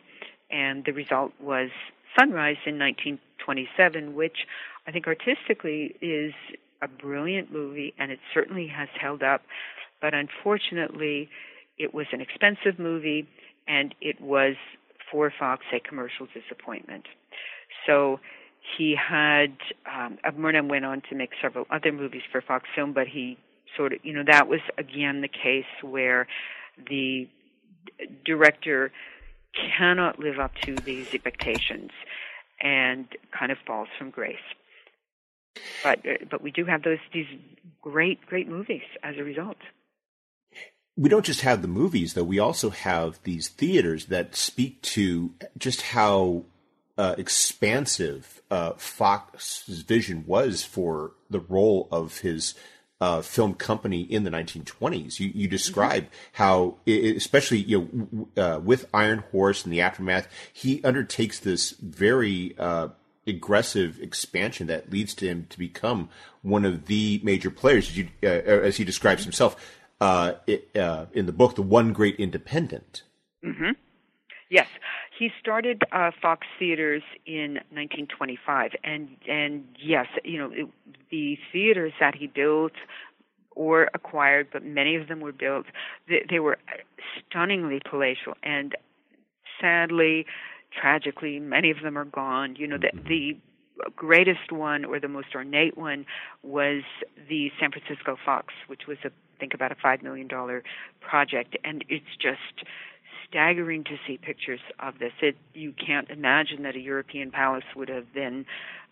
and 0.51 0.83
the 0.85 0.91
result 0.91 1.31
was 1.41 1.69
Sunrise 2.17 2.57
in 2.65 2.79
1927, 2.79 4.15
which 4.15 4.45
I 4.87 4.91
think 4.91 5.07
artistically 5.07 5.95
is 6.01 6.33
a 6.81 6.87
brilliant 6.87 7.51
movie, 7.51 7.93
and 7.97 8.11
it 8.11 8.19
certainly 8.33 8.67
has 8.67 8.89
held 8.99 9.21
up. 9.21 9.41
But 10.01 10.13
unfortunately, 10.13 11.29
it 11.77 11.93
was 11.93 12.07
an 12.11 12.21
expensive 12.21 12.79
movie, 12.79 13.27
and 13.67 13.93
it 14.01 14.19
was 14.21 14.55
for 15.11 15.31
Fox 15.37 15.63
a 15.73 15.79
commercial 15.79 16.27
disappointment. 16.33 17.05
So 17.85 18.19
he 18.77 18.95
had 18.95 19.57
um, 19.85 20.17
Murnau 20.37 20.67
went 20.67 20.85
on 20.85 21.01
to 21.09 21.15
make 21.15 21.31
several 21.41 21.65
other 21.69 21.91
movies 21.91 22.21
for 22.31 22.41
Fox 22.41 22.67
Film, 22.75 22.93
but 22.93 23.07
he 23.07 23.37
sort 23.75 23.93
of 23.93 23.99
you 24.03 24.13
know 24.13 24.23
that 24.25 24.47
was 24.47 24.61
again 24.77 25.21
the 25.21 25.27
case 25.27 25.65
where 25.81 26.27
the 26.89 27.27
director 28.25 28.91
cannot 29.77 30.19
live 30.19 30.39
up 30.39 30.53
to 30.63 30.75
these 30.75 31.13
expectations 31.13 31.91
and 32.61 33.07
kind 33.37 33.51
of 33.51 33.57
falls 33.65 33.87
from 33.97 34.09
grace. 34.09 34.37
But 35.83 35.99
uh, 35.99 36.25
but 36.29 36.41
we 36.41 36.51
do 36.51 36.65
have 36.65 36.83
those 36.83 36.99
these 37.13 37.27
great 37.81 38.25
great 38.25 38.47
movies 38.47 38.83
as 39.03 39.15
a 39.17 39.23
result. 39.23 39.57
We 40.97 41.09
don't 41.09 41.25
just 41.25 41.41
have 41.41 41.61
the 41.61 41.67
movies 41.67 42.13
though. 42.13 42.23
We 42.23 42.39
also 42.39 42.69
have 42.69 43.19
these 43.23 43.47
theaters 43.47 44.07
that 44.07 44.35
speak 44.35 44.81
to 44.81 45.31
just 45.57 45.81
how 45.81 46.43
uh, 46.99 47.15
expansive 47.17 48.41
uh, 48.51 48.73
Fox's 48.73 49.83
vision 49.83 50.25
was 50.27 50.63
for 50.63 51.13
the 51.29 51.39
role 51.39 51.87
of 51.91 52.19
his 52.19 52.55
uh, 52.99 53.21
film 53.21 53.53
company 53.53 54.01
in 54.01 54.25
the 54.25 54.29
1920s. 54.29 55.17
You, 55.17 55.31
you 55.33 55.47
describe 55.47 56.03
mm-hmm. 56.03 56.13
how, 56.33 56.75
especially 56.85 57.59
you 57.59 58.27
know, 58.35 58.43
uh, 58.43 58.59
with 58.59 58.85
Iron 58.93 59.23
Horse 59.31 59.63
and 59.63 59.71
the 59.71 59.79
aftermath, 59.79 60.27
he 60.51 60.83
undertakes 60.83 61.39
this 61.39 61.71
very 61.71 62.53
uh, 62.59 62.89
aggressive 63.25 63.97
expansion 64.01 64.67
that 64.67 64.91
leads 64.91 65.13
to 65.15 65.27
him 65.27 65.47
to 65.51 65.57
become 65.57 66.09
one 66.41 66.65
of 66.65 66.87
the 66.87 67.21
major 67.23 67.49
players, 67.49 67.87
as, 67.89 67.97
you, 67.97 68.09
uh, 68.23 68.27
as 68.27 68.75
he 68.75 68.83
describes 68.83 69.23
himself 69.23 69.55
uh, 70.01 70.33
it, 70.47 70.75
uh, 70.75 71.05
in 71.13 71.27
the 71.27 71.31
book, 71.31 71.55
the 71.55 71.61
one 71.61 71.93
great 71.93 72.17
independent. 72.17 73.03
Mm-hmm. 73.45 73.71
Yes, 74.49 74.67
he 75.19 75.29
started 75.37 75.83
uh, 75.91 76.11
Fox 76.21 76.47
Theaters 76.57 77.03
in 77.25 77.55
1925, 77.71 78.71
and 78.85 79.09
and 79.27 79.65
yes, 79.77 80.07
you 80.23 80.37
know 80.39 80.51
it, 80.53 80.67
the 81.11 81.37
theaters 81.51 81.91
that 81.99 82.15
he 82.15 82.27
built 82.27 82.71
or 83.51 83.89
acquired, 83.93 84.47
but 84.53 84.63
many 84.63 84.95
of 84.95 85.09
them 85.09 85.19
were 85.19 85.33
built. 85.33 85.65
They, 86.07 86.25
they 86.29 86.39
were 86.39 86.57
stunningly 87.27 87.81
palatial, 87.87 88.35
and 88.43 88.75
sadly, 89.59 90.25
tragically, 90.71 91.37
many 91.39 91.69
of 91.69 91.81
them 91.83 91.97
are 91.97 92.05
gone. 92.05 92.55
You 92.55 92.67
know, 92.67 92.77
the 92.77 92.91
the 93.07 93.37
greatest 93.95 94.53
one 94.53 94.85
or 94.85 95.01
the 95.01 95.09
most 95.09 95.35
ornate 95.35 95.77
one 95.77 96.05
was 96.43 96.83
the 97.27 97.51
San 97.59 97.71
Francisco 97.71 98.17
Fox, 98.25 98.53
which 98.67 98.87
was 98.87 98.97
a 99.03 99.11
think 99.37 99.53
about 99.53 99.73
a 99.73 99.75
five 99.75 100.01
million 100.01 100.29
dollar 100.29 100.63
project, 101.01 101.57
and 101.65 101.83
it's 101.89 102.15
just 102.21 102.65
staggering 103.29 103.83
to 103.85 103.95
see 104.07 104.17
pictures 104.17 104.59
of 104.79 104.99
this. 104.99 105.11
It 105.21 105.35
you 105.53 105.73
can't 105.73 106.09
imagine 106.09 106.63
that 106.63 106.75
a 106.75 106.79
European 106.79 107.31
palace 107.31 107.63
would 107.75 107.89
have 107.89 108.13
been 108.13 108.45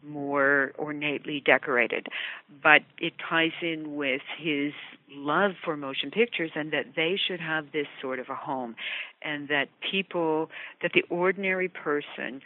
more 0.04 0.74
ornately 0.78 1.42
decorated, 1.44 2.08
but 2.62 2.82
it 3.00 3.14
ties 3.30 3.52
in 3.62 3.96
with 3.96 4.22
his 4.38 4.74
love 5.10 5.52
for 5.64 5.78
motion 5.78 6.12
pictures 6.12 6.52
and 6.56 6.72
that 6.72 6.86
they 6.96 7.18
should 7.28 7.40
have 7.40 7.72
this 7.72 7.88
sort 8.02 8.20
of 8.20 8.28
a 8.30 8.36
home 8.36 8.76
and 9.22 9.48
that 9.48 9.68
people 9.92 10.50
that 10.82 10.92
the 10.94 11.04
ordinary 11.10 11.70
person 11.70 12.42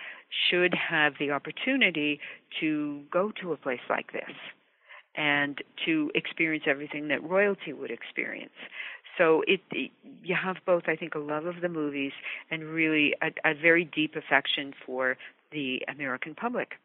should 0.50 0.74
have 0.74 1.14
the 1.20 1.32
opportunity 1.32 2.20
to 2.60 3.02
go 3.12 3.32
to 3.42 3.52
a 3.52 3.58
place 3.58 3.82
like 3.90 4.14
this 4.14 4.36
and 5.16 5.62
to 5.86 6.10
experience 6.16 6.64
everything 6.68 7.10
that 7.10 7.22
royalty 7.24 7.74
would 7.74 7.92
experience. 7.92 8.52
So 9.22 9.44
it, 9.48 9.62
it, 9.72 9.92
you 10.24 10.36
have 10.36 10.58
both, 10.66 10.84
I 10.88 10.96
think, 10.96 11.14
a 11.14 11.20
love 11.20 11.46
of 11.46 11.62
the 11.62 11.70
movies 11.70 12.12
and 12.50 12.64
really 12.64 13.14
a, 13.22 13.52
a 13.52 13.54
very 13.54 13.86
deep 13.86 14.16
affection 14.16 14.74
for 14.84 15.16
the 15.52 15.84
American 15.88 16.34
public. 16.34 16.80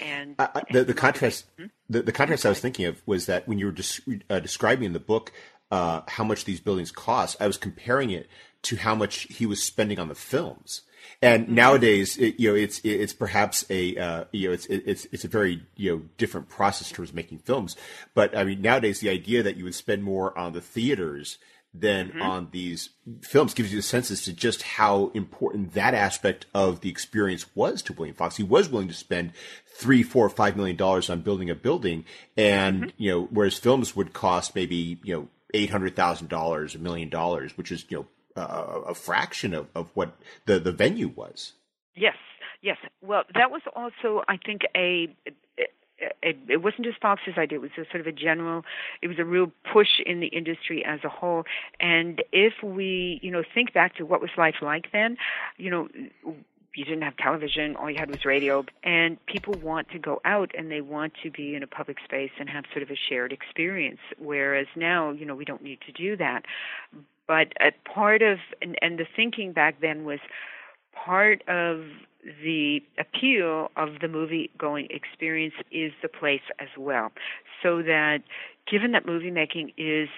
And, 0.00 0.34
uh, 0.38 0.60
the, 0.70 0.84
the 0.84 0.94
contrast, 0.94 1.46
hmm? 1.58 1.66
the, 1.88 2.02
the 2.02 2.12
contrast 2.12 2.44
I 2.44 2.50
was 2.50 2.60
thinking 2.60 2.84
of 2.84 3.00
was 3.06 3.24
that 3.26 3.48
when 3.48 3.58
you 3.58 3.66
were 3.66 3.72
des- 3.72 4.20
uh, 4.28 4.40
describing 4.40 4.84
in 4.84 4.92
the 4.92 5.00
book 5.00 5.32
uh, 5.70 6.02
how 6.06 6.22
much 6.22 6.44
these 6.44 6.60
buildings 6.60 6.92
cost, 6.92 7.38
I 7.40 7.46
was 7.46 7.56
comparing 7.56 8.10
it 8.10 8.28
to 8.62 8.76
how 8.76 8.94
much 8.94 9.20
he 9.30 9.46
was 9.46 9.62
spending 9.62 9.98
on 9.98 10.08
the 10.08 10.14
films. 10.14 10.82
And 11.22 11.46
mm-hmm. 11.46 11.54
nowadays, 11.54 12.18
it, 12.18 12.38
you 12.38 12.50
know, 12.50 12.54
it's 12.54 12.80
it's 12.84 13.14
perhaps 13.14 13.64
a 13.70 13.96
uh, 13.96 14.24
you 14.32 14.48
know 14.48 14.54
it's 14.54 14.66
it's 14.66 15.06
it's 15.12 15.24
a 15.24 15.28
very 15.28 15.62
you 15.76 15.90
know 15.90 16.02
different 16.18 16.50
process 16.50 16.90
towards 16.90 17.14
making 17.14 17.38
films. 17.38 17.74
But 18.14 18.36
I 18.36 18.44
mean, 18.44 18.60
nowadays 18.60 19.00
the 19.00 19.08
idea 19.08 19.42
that 19.42 19.56
you 19.56 19.64
would 19.64 19.74
spend 19.74 20.04
more 20.04 20.36
on 20.36 20.52
the 20.52 20.60
theaters 20.60 21.38
than 21.72 22.08
mm-hmm. 22.08 22.22
on 22.22 22.48
these 22.50 22.90
films 23.22 23.54
gives 23.54 23.72
you 23.72 23.78
a 23.78 23.82
sense 23.82 24.10
as 24.10 24.22
to 24.22 24.32
just 24.32 24.62
how 24.62 25.10
important 25.14 25.72
that 25.74 25.94
aspect 25.94 26.46
of 26.52 26.80
the 26.80 26.88
experience 26.88 27.46
was 27.54 27.80
to 27.82 27.92
William 27.92 28.16
Fox. 28.16 28.36
He 28.36 28.42
was 28.42 28.68
willing 28.68 28.88
to 28.88 28.94
spend 28.94 29.32
three, 29.66 30.02
four, 30.02 30.28
five 30.28 30.56
million 30.56 30.76
dollars 30.76 31.08
on 31.08 31.20
building 31.20 31.48
a 31.48 31.54
building, 31.54 32.04
and 32.36 32.82
mm-hmm. 32.82 32.90
you 32.96 33.10
know, 33.10 33.28
whereas 33.30 33.58
films 33.58 33.94
would 33.94 34.12
cost 34.12 34.54
maybe 34.54 34.98
you 35.02 35.14
know 35.14 35.28
eight 35.54 35.70
hundred 35.70 35.94
thousand 35.96 36.28
dollars, 36.28 36.74
a 36.74 36.78
million 36.78 37.08
dollars, 37.08 37.56
which 37.56 37.70
is 37.70 37.84
you 37.88 37.98
know 37.98 38.06
uh, 38.42 38.80
a 38.88 38.94
fraction 38.94 39.54
of, 39.54 39.68
of 39.74 39.90
what 39.94 40.16
the 40.46 40.58
the 40.58 40.72
venue 40.72 41.08
was. 41.08 41.52
Yes, 41.96 42.16
yes. 42.62 42.76
Well, 43.00 43.22
that 43.34 43.50
was 43.50 43.62
also, 43.74 44.22
I 44.28 44.36
think, 44.36 44.62
a 44.76 45.14
it, 46.22 46.38
it 46.48 46.62
wasn't 46.62 46.84
just 46.84 47.00
Fox's 47.00 47.36
idea. 47.36 47.58
It 47.58 47.62
was 47.62 47.70
a 47.76 47.84
sort 47.90 48.00
of 48.00 48.06
a 48.06 48.12
general. 48.12 48.64
It 49.02 49.08
was 49.08 49.18
a 49.18 49.24
real 49.24 49.52
push 49.72 50.00
in 50.04 50.20
the 50.20 50.28
industry 50.28 50.84
as 50.84 51.00
a 51.04 51.08
whole. 51.08 51.44
And 51.80 52.22
if 52.32 52.54
we, 52.62 53.20
you 53.22 53.30
know, 53.30 53.42
think 53.54 53.72
back 53.72 53.96
to 53.96 54.04
what 54.04 54.20
was 54.20 54.30
life 54.36 54.56
like 54.62 54.92
then, 54.92 55.16
you 55.56 55.70
know, 55.70 55.88
you 56.74 56.84
didn't 56.84 57.02
have 57.02 57.16
television, 57.16 57.74
all 57.76 57.90
you 57.90 57.98
had 57.98 58.10
was 58.10 58.24
radio, 58.24 58.64
and 58.84 59.18
people 59.26 59.54
want 59.54 59.90
to 59.90 59.98
go 59.98 60.20
out 60.24 60.52
and 60.56 60.70
they 60.70 60.80
want 60.80 61.12
to 61.22 61.30
be 61.30 61.56
in 61.56 61.62
a 61.62 61.66
public 61.66 61.98
space 62.04 62.30
and 62.38 62.48
have 62.48 62.64
sort 62.72 62.82
of 62.82 62.90
a 62.90 62.96
shared 63.08 63.32
experience. 63.32 63.98
Whereas 64.18 64.66
now, 64.76 65.10
you 65.10 65.26
know, 65.26 65.34
we 65.34 65.44
don't 65.44 65.62
need 65.62 65.80
to 65.86 65.92
do 65.92 66.16
that. 66.16 66.44
But 67.26 67.52
a 67.60 67.72
part 67.88 68.22
of, 68.22 68.38
and, 68.62 68.76
and 68.82 68.98
the 68.98 69.06
thinking 69.16 69.52
back 69.52 69.80
then 69.80 70.04
was 70.04 70.20
part 70.94 71.46
of 71.48 71.84
the 72.42 72.82
appeal 72.98 73.70
of 73.76 74.00
the 74.00 74.08
movie 74.08 74.50
going 74.58 74.88
experience 74.90 75.54
is 75.70 75.92
the 76.02 76.08
place 76.08 76.42
as 76.58 76.68
well. 76.78 77.12
So 77.62 77.82
that 77.82 78.18
given 78.70 78.92
that 78.92 79.06
movie 79.06 79.30
making 79.30 79.72
is 79.76 80.08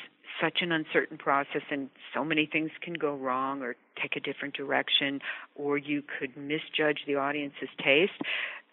such 0.40 0.58
an 0.62 0.72
uncertain 0.72 1.18
process 1.18 1.62
and 1.70 1.90
so 2.14 2.24
many 2.24 2.46
things 2.46 2.70
can 2.80 2.94
go 2.94 3.14
wrong 3.14 3.62
or 3.62 3.76
take 4.00 4.16
a 4.16 4.20
different 4.20 4.54
direction 4.54 5.20
or 5.54 5.78
you 5.78 6.02
could 6.02 6.36
misjudge 6.36 7.00
the 7.06 7.14
audience's 7.14 7.68
taste 7.82 8.12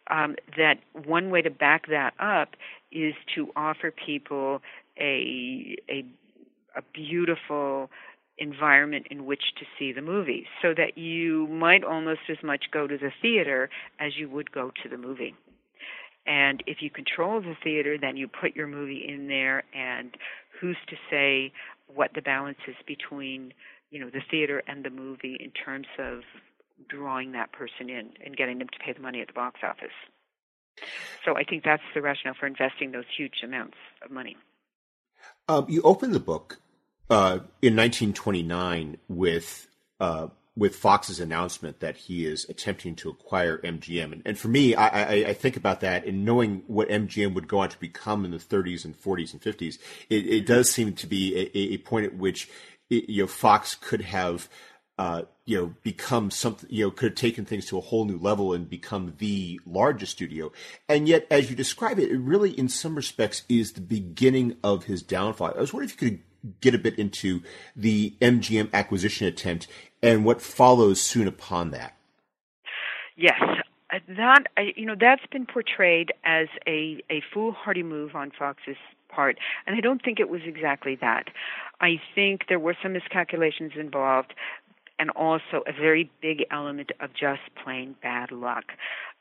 um, 0.10 0.36
that 0.58 0.80
one 1.06 1.30
way 1.30 1.42
to 1.42 1.50
back 1.50 1.88
that 1.88 2.14
up 2.20 2.56
is 2.92 3.14
to 3.36 3.52
offer 3.56 3.92
people 3.92 4.62
a 5.00 5.76
a 5.90 6.06
a 6.76 6.82
beautiful 6.94 7.90
environment 8.40 9.08
in 9.12 9.26
which 9.26 9.44
to 9.60 9.66
see 9.78 9.92
the 9.92 10.02
movie 10.02 10.46
so 10.62 10.74
that 10.76 10.98
you 10.98 11.48
might 11.48 11.84
almost 11.84 12.22
as 12.30 12.38
much 12.44 12.66
go 12.72 12.88
to 12.88 12.98
the 12.98 13.12
theater 13.22 13.70
as 14.00 14.18
you 14.18 14.30
would 14.30 14.52
go 14.52 14.72
to 14.84 14.90
the 14.90 14.98
movie. 14.98 15.36
And 16.26 16.64
if 16.68 16.78
you 16.82 16.90
control 16.90 17.42
the 17.42 17.56
theater, 17.64 17.98
then 18.00 18.18
you 18.18 18.28
put 18.28 18.56
your 18.56 18.68
movie 18.68 19.06
in 19.08 19.28
there 19.28 19.64
and 19.74 20.16
who's 20.60 20.78
to 20.90 20.96
say 21.10 21.52
what 21.88 22.12
the 22.14 22.22
balance 22.22 22.60
is 22.68 22.76
between, 22.86 23.54
you 23.90 24.00
know, 24.00 24.10
the 24.10 24.22
theater 24.30 24.62
and 24.68 24.84
the 24.84 24.90
movie 24.90 25.38
in 25.40 25.52
terms 25.52 25.88
of 25.98 26.20
drawing 26.88 27.32
that 27.34 27.52
person 27.52 27.90
in 27.90 28.12
and 28.24 28.38
getting 28.38 28.60
them 28.60 28.68
to 28.68 28.80
pay 28.86 28.94
the 28.94 29.02
money 29.02 29.22
at 29.22 29.28
the 29.28 29.34
box 29.34 29.62
office. 29.64 29.96
So 31.26 31.36
I 31.36 31.44
think 31.44 31.64
that's 31.64 31.84
the 31.94 32.02
rationale 32.02 32.36
for 32.40 32.48
investing 32.48 32.92
those 32.92 33.06
huge 33.18 33.42
amounts 33.44 33.78
of 34.04 34.12
money. 34.12 34.38
Um, 35.48 35.66
you 35.68 35.82
open 35.82 36.12
the 36.12 36.20
book 36.20 36.60
uh, 37.10 37.40
in 37.62 37.76
1929 37.76 38.98
with 39.08 39.68
uh, 40.00 40.28
with 40.60 40.76
Fox's 40.76 41.20
announcement 41.20 41.80
that 41.80 41.96
he 41.96 42.26
is 42.26 42.46
attempting 42.50 42.96
to 42.98 43.10
acquire 43.10 43.60
MGM. 43.60 44.12
And, 44.12 44.22
and 44.26 44.38
for 44.38 44.50
me, 44.50 44.76
I, 44.76 44.88
I, 44.88 45.14
I, 45.30 45.34
think 45.34 45.56
about 45.56 45.80
that 45.82 46.06
and 46.06 46.26
knowing 46.26 46.64
what 46.68 46.90
MGM 46.90 47.34
would 47.34 47.48
go 47.48 47.60
on 47.60 47.70
to 47.70 47.80
become 47.80 48.26
in 48.26 48.32
the 48.32 48.38
30s 48.38 48.84
and 48.84 48.94
40s 49.00 49.32
and 49.32 49.42
50s, 49.42 49.78
it, 50.10 50.28
it 50.28 50.46
does 50.46 50.70
seem 50.70 50.94
to 50.94 51.08
be 51.08 51.50
a, 51.54 51.74
a 51.74 51.78
point 51.78 52.08
at 52.08 52.16
which 52.16 52.50
it, 52.90 53.10
you 53.10 53.24
know 53.24 53.28
Fox 53.28 53.76
could 53.76 54.02
have. 54.02 54.50
Uh, 54.98 55.22
you 55.46 55.58
know, 55.58 55.74
become 55.82 56.30
something, 56.30 56.70
you 56.70 56.84
know, 56.84 56.92
could 56.92 57.12
have 57.12 57.16
taken 57.16 57.46
things 57.46 57.66
to 57.66 57.78
a 57.78 57.82
whole 57.82 58.04
new 58.04 58.18
level 58.18 58.52
and 58.52 58.70
become 58.70 59.14
the 59.18 59.58
largest 59.66 60.12
studio. 60.12 60.52
And 60.90 61.08
yet, 61.08 61.26
as 61.32 61.50
you 61.50 61.56
describe 61.56 62.00
it, 62.00 62.12
it 62.12 62.18
really, 62.18 62.52
in 62.52 62.68
some 62.68 62.96
respects, 62.96 63.44
is 63.48 63.72
the 63.72 63.82
beginning 63.82 64.58
of 64.62 64.84
his 64.84 65.02
downfall. 65.02 65.54
I 65.56 65.62
was 65.62 65.72
wondering 65.72 65.90
if 65.90 66.02
you 66.02 66.10
could 66.10 66.20
get 66.62 66.76
a 66.76 66.78
bit 66.78 66.98
into 66.98 67.42
the 67.76 68.14
MGM 68.22 68.72
acquisition 68.74 69.28
attempt 69.28 69.68
and 70.02 70.26
what 70.26 70.42
follows 70.42 71.02
soon 71.02 71.28
upon 71.28 71.72
that. 71.72 71.96
Yes, 73.16 73.42
uh, 73.94 74.00
that 74.18 74.44
you 74.76 74.86
know 74.86 74.96
that's 75.00 75.26
been 75.32 75.46
portrayed 75.46 76.14
as 76.24 76.48
a 76.68 77.02
a 77.10 77.22
foolhardy 77.34 77.84
move 77.84 78.16
on 78.16 78.32
Fox's 78.32 78.78
part, 79.10 79.38
and 79.68 79.76
I 79.76 79.82
don't 79.82 80.02
think 80.02 80.20
it 80.20 80.30
was 80.30 80.42
exactly 80.46 80.96
that. 81.02 81.26
I 81.82 82.00
think 82.16 82.44
there 82.48 82.60
were 82.60 82.78
some 82.82 82.94
miscalculations 82.94 83.74
involved, 83.78 84.34
and 85.00 85.10
also 85.12 85.64
a 85.68 85.74
very 85.74 86.10
big 86.22 86.46
element 86.52 86.92
of 87.00 87.10
just 87.14 87.42
plain 87.62 87.96
bad 88.02 88.32
luck. 88.32 88.66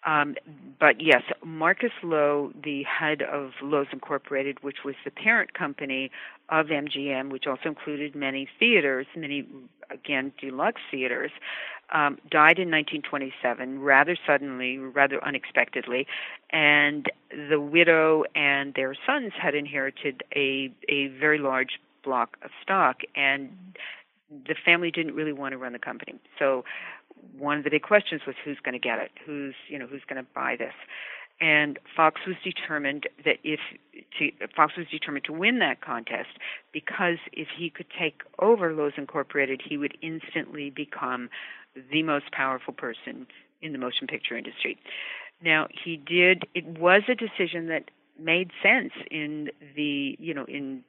Um, 0.08 0.36
but 0.80 1.00
yes, 1.00 1.22
Marcus 1.44 1.90
Loew, 2.02 2.54
the 2.64 2.82
head 2.84 3.20
of 3.20 3.50
Loew's 3.62 3.88
Incorporated, 3.92 4.62
which 4.62 4.78
was 4.84 4.94
the 5.04 5.10
parent 5.10 5.52
company 5.52 6.10
of 6.48 6.66
MGM, 6.66 7.30
which 7.30 7.46
also 7.46 7.68
included 7.68 8.14
many 8.14 8.48
theaters, 8.58 9.06
many, 9.14 9.46
again, 9.90 10.32
deluxe 10.40 10.80
theaters, 10.90 11.30
um, 11.92 12.16
died 12.30 12.58
in 12.58 12.70
1927 12.70 13.80
rather 13.80 14.16
suddenly, 14.26 14.78
rather 14.78 15.22
unexpectedly, 15.22 16.06
and 16.50 17.06
the 17.50 17.60
widow 17.60 18.24
and 18.34 18.72
their 18.74 18.94
sons 19.06 19.32
had 19.38 19.54
inherited 19.54 20.22
a, 20.34 20.72
a 20.88 21.08
very 21.08 21.38
large 21.38 21.80
block 22.02 22.38
of 22.42 22.50
stock, 22.62 23.00
and 23.14 23.50
the 24.30 24.54
family 24.64 24.90
didn't 24.90 25.14
really 25.14 25.32
want 25.32 25.52
to 25.52 25.58
run 25.58 25.72
the 25.72 25.78
company. 25.78 26.14
So 26.38 26.64
one 27.36 27.58
of 27.58 27.64
the 27.64 27.70
big 27.70 27.82
questions 27.82 28.22
was 28.26 28.36
who's 28.44 28.58
going 28.62 28.74
to 28.74 28.78
get 28.78 28.98
it, 28.98 29.10
who's 29.24 29.54
you 29.68 29.78
know 29.78 29.86
who's 29.86 30.02
going 30.08 30.22
to 30.22 30.28
buy 30.34 30.56
this, 30.56 30.74
and 31.40 31.78
Fox 31.96 32.20
was 32.26 32.36
determined 32.42 33.08
that 33.24 33.36
if 33.44 33.60
to, 34.18 34.30
Fox 34.56 34.76
was 34.76 34.86
determined 34.90 35.24
to 35.24 35.32
win 35.32 35.60
that 35.60 35.80
contest 35.80 36.30
because 36.72 37.18
if 37.32 37.48
he 37.56 37.70
could 37.70 37.86
take 37.98 38.22
over 38.40 38.72
Loew's 38.74 38.94
Incorporated, 38.96 39.62
he 39.64 39.76
would 39.76 39.96
instantly 40.02 40.70
become 40.70 41.30
the 41.92 42.02
most 42.02 42.32
powerful 42.32 42.74
person 42.74 43.26
in 43.62 43.72
the 43.72 43.78
motion 43.78 44.06
picture 44.06 44.36
industry. 44.36 44.78
Now 45.42 45.68
he 45.84 45.96
did. 45.96 46.44
It 46.54 46.66
was 46.66 47.02
a 47.08 47.14
decision 47.14 47.68
that 47.68 47.90
made 48.18 48.50
sense 48.60 48.92
in 49.10 49.50
the 49.76 50.16
you 50.18 50.34
know 50.34 50.44
in 50.44 50.82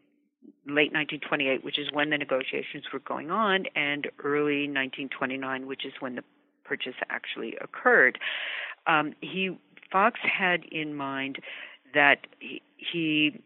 late 0.66 0.94
1928, 0.94 1.64
which 1.64 1.80
is 1.80 1.88
when 1.92 2.10
the 2.10 2.18
negotiations 2.18 2.86
were 2.92 3.00
going 3.00 3.32
on, 3.32 3.66
and 3.76 4.08
early 4.24 4.68
1929, 4.68 5.68
which 5.68 5.86
is 5.86 5.94
when 6.00 6.16
the 6.16 6.24
purchase 6.64 6.96
actually 7.10 7.56
occurred. 7.62 8.20
Um, 8.88 9.14
he 9.22 9.58
Fox 9.92 10.20
had 10.22 10.64
in 10.72 10.94
mind 10.94 11.40
that 11.94 12.28
he, 12.40 12.62
he 12.78 13.42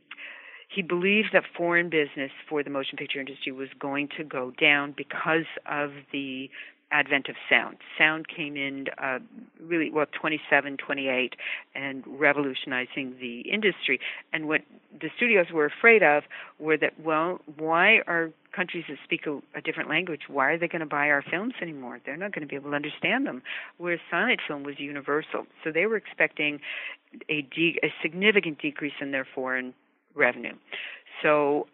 he 0.70 0.82
believed 0.82 1.30
that 1.34 1.44
foreign 1.56 1.90
business 1.90 2.32
for 2.50 2.64
the 2.64 2.70
motion 2.70 2.98
picture 2.98 3.20
industry 3.20 3.52
was 3.52 3.70
going 3.80 4.10
to 4.18 4.24
go 4.24 4.52
down 4.60 4.94
because 4.98 5.46
of 5.68 5.92
the 6.12 6.50
advent 6.94 7.28
of 7.28 7.36
sound. 7.50 7.78
Sound 7.98 8.28
came 8.28 8.56
in 8.56 8.86
uh, 9.02 9.20
really 9.60 9.90
well 9.90 10.06
27, 10.20 10.78
28, 10.78 11.34
and 11.76 12.04
revolutionizing 12.08 13.16
the 13.20 13.42
industry. 13.42 14.00
And 14.32 14.48
what 14.48 14.62
the 15.02 15.10
studios 15.18 15.48
were 15.52 15.66
afraid 15.66 16.04
of 16.04 16.24
were 16.60 16.78
that 16.78 17.00
well, 17.00 17.40
why 17.58 18.00
are 18.08 18.30
countries 18.56 18.86
that 18.88 18.98
speak 19.04 19.26
a, 19.26 19.40
a 19.58 19.62
different 19.62 19.90
language? 19.90 20.22
Why 20.28 20.52
are 20.52 20.58
they 20.58 20.68
going 20.68 20.82
to 20.82 20.86
buy 20.86 21.10
our 21.10 21.24
films 21.24 21.56
anymore? 21.62 22.00
They're 22.06 22.16
not 22.16 22.32
going 22.32 22.48
to 22.48 22.48
be 22.48 22.56
able 22.56 22.70
to 22.70 22.76
understand 22.76 23.26
them. 23.26 23.42
Whereas 23.78 24.00
silent 24.12 24.40
film 24.48 24.64
was 24.64 24.76
universal, 24.78 25.48
so 25.64 25.72
they 25.72 25.88
were 25.88 25.98
expecting 25.98 26.60
a, 27.30 27.42
de- 27.42 27.80
a 27.84 27.92
significant 28.02 28.62
decrease 28.62 28.94
in 29.02 29.12
their 29.12 29.28
foreign 29.36 29.74
revenue. 30.16 30.54
So 31.24 31.68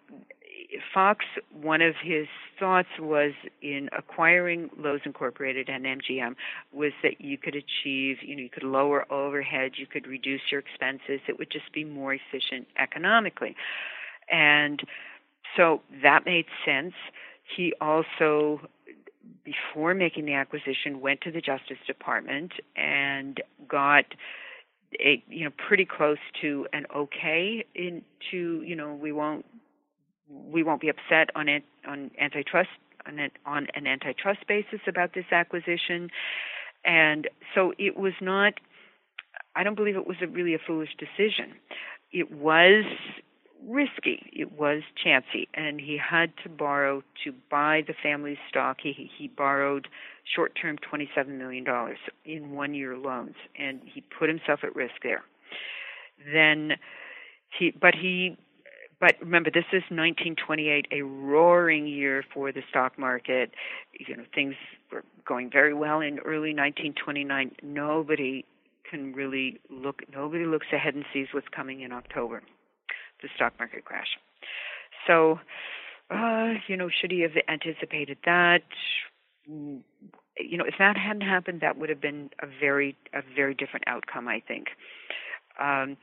Fox, 0.93 1.25
one 1.51 1.81
of 1.81 1.95
his 2.01 2.27
thoughts 2.59 2.89
was 2.99 3.31
in 3.61 3.89
acquiring 3.97 4.69
Loew's 4.77 5.01
Incorporated 5.05 5.69
and 5.69 5.85
MGM 5.85 6.35
was 6.71 6.91
that 7.01 7.19
you 7.19 7.37
could 7.37 7.55
achieve, 7.55 8.17
you 8.21 8.35
know, 8.35 8.43
you 8.43 8.49
could 8.49 8.63
lower 8.63 9.11
overhead, 9.11 9.73
you 9.77 9.87
could 9.87 10.05
reduce 10.07 10.41
your 10.51 10.59
expenses. 10.59 11.21
It 11.27 11.39
would 11.39 11.51
just 11.51 11.71
be 11.73 11.83
more 11.83 12.13
efficient 12.13 12.67
economically. 12.77 13.55
And 14.31 14.81
so 15.57 15.81
that 16.03 16.25
made 16.25 16.45
sense. 16.65 16.93
He 17.55 17.73
also, 17.81 18.61
before 19.43 19.93
making 19.95 20.25
the 20.25 20.33
acquisition, 20.33 21.01
went 21.01 21.21
to 21.21 21.31
the 21.31 21.41
Justice 21.41 21.79
Department 21.87 22.51
and 22.75 23.41
got 23.67 24.05
a 24.99 25.23
you 25.27 25.45
know 25.45 25.51
pretty 25.67 25.85
close 25.85 26.17
to 26.41 26.67
an 26.73 26.85
okay 26.95 27.63
into 27.75 28.63
you 28.63 28.75
know 28.75 28.93
we 28.93 29.11
won't 29.11 29.45
we 30.29 30.63
won't 30.63 30.81
be 30.81 30.89
upset 30.89 31.29
on 31.35 31.49
it 31.49 31.63
on 31.87 32.11
antitrust 32.19 32.69
on, 33.07 33.19
it, 33.19 33.31
on 33.45 33.67
an 33.75 33.87
antitrust 33.87 34.45
basis 34.47 34.81
about 34.87 35.13
this 35.13 35.25
acquisition, 35.31 36.09
and 36.85 37.27
so 37.55 37.73
it 37.77 37.97
was 37.97 38.13
not. 38.21 38.53
I 39.55 39.63
don't 39.63 39.75
believe 39.75 39.95
it 39.95 40.07
was 40.07 40.17
a 40.21 40.27
really 40.27 40.53
a 40.53 40.59
foolish 40.59 40.95
decision. 40.97 41.53
It 42.11 42.31
was 42.31 42.85
risky. 43.67 44.29
It 44.31 44.51
was 44.57 44.83
chancy, 45.03 45.47
and 45.53 45.79
he 45.79 45.97
had 45.97 46.31
to 46.43 46.49
borrow 46.49 47.03
to 47.23 47.33
buy 47.49 47.83
the 47.85 47.93
family's 48.01 48.37
stock. 48.49 48.77
He 48.81 49.09
he 49.17 49.27
borrowed 49.27 49.87
short-term 50.35 50.77
twenty-seven 50.77 51.37
million 51.37 51.63
dollars 51.63 51.97
in 52.25 52.51
one-year 52.51 52.97
loans, 52.97 53.35
and 53.57 53.81
he 53.83 54.01
put 54.01 54.29
himself 54.29 54.59
at 54.63 54.75
risk 54.75 54.95
there. 55.03 55.23
Then 56.33 56.73
he, 57.57 57.71
but 57.71 57.95
he 57.95 58.37
but 58.99 59.15
remember, 59.21 59.49
this 59.49 59.65
is 59.71 59.83
1928, 59.89 60.87
a 60.91 61.01
roaring 61.03 61.87
year 61.87 62.23
for 62.33 62.51
the 62.51 62.61
stock 62.69 62.97
market. 62.99 63.51
You 63.97 64.17
know, 64.17 64.23
things 64.35 64.55
were 64.91 65.03
going 65.25 65.49
very 65.49 65.73
well 65.73 66.01
in 66.01 66.19
early 66.19 66.53
1929. 66.53 67.55
Nobody 67.63 68.45
can 68.89 69.13
really 69.13 69.59
look. 69.69 70.01
Nobody 70.13 70.45
looks 70.45 70.67
ahead 70.73 70.95
and 70.95 71.05
sees 71.13 71.27
what's 71.31 71.47
coming 71.55 71.81
in 71.81 71.93
October, 71.93 72.41
the 73.21 73.29
stock 73.35 73.53
market 73.57 73.85
crash. 73.85 74.17
So, 75.07 75.39
uh, 76.11 76.53
you 76.67 76.75
know, 76.75 76.89
should 76.89 77.11
he 77.11 77.21
have 77.21 77.31
anticipated 77.47 78.17
that? 78.25 78.63
You 79.47 80.57
know, 80.57 80.65
if 80.65 80.75
that 80.77 80.97
hadn't 80.97 81.21
happened, 81.21 81.61
that 81.61 81.77
would 81.77 81.89
have 81.89 82.01
been 82.01 82.31
a 82.41 82.47
very, 82.47 82.97
a 83.13 83.21
very 83.33 83.53
different 83.53 83.87
outcome. 83.87 84.27
I 84.27 84.41
think. 84.45 84.67
Um, 85.57 85.97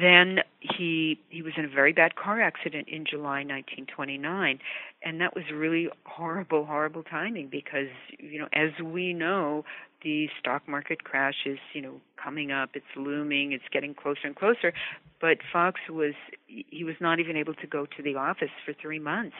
then 0.00 0.38
he 0.60 1.18
he 1.28 1.42
was 1.42 1.54
in 1.56 1.64
a 1.64 1.68
very 1.68 1.92
bad 1.92 2.14
car 2.14 2.40
accident 2.40 2.88
in 2.88 3.04
July 3.04 3.40
1929 3.44 4.58
and 5.02 5.20
that 5.20 5.34
was 5.34 5.44
really 5.52 5.88
horrible 6.04 6.64
horrible 6.64 7.02
timing 7.02 7.48
because 7.50 7.88
you 8.18 8.38
know 8.38 8.48
as 8.52 8.70
we 8.84 9.12
know 9.12 9.64
the 10.02 10.28
stock 10.38 10.68
market 10.68 11.04
crash 11.04 11.46
is 11.46 11.58
you 11.72 11.80
know 11.80 12.00
coming 12.22 12.52
up 12.52 12.70
it's 12.74 12.84
looming 12.96 13.52
it's 13.52 13.64
getting 13.72 13.94
closer 13.94 14.20
and 14.24 14.36
closer. 14.36 14.72
But 15.20 15.38
Fox 15.52 15.80
was 15.88 16.14
he 16.46 16.84
was 16.84 16.96
not 17.00 17.20
even 17.20 17.36
able 17.36 17.54
to 17.54 17.66
go 17.66 17.86
to 17.86 18.02
the 18.02 18.16
office 18.16 18.50
for 18.64 18.72
3 18.74 18.98
months. 18.98 19.36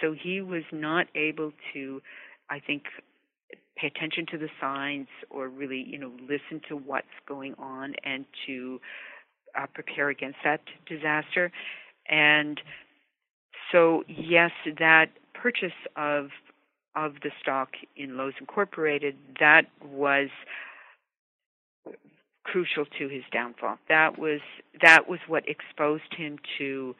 So 0.00 0.14
he 0.14 0.40
was 0.40 0.64
not 0.72 1.06
able 1.14 1.52
to 1.74 2.00
I 2.50 2.60
think 2.60 2.84
pay 3.76 3.86
attention 3.86 4.26
to 4.30 4.38
the 4.38 4.48
signs 4.60 5.08
or 5.30 5.48
really 5.48 5.84
you 5.86 5.98
know 5.98 6.12
listen 6.22 6.60
to 6.68 6.76
what's 6.76 7.06
going 7.26 7.54
on 7.58 7.94
and 8.04 8.24
to 8.46 8.80
uh, 8.80 9.11
prepare 9.74 10.08
against 10.08 10.38
that 10.44 10.60
disaster. 10.86 11.52
And 12.08 12.60
so, 13.70 14.04
yes, 14.08 14.50
that 14.78 15.06
purchase 15.34 15.72
of 15.96 16.28
of 16.94 17.14
the 17.22 17.30
stock 17.40 17.70
in 17.96 18.18
Loew's 18.18 18.34
Incorporated 18.38 19.16
that 19.40 19.62
was 19.82 20.28
crucial 22.44 22.84
to 22.98 23.08
his 23.08 23.22
downfall. 23.32 23.78
That 23.88 24.18
was 24.18 24.40
that 24.82 25.08
was 25.08 25.20
what 25.26 25.44
exposed 25.48 26.14
him 26.16 26.38
to 26.58 26.94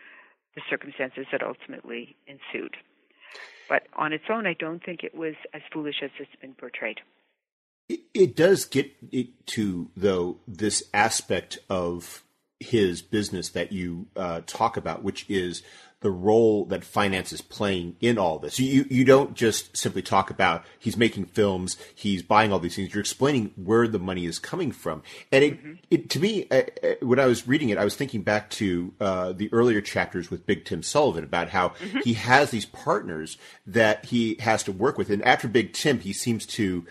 the 0.55 0.63
circumstances 0.71 1.27
that 1.33 1.43
ultimately 1.43 2.17
ensued. 2.27 2.77
But 3.69 3.87
on 3.97 4.13
its 4.13 4.25
own, 4.31 4.47
I 4.47 4.55
don't 4.55 4.85
think 4.85 5.03
it 5.03 5.15
was 5.15 5.35
as 5.55 5.63
foolish 5.73 5.97
as 6.03 6.11
it's 6.19 6.31
been 6.41 6.55
portrayed. 6.55 7.01
It, 7.89 8.01
it 8.15 8.37
does 8.37 8.65
get 8.65 8.93
to 9.47 9.91
though 9.97 10.39
this 10.47 10.85
aspect 10.95 11.59
of 11.69 12.23
his 12.63 13.03
business 13.03 13.51
that 13.51 13.73
you 13.73 14.07
uh, 14.17 14.41
talk 14.47 14.77
about, 14.77 15.03
which 15.03 15.27
is 15.29 15.63
the 16.03 16.11
role 16.11 16.65
that 16.67 16.85
finance 16.85 17.33
is 17.33 17.41
playing 17.41 17.97
in 18.01 18.19
all 18.19 18.39
this. 18.39 18.61
You 18.61 18.85
you 18.91 19.05
don't 19.05 19.35
just 19.35 19.77
simply 19.77 20.03
talk 20.03 20.31
about 20.31 20.65
he's 20.79 20.97
making 20.97 21.27
films, 21.27 21.77
he's 21.95 22.23
buying 22.23 22.53
all 22.53 22.59
these 22.59 22.77
things. 22.77 22.93
You're 22.93 23.01
explaining 23.01 23.53
where 23.57 23.89
the 23.89 23.99
money 23.99 24.27
is 24.27 24.39
coming 24.39 24.73
from, 24.73 25.03
and 25.31 25.45
it, 25.45 25.59
mm-hmm. 25.59 25.73
it 25.91 26.11
to 26.11 26.21
me, 26.21 26.47
uh, 26.51 26.63
uh, 26.83 26.95
when 27.01 27.19
I 27.19 27.27
was 27.27 27.49
reading 27.49 27.71
it, 27.71 27.79
I 27.79 27.85
was 27.85 27.95
thinking 27.95 28.23
back 28.23 28.51
to 28.51 28.93
uh, 29.01 29.33
the 29.33 29.49
earlier 29.53 29.81
chapters 29.81 30.31
with 30.31 30.47
Big 30.47 30.65
Tim 30.65 30.83
Sullivan 30.83 31.25
about 31.25 31.49
how 31.49 31.71
mm-hmm. 31.71 32.01
he 32.01 32.15
has 32.15 32.51
these 32.51 32.67
partners 32.67 33.39
that 33.67 34.05
he 34.07 34.37
has 34.41 34.63
to 34.65 34.73
work 34.73 34.99
with, 34.99 35.09
and 35.09 35.23
after 35.23 35.49
Big 35.49 35.73
Tim, 35.73 36.01
he 36.01 36.13
seems 36.13 36.47
to 36.47 36.85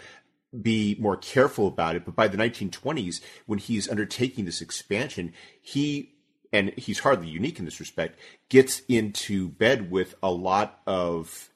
be 0.59 0.97
more 0.99 1.17
careful 1.17 1.67
about 1.67 1.95
it. 1.95 2.05
But 2.05 2.15
by 2.15 2.27
the 2.27 2.37
1920s, 2.37 3.21
when 3.45 3.59
he's 3.59 3.89
undertaking 3.89 4.45
this 4.45 4.61
expansion, 4.61 5.33
he 5.61 6.13
and 6.53 6.73
he's 6.77 6.99
hardly 6.99 7.27
unique 7.27 7.59
in 7.59 7.65
this 7.65 7.79
respect, 7.79 8.19
gets 8.49 8.81
into 8.87 9.47
bed 9.47 9.89
with 9.89 10.15
a 10.21 10.29
lot 10.29 10.81
of 10.85 11.49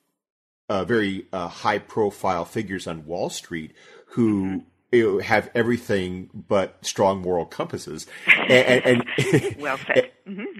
uh, 0.70 0.86
very 0.86 1.26
uh, 1.34 1.48
high 1.48 1.80
profile 1.80 2.46
figures 2.46 2.88
on 2.88 3.06
Wall 3.06 3.30
Street 3.30 3.74
who 4.08 4.64
mm-hmm. 4.94 5.20
have 5.20 5.50
everything 5.54 6.30
but 6.34 6.78
strong 6.82 7.22
moral 7.22 7.46
compasses. 7.46 8.08
And, 8.28 8.86
and, 8.86 9.06
and 9.34 9.56
well 9.60 9.78
said. 9.78 10.05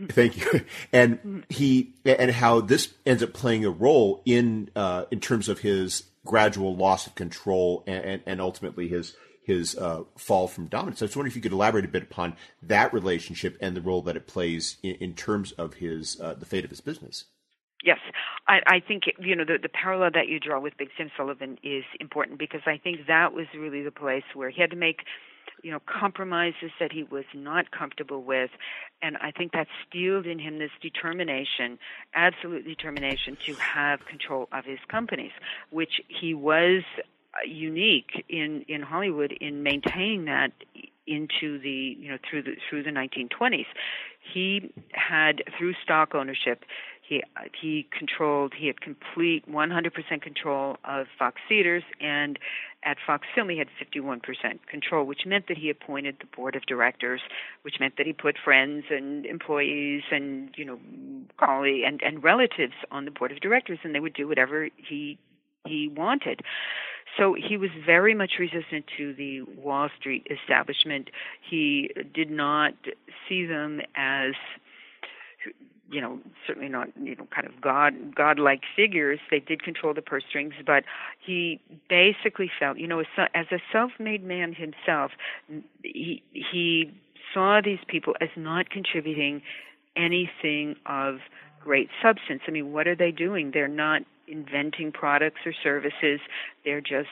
Thank 0.10 0.38
you. 0.38 0.62
And 0.94 1.46
he 1.50 1.94
and 2.06 2.32
how 2.32 2.62
this 2.62 2.94
ends 3.06 3.22
up 3.22 3.34
playing 3.34 3.66
a 3.66 3.70
role 3.70 4.22
in 4.26 4.70
uh, 4.76 5.06
in 5.12 5.20
terms 5.20 5.50
of 5.50 5.60
his 5.60 6.04
gradual 6.26 6.76
loss 6.76 7.08
of 7.08 7.16
control 7.16 7.84
and, 7.86 8.22
and 8.26 8.42
ultimately 8.42 8.88
his 8.88 9.16
his 9.46 9.78
uh, 9.78 10.04
fall 10.18 10.48
from 10.48 10.66
dominance. 10.66 11.02
I 11.02 11.06
was 11.06 11.16
wondering 11.16 11.32
if 11.32 11.36
you 11.36 11.42
could 11.42 11.52
elaborate 11.52 11.86
a 11.86 11.90
bit 11.90 12.04
upon 12.04 12.36
that 12.64 12.94
relationship 12.94 13.58
and 13.62 13.76
the 13.76 13.82
role 13.82 14.02
that 14.04 14.16
it 14.16 14.26
plays 14.26 14.78
in, 14.82 14.96
in 14.96 15.14
terms 15.14 15.52
of 15.54 15.76
his 15.76 16.20
uh, 16.20 16.34
the 16.34 16.46
fate 16.46 16.64
of 16.64 16.72
his 16.72 16.82
business. 16.82 17.26
Yes, 17.84 18.00
I, 18.48 18.60
I 18.66 18.80
think 18.80 19.04
you 19.20 19.36
know 19.36 19.46
the, 19.46 19.58
the 19.62 19.70
parallel 19.70 20.12
that 20.16 20.28
you 20.28 20.40
draw 20.40 20.60
with 20.60 20.78
Big 20.78 20.90
Tim 20.98 21.12
Sullivan 21.16 21.58
is 21.64 21.84
important 22.00 22.40
because 22.40 22.62
I 22.66 22.78
think 22.78 23.08
that 23.08 23.34
was 23.34 23.46
really 23.56 23.84
the 23.84 23.92
place 23.92 24.24
where 24.34 24.50
he 24.50 24.60
had 24.62 24.72
to 24.72 24.76
make 24.76 25.02
you 25.64 25.72
know 25.72 25.80
compromises 25.86 26.72
that 26.80 26.92
he 26.92 27.04
was 27.04 27.26
not 27.34 27.72
comfortable 27.72 28.24
with 28.24 28.52
and 29.02 29.18
i 29.18 29.32
think 29.32 29.52
that 29.52 29.68
stilled 29.88 30.26
in 30.26 30.40
him 30.40 30.60
this 30.60 30.72
determination 30.82 31.78
absolute 32.14 32.66
determination 32.66 33.38
to 33.46 33.54
have 33.56 34.06
control 34.06 34.48
of 34.52 34.66
his 34.66 34.80
companies 34.90 35.32
which 35.70 36.02
he 36.08 36.34
was 36.34 36.84
uh, 37.36 37.38
unique 37.46 38.26
in 38.30 38.64
in 38.70 38.82
Hollywood 38.82 39.34
in 39.34 39.62
maintaining 39.62 40.26
that 40.26 40.52
into 41.08 41.60
the 41.60 41.98
you 42.00 42.10
know 42.10 42.18
through 42.30 42.44
the 42.44 42.56
through 42.70 42.84
the 42.84 42.92
1920s. 42.92 43.66
He 44.34 44.74
had 44.94 45.44
through 45.58 45.74
stock 45.84 46.16
ownership, 46.16 46.64
he 47.08 47.24
he 47.60 47.88
controlled 47.98 48.54
he 48.58 48.68
had 48.68 48.82
complete 48.82 49.50
100% 49.50 50.22
control 50.22 50.78
of 50.84 51.08
Fox 51.18 51.40
Theaters 51.48 51.84
and 52.00 52.40
at 52.84 52.98
Fox 53.06 53.28
Film 53.34 53.50
he 53.50 53.58
had 53.58 53.68
51% 53.82 54.22
control, 54.70 55.06
which 55.06 55.26
meant 55.26 55.48
that 55.48 55.58
he 55.58 55.70
appointed 55.70 56.18
the 56.20 56.28
board 56.36 56.56
of 56.56 56.64
directors, 56.66 57.22
which 57.64 57.76
meant 57.80 57.98
that 57.98 58.06
he 58.06 58.14
put 58.14 58.38
friends 58.44 58.86
and 58.90 59.26
employees 59.26 60.04
and 60.12 60.54
you 60.58 60.66
know 60.66 60.80
colleagues 61.38 61.84
and 61.86 62.02
and 62.04 62.24
relatives 62.24 62.74
on 62.92 63.06
the 63.06 63.12
board 63.12 63.32
of 63.32 63.40
directors, 63.40 63.80
and 63.84 63.94
they 63.94 64.00
would 64.00 64.14
do 64.14 64.28
whatever 64.28 64.70
he 64.78 65.18
he 65.66 65.88
wanted. 65.88 66.42
So 67.18 67.34
he 67.34 67.56
was 67.56 67.70
very 67.86 68.14
much 68.14 68.34
resistant 68.40 68.86
to 68.98 69.14
the 69.14 69.42
Wall 69.42 69.90
Street 69.98 70.28
establishment. 70.30 71.10
He 71.50 71.92
did 72.14 72.30
not 72.30 72.74
see 73.28 73.46
them 73.46 73.80
as 73.96 74.34
you 75.90 76.02
know 76.02 76.20
certainly 76.48 76.70
not 76.70 76.88
you 77.02 77.16
know 77.16 77.28
kind 77.34 77.48
of 77.48 77.60
god 77.62 78.16
godlike 78.16 78.62
figures 78.76 79.20
they 79.30 79.40
did 79.40 79.64
control 79.64 79.94
the 79.94 80.02
purse 80.02 80.24
strings 80.28 80.54
but 80.66 80.84
he 81.26 81.60
basically 81.90 82.50
felt 82.60 82.78
you 82.78 82.88
know 82.88 83.00
as, 83.00 83.06
as 83.34 83.46
a 83.52 83.60
self-made 83.72 84.24
man 84.24 84.54
himself 84.54 85.12
he 85.84 86.24
he 86.32 86.92
saw 87.34 87.60
these 87.64 87.80
people 87.88 88.14
as 88.22 88.30
not 88.36 88.70
contributing 88.70 89.42
anything 89.96 90.76
of 90.86 91.16
great 91.64 91.90
substance 92.02 92.42
i 92.48 92.52
mean 92.52 92.74
what 92.74 92.88
are 92.88 92.96
they 92.96 93.12
doing 93.12 93.52
they're 93.54 93.68
not 93.68 94.02
inventing 94.28 94.92
products 94.92 95.42
or 95.46 95.54
services. 95.64 96.20
They're 96.64 96.82
just 96.82 97.10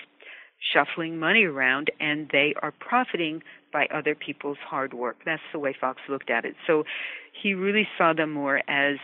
shuffling 0.74 1.20
money 1.20 1.44
around 1.44 1.92
and 2.00 2.30
they 2.32 2.54
are 2.62 2.72
profiting 2.72 3.44
by 3.72 3.88
other 3.94 4.16
people's 4.16 4.58
hard 4.66 4.94
work. 4.94 5.18
That's 5.26 5.42
the 5.52 5.60
way 5.60 5.76
Fox 5.80 6.02
looked 6.08 6.30
at 6.30 6.46
it. 6.46 6.56
So 6.66 6.84
he 7.42 7.54
really 7.54 7.88
saw 7.98 8.14
them 8.14 8.32
more 8.32 8.62
as, 8.70 8.98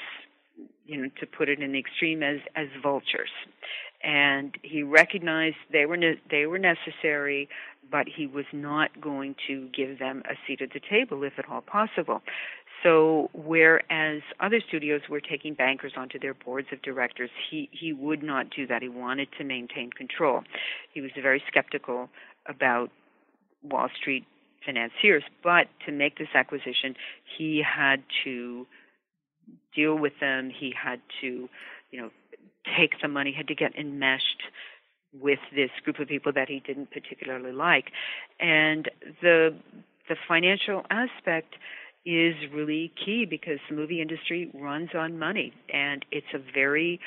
you 0.85 1.01
know, 1.01 1.09
to 1.19 1.25
put 1.25 1.49
it 1.49 1.59
in 1.59 1.71
the 1.73 1.79
extreme, 1.79 2.23
as 2.23 2.37
as 2.55 2.67
vultures. 2.81 3.31
And 4.03 4.55
he 4.61 4.83
recognized 4.83 5.57
they 5.71 5.85
were 5.85 5.97
ne- 5.97 6.21
they 6.31 6.45
were 6.45 6.59
necessary, 6.59 7.49
but 7.91 8.07
he 8.07 8.27
was 8.27 8.45
not 8.53 9.01
going 9.01 9.35
to 9.47 9.67
give 9.75 9.99
them 9.99 10.23
a 10.29 10.35
seat 10.47 10.61
at 10.61 10.69
the 10.73 10.79
table 10.79 11.23
if 11.23 11.33
at 11.37 11.49
all 11.49 11.61
possible. 11.61 12.21
So 12.83 13.29
whereas 13.33 14.21
other 14.39 14.61
studios 14.65 15.01
were 15.09 15.19
taking 15.19 15.53
bankers 15.53 15.93
onto 15.97 16.17
their 16.17 16.33
boards 16.33 16.69
of 16.71 16.81
directors, 16.81 17.29
he, 17.49 17.67
he 17.73 17.91
would 17.91 18.23
not 18.23 18.51
do 18.55 18.65
that. 18.67 18.81
He 18.81 18.87
wanted 18.87 19.27
to 19.37 19.43
maintain 19.43 19.89
control. 19.91 20.43
He 20.93 21.01
was 21.01 21.11
very 21.21 21.43
skeptical 21.47 22.09
about 22.47 22.89
Wall 23.63 23.89
Street 23.99 24.25
financiers, 24.69 25.23
but 25.43 25.67
to 25.85 25.91
make 25.91 26.17
this 26.17 26.27
acquisition, 26.33 26.95
he 27.37 27.63
had 27.63 28.03
to 28.23 28.67
deal 29.75 29.95
with 29.95 30.13
them. 30.21 30.51
He 30.57 30.73
had 30.79 31.01
to, 31.21 31.49
you 31.91 32.01
know, 32.01 32.09
take 32.77 33.01
the 33.01 33.07
money, 33.07 33.33
had 33.35 33.47
to 33.47 33.55
get 33.55 33.75
enmeshed 33.75 34.43
with 35.19 35.39
this 35.55 35.71
group 35.83 35.99
of 35.99 36.07
people 36.07 36.31
that 36.33 36.49
he 36.49 36.59
didn't 36.59 36.91
particularly 36.91 37.51
like. 37.51 37.85
And 38.39 38.89
the 39.21 39.55
the 40.07 40.15
financial 40.27 40.83
aspect 40.89 41.55
is 42.05 42.33
really 42.53 42.91
key 43.05 43.25
because 43.25 43.59
the 43.69 43.75
movie 43.75 44.01
industry 44.01 44.49
runs 44.53 44.89
on 44.95 45.19
money 45.19 45.53
and 45.71 46.03
it's 46.11 46.33
a 46.33 46.39
very 46.53 46.99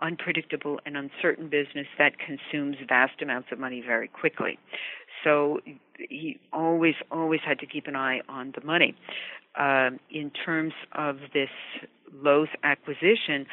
unpredictable 0.00 0.80
and 0.84 0.96
uncertain 0.96 1.48
business 1.48 1.86
that 1.98 2.14
consumes 2.18 2.76
vast 2.88 3.22
amounts 3.22 3.48
of 3.52 3.58
money 3.60 3.80
very 3.86 4.08
quickly. 4.08 4.58
So 5.24 5.60
he 5.98 6.40
always, 6.52 6.94
always 7.10 7.40
had 7.46 7.58
to 7.60 7.66
keep 7.66 7.86
an 7.86 7.96
eye 7.96 8.20
on 8.28 8.52
the 8.58 8.64
money. 8.64 8.94
Um, 9.58 10.00
in 10.10 10.30
terms 10.30 10.72
of 10.92 11.16
this 11.34 11.50
Loth 12.12 12.48
acquisition, 12.62 13.46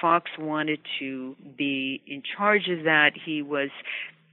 Fox 0.00 0.30
wanted 0.38 0.80
to 0.98 1.36
be 1.56 2.02
in 2.06 2.22
charge 2.36 2.68
of 2.68 2.84
that. 2.84 3.12
He 3.24 3.42
was, 3.42 3.70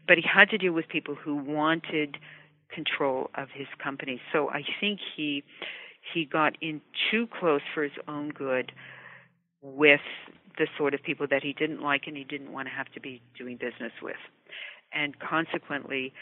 but 0.07 0.17
he 0.17 0.23
had 0.23 0.49
to 0.49 0.57
deal 0.57 0.73
with 0.73 0.87
people 0.87 1.15
who 1.15 1.35
wanted 1.35 2.17
control 2.73 3.29
of 3.35 3.49
his 3.53 3.67
company. 3.83 4.21
So 4.31 4.49
I 4.49 4.63
think 4.79 4.99
he 5.15 5.43
he 6.13 6.25
got 6.25 6.57
in 6.61 6.81
too 7.11 7.27
close 7.39 7.61
for 7.73 7.83
his 7.83 7.91
own 8.07 8.29
good 8.29 8.71
with 9.61 10.01
the 10.57 10.67
sort 10.77 10.93
of 10.93 11.03
people 11.03 11.27
that 11.29 11.43
he 11.43 11.53
didn't 11.53 11.81
like 11.81 12.03
and 12.07 12.17
he 12.17 12.23
didn't 12.23 12.51
want 12.51 12.67
to 12.67 12.73
have 12.73 12.91
to 12.93 12.99
be 12.99 13.21
doing 13.37 13.57
business 13.57 13.91
with. 14.01 14.17
And 14.93 15.17
consequently, 15.19 16.13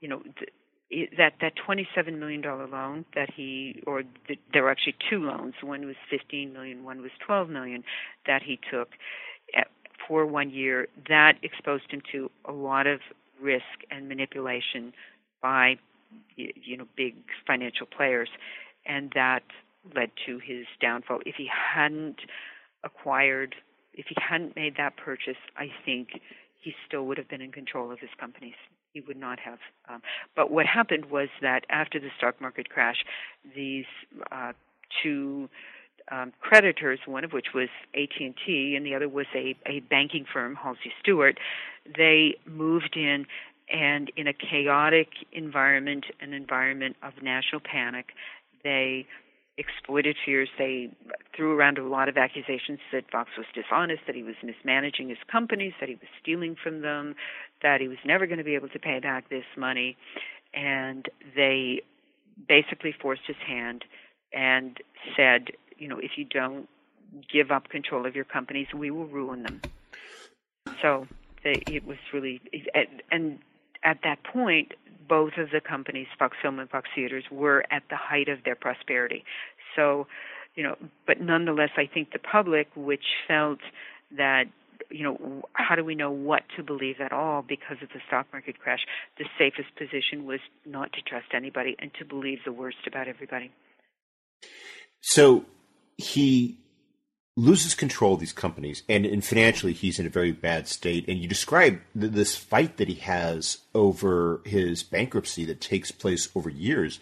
you 0.00 0.08
know, 0.08 0.22
th- 0.38 1.10
that 1.18 1.34
that 1.40 1.54
27 1.56 2.18
million 2.18 2.40
dollar 2.40 2.66
loan 2.66 3.04
that 3.14 3.30
he 3.34 3.82
or 3.86 4.02
th- 4.26 4.40
there 4.52 4.62
were 4.62 4.70
actually 4.70 4.96
two 5.10 5.20
loans, 5.20 5.54
one 5.62 5.86
was 5.86 5.96
15 6.10 6.52
million, 6.52 6.84
one 6.84 7.02
was 7.02 7.10
12 7.26 7.48
million 7.50 7.84
that 8.26 8.42
he 8.42 8.58
took 8.70 8.90
at, 9.56 9.68
for 10.06 10.26
one 10.26 10.50
year, 10.50 10.88
that 11.08 11.34
exposed 11.42 11.90
him 11.90 12.02
to 12.12 12.30
a 12.46 12.52
lot 12.52 12.86
of 12.86 13.00
risk 13.40 13.64
and 13.90 14.08
manipulation 14.08 14.92
by 15.42 15.76
you 16.36 16.76
know 16.76 16.86
big 16.96 17.14
financial 17.46 17.86
players 17.86 18.28
and 18.86 19.12
that 19.14 19.42
led 19.94 20.10
to 20.26 20.38
his 20.38 20.66
downfall. 20.80 21.20
If 21.26 21.36
he 21.36 21.48
hadn't 21.48 22.20
acquired, 22.84 23.54
if 23.94 24.06
he 24.08 24.16
hadn't 24.18 24.56
made 24.56 24.76
that 24.76 24.96
purchase, 24.96 25.36
I 25.56 25.68
think 25.84 26.08
he 26.60 26.74
still 26.86 27.06
would 27.06 27.18
have 27.18 27.28
been 27.28 27.40
in 27.40 27.52
control 27.52 27.92
of 27.92 27.98
his 28.00 28.10
companies. 28.18 28.54
He 28.98 29.04
would 29.06 29.16
not 29.16 29.38
have. 29.38 29.58
Um, 29.88 30.02
but 30.34 30.50
what 30.50 30.66
happened 30.66 31.06
was 31.06 31.28
that 31.40 31.64
after 31.70 32.00
the 32.00 32.08
stock 32.16 32.40
market 32.40 32.68
crash, 32.68 33.04
these 33.54 33.84
uh, 34.32 34.54
two 35.00 35.48
um, 36.10 36.32
creditors, 36.40 36.98
one 37.06 37.22
of 37.22 37.32
which 37.32 37.48
was 37.54 37.68
AT&T 37.94 38.74
and 38.76 38.84
the 38.84 38.96
other 38.96 39.08
was 39.08 39.26
a, 39.36 39.54
a 39.66 39.78
banking 39.88 40.24
firm, 40.32 40.56
Halsey 40.56 40.92
Stuart, 41.00 41.38
they 41.96 42.34
moved 42.44 42.96
in 42.96 43.26
and 43.70 44.10
in 44.16 44.26
a 44.26 44.32
chaotic 44.32 45.10
environment, 45.30 46.06
an 46.20 46.32
environment 46.32 46.96
of 47.04 47.12
national 47.22 47.60
panic, 47.60 48.06
they 48.64 49.06
exploited 49.58 50.16
fears. 50.26 50.48
They 50.58 50.90
threw 51.38 51.56
around 51.56 51.78
a 51.78 51.86
lot 51.86 52.08
of 52.08 52.16
accusations 52.16 52.80
that 52.92 53.08
Fox 53.10 53.30
was 53.38 53.46
dishonest, 53.54 54.02
that 54.08 54.16
he 54.16 54.24
was 54.24 54.34
mismanaging 54.42 55.08
his 55.08 55.18
companies, 55.30 55.72
that 55.78 55.88
he 55.88 55.94
was 55.94 56.08
stealing 56.20 56.56
from 56.60 56.82
them, 56.82 57.14
that 57.62 57.80
he 57.80 57.86
was 57.86 57.98
never 58.04 58.26
going 58.26 58.38
to 58.38 58.44
be 58.44 58.56
able 58.56 58.68
to 58.68 58.78
pay 58.80 58.98
back 58.98 59.30
this 59.30 59.44
money. 59.56 59.96
And 60.52 61.08
they 61.36 61.82
basically 62.48 62.92
forced 63.00 63.22
his 63.26 63.36
hand 63.46 63.84
and 64.32 64.78
said, 65.16 65.52
you 65.78 65.86
know, 65.86 65.98
if 65.98 66.12
you 66.16 66.24
don't 66.24 66.68
give 67.32 67.52
up 67.52 67.68
control 67.68 68.04
of 68.04 68.16
your 68.16 68.24
companies, 68.24 68.66
we 68.74 68.90
will 68.90 69.06
ruin 69.06 69.44
them. 69.44 69.60
So 70.82 71.06
they, 71.44 71.62
it 71.68 71.86
was 71.86 71.98
really, 72.12 72.40
and 73.12 73.38
at 73.84 74.00
that 74.02 74.24
point, 74.24 74.72
both 75.08 75.32
of 75.38 75.50
the 75.50 75.60
companies, 75.60 76.08
Fox 76.18 76.36
Film 76.42 76.58
and 76.58 76.68
Fox 76.68 76.88
Theaters, 76.94 77.24
were 77.30 77.64
at 77.70 77.84
the 77.88 77.96
height 77.96 78.28
of 78.28 78.44
their 78.44 78.56
prosperity. 78.56 79.24
So, 79.76 80.06
you 80.58 80.64
know, 80.64 80.76
but 81.06 81.20
nonetheless, 81.20 81.70
I 81.76 81.86
think 81.86 82.10
the 82.12 82.18
public, 82.18 82.66
which 82.74 83.04
felt 83.28 83.60
that 84.16 84.46
you 84.90 85.04
know, 85.04 85.42
how 85.52 85.76
do 85.76 85.84
we 85.84 85.94
know 85.94 86.10
what 86.10 86.42
to 86.56 86.62
believe 86.64 86.96
at 86.98 87.12
all 87.12 87.42
because 87.42 87.76
of 87.80 87.90
the 87.90 88.00
stock 88.08 88.26
market 88.32 88.58
crash? 88.58 88.80
The 89.18 89.26
safest 89.38 89.68
position 89.76 90.26
was 90.26 90.40
not 90.66 90.92
to 90.94 91.02
trust 91.02 91.26
anybody 91.32 91.76
and 91.78 91.92
to 91.98 92.04
believe 92.04 92.38
the 92.44 92.52
worst 92.52 92.78
about 92.86 93.06
everybody. 93.06 93.52
So 95.00 95.44
he 95.96 96.58
loses 97.36 97.74
control 97.74 98.14
of 98.14 98.20
these 98.20 98.32
companies, 98.32 98.82
and, 98.88 99.06
and 99.06 99.24
financially, 99.24 99.74
he's 99.74 100.00
in 100.00 100.06
a 100.06 100.10
very 100.10 100.32
bad 100.32 100.66
state. 100.66 101.06
And 101.06 101.18
you 101.18 101.28
describe 101.28 101.80
th- 101.98 102.12
this 102.12 102.34
fight 102.34 102.78
that 102.78 102.88
he 102.88 102.94
has 102.94 103.58
over 103.74 104.40
his 104.44 104.82
bankruptcy 104.82 105.44
that 105.44 105.60
takes 105.60 105.92
place 105.92 106.28
over 106.34 106.50
years, 106.50 106.98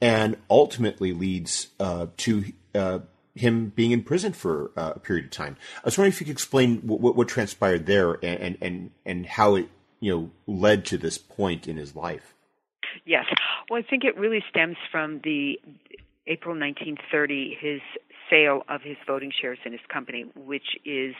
and 0.00 0.36
ultimately 0.48 1.12
leads 1.12 1.68
uh, 1.80 2.06
to 2.18 2.52
uh, 2.74 3.00
him 3.34 3.72
being 3.74 3.92
in 3.92 4.02
prison 4.02 4.32
for 4.32 4.70
uh, 4.76 4.92
a 4.96 4.98
period 4.98 5.26
of 5.26 5.30
time. 5.30 5.56
I 5.78 5.80
was 5.84 5.98
wondering 5.98 6.12
if 6.12 6.20
you 6.20 6.26
could 6.26 6.32
explain 6.32 6.78
what, 6.78 7.16
what 7.16 7.28
transpired 7.28 7.86
there 7.86 8.18
and, 8.24 8.58
and 8.60 8.90
and 9.04 9.26
how 9.26 9.54
it 9.54 9.68
you 10.00 10.12
know 10.12 10.30
led 10.46 10.84
to 10.86 10.98
this 10.98 11.18
point 11.18 11.68
in 11.68 11.76
his 11.76 11.94
life. 11.94 12.34
Yes, 13.04 13.26
well, 13.68 13.80
I 13.80 13.88
think 13.88 14.04
it 14.04 14.16
really 14.16 14.42
stems 14.50 14.76
from 14.90 15.20
the 15.22 15.60
April 16.26 16.54
1930 16.58 17.56
his 17.60 17.80
sale 18.28 18.62
of 18.68 18.82
his 18.82 18.96
voting 19.06 19.32
shares 19.40 19.58
in 19.64 19.72
his 19.72 19.80
company, 19.92 20.24
which 20.36 20.76
is 20.84 21.14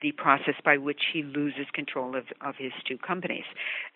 the 0.00 0.12
process 0.12 0.54
by 0.64 0.76
which 0.76 1.02
he 1.12 1.22
loses 1.22 1.66
control 1.72 2.16
of, 2.16 2.24
of 2.40 2.54
his 2.56 2.72
two 2.86 2.98
companies. 2.98 3.44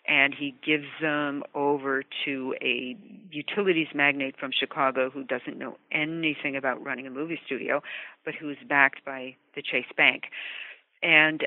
And 0.07 0.33
he 0.33 0.53
gives 0.65 0.87
them 1.01 1.43
over 1.55 2.03
to 2.25 2.55
a 2.61 2.97
utilities 3.31 3.87
magnate 3.95 4.35
from 4.37 4.51
Chicago 4.51 5.09
who 5.09 5.23
doesn't 5.23 5.57
know 5.57 5.77
anything 5.91 6.55
about 6.55 6.83
running 6.83 7.07
a 7.07 7.11
movie 7.11 7.39
studio, 7.45 7.81
but 8.25 8.35
who 8.35 8.49
is 8.49 8.57
backed 8.67 9.05
by 9.05 9.35
the 9.55 9.61
Chase 9.61 9.85
Bank. 9.95 10.23
And 11.01 11.45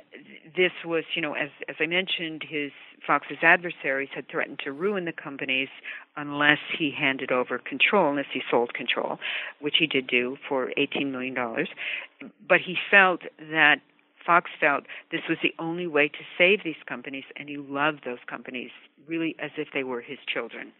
this 0.54 0.72
was, 0.84 1.04
you 1.14 1.22
know, 1.22 1.32
as 1.32 1.48
as 1.66 1.76
I 1.80 1.86
mentioned, 1.86 2.44
his 2.46 2.72
Fox's 3.07 3.38
adversaries 3.40 4.11
had 4.14 4.28
threatened 4.28 4.59
to 4.64 4.72
ruin 4.72 5.07
the 5.07 5.12
companies 5.12 5.68
unless 6.14 6.59
he 6.78 6.90
handed 6.90 7.32
over 7.32 7.59
control, 7.59 8.11
unless 8.11 8.26
he 8.34 8.42
sold 8.50 8.74
control, 8.74 9.18
which 9.61 9.76
he 9.78 9.86
did 9.86 10.09
do 10.09 10.36
for 10.46 10.72
eighteen 10.76 11.11
million 11.11 11.32
dollars. 11.32 11.70
But 12.46 12.61
he 12.61 12.76
felt 12.90 13.22
that 13.50 13.80
Fox 14.26 14.50
felt 14.60 14.84
this 15.10 15.22
was 15.28 15.38
the 15.42 15.54
only 15.58 15.86
way 15.86 16.08
to 16.08 16.18
save 16.36 16.64
these 16.64 16.82
companies, 16.86 17.24
and 17.36 17.48
he 17.48 17.56
loved 17.56 18.00
those 18.04 18.18
companies 18.28 18.70
really 19.06 19.36
as 19.38 19.52
if 19.56 19.68
they 19.72 19.84
were 19.84 20.00
his 20.00 20.18
children. 20.26 20.72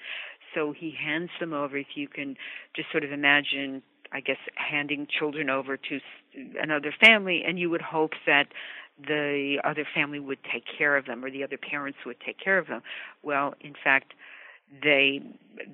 So 0.55 0.73
he 0.73 0.91
hands 0.99 1.31
them 1.39 1.53
over. 1.53 1.77
If 1.77 1.87
you 1.95 2.09
can 2.09 2.37
just 2.75 2.91
sort 2.91 3.05
of 3.05 3.13
imagine, 3.13 3.83
I 4.13 4.21
guess, 4.21 4.39
handing 4.57 5.07
children 5.07 5.49
over 5.49 5.77
to 5.77 6.01
another 6.61 6.93
family, 7.01 7.43
and 7.47 7.59
you 7.59 7.71
would 7.71 7.83
hope 7.83 8.13
that 8.27 8.47
the 8.99 9.59
other 9.63 9.87
family 9.95 10.19
would 10.19 10.39
take 10.51 10.65
care 10.79 10.97
of 10.97 11.05
them 11.05 11.25
or 11.25 11.31
the 11.31 11.45
other 11.45 11.59
parents 11.59 11.99
would 12.07 12.19
take 12.25 12.39
care 12.41 12.59
of 12.59 12.67
them. 12.67 12.83
Well, 13.23 13.55
in 13.61 13.75
fact, 13.85 14.15
they 14.83 15.21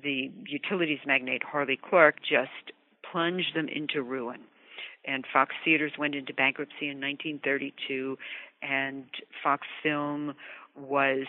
the 0.03 0.31
utilities 0.45 0.99
magnate 1.05 1.41
Harley 1.43 1.79
Clarke 1.81 2.19
just 2.19 2.73
plunged 3.09 3.55
them 3.55 3.67
into 3.67 4.03
ruin 4.03 4.41
and 5.05 5.25
Fox 5.31 5.53
Theaters 5.63 5.93
went 5.97 6.15
into 6.15 6.33
bankruptcy 6.33 6.89
in 6.89 6.99
1932, 6.99 8.17
and 8.61 9.05
Fox 9.43 9.67
Film 9.81 10.33
was 10.75 11.25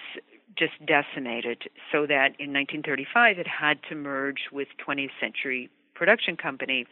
just 0.56 0.72
decimated, 0.86 1.64
so 1.90 2.06
that 2.06 2.34
in 2.38 2.52
1935 2.52 3.38
it 3.38 3.46
had 3.46 3.78
to 3.88 3.94
merge 3.94 4.48
with 4.52 4.68
20th 4.86 5.10
Century 5.20 5.70
Production 5.94 6.36
Company, 6.36 6.86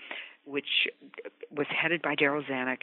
which 0.44 0.88
was 1.54 1.66
headed 1.70 2.02
by 2.02 2.16
Darryl 2.16 2.44
Zanuck, 2.44 2.78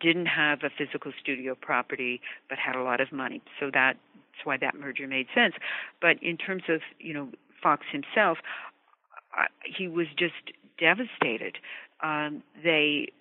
didn't 0.00 0.26
have 0.26 0.60
a 0.62 0.70
physical 0.70 1.12
studio 1.20 1.54
property, 1.54 2.20
but 2.48 2.58
had 2.58 2.76
a 2.76 2.82
lot 2.82 3.00
of 3.00 3.12
money. 3.12 3.42
So 3.58 3.70
that's 3.72 3.98
why 4.44 4.56
that 4.56 4.74
merger 4.74 5.06
made 5.06 5.26
sense. 5.34 5.54
But 6.00 6.22
in 6.22 6.36
terms 6.36 6.62
of 6.68 6.80
you 6.98 7.12
know 7.12 7.28
Fox 7.62 7.84
himself, 7.92 8.38
uh, 9.36 9.44
he 9.64 9.88
was 9.88 10.06
just 10.18 10.52
devastated. 10.78 11.58
Um, 12.02 12.42
they 12.62 13.12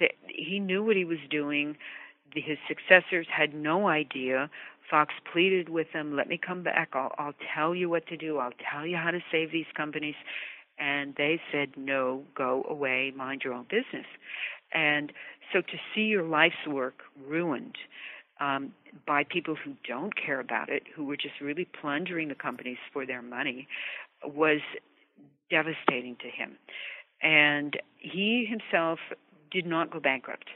that 0.00 0.12
he 0.28 0.58
knew 0.58 0.82
what 0.82 0.96
he 0.96 1.04
was 1.04 1.18
doing. 1.30 1.76
His 2.34 2.58
successors 2.68 3.26
had 3.30 3.54
no 3.54 3.88
idea. 3.88 4.50
Fox 4.90 5.14
pleaded 5.32 5.68
with 5.68 5.92
them, 5.92 6.16
"Let 6.16 6.28
me 6.28 6.38
come 6.38 6.62
back. 6.62 6.90
I'll, 6.94 7.14
I'll 7.18 7.34
tell 7.54 7.74
you 7.74 7.88
what 7.88 8.06
to 8.08 8.16
do. 8.16 8.38
I'll 8.38 8.52
tell 8.70 8.86
you 8.86 8.96
how 8.96 9.10
to 9.10 9.20
save 9.30 9.52
these 9.52 9.66
companies." 9.76 10.16
And 10.78 11.14
they 11.16 11.40
said, 11.52 11.76
"No, 11.76 12.24
go 12.34 12.64
away. 12.68 13.12
Mind 13.14 13.42
your 13.44 13.54
own 13.54 13.64
business." 13.64 14.06
And 14.72 15.12
so 15.52 15.60
to 15.60 15.76
see 15.94 16.02
your 16.02 16.22
life's 16.22 16.66
work 16.66 17.02
ruined 17.28 17.76
um, 18.40 18.72
by 19.06 19.24
people 19.24 19.54
who 19.54 19.74
don't 19.86 20.14
care 20.16 20.40
about 20.40 20.68
it, 20.68 20.84
who 20.94 21.04
were 21.04 21.16
just 21.16 21.40
really 21.40 21.66
plundering 21.80 22.28
the 22.28 22.34
companies 22.34 22.78
for 22.92 23.04
their 23.04 23.22
money, 23.22 23.68
was 24.24 24.60
devastating 25.50 26.16
to 26.16 26.28
him. 26.28 26.56
And 27.22 27.76
he 27.98 28.46
himself 28.48 28.98
did 29.50 29.66
not 29.66 29.90
go 29.90 30.00
bankrupt. 30.00 30.46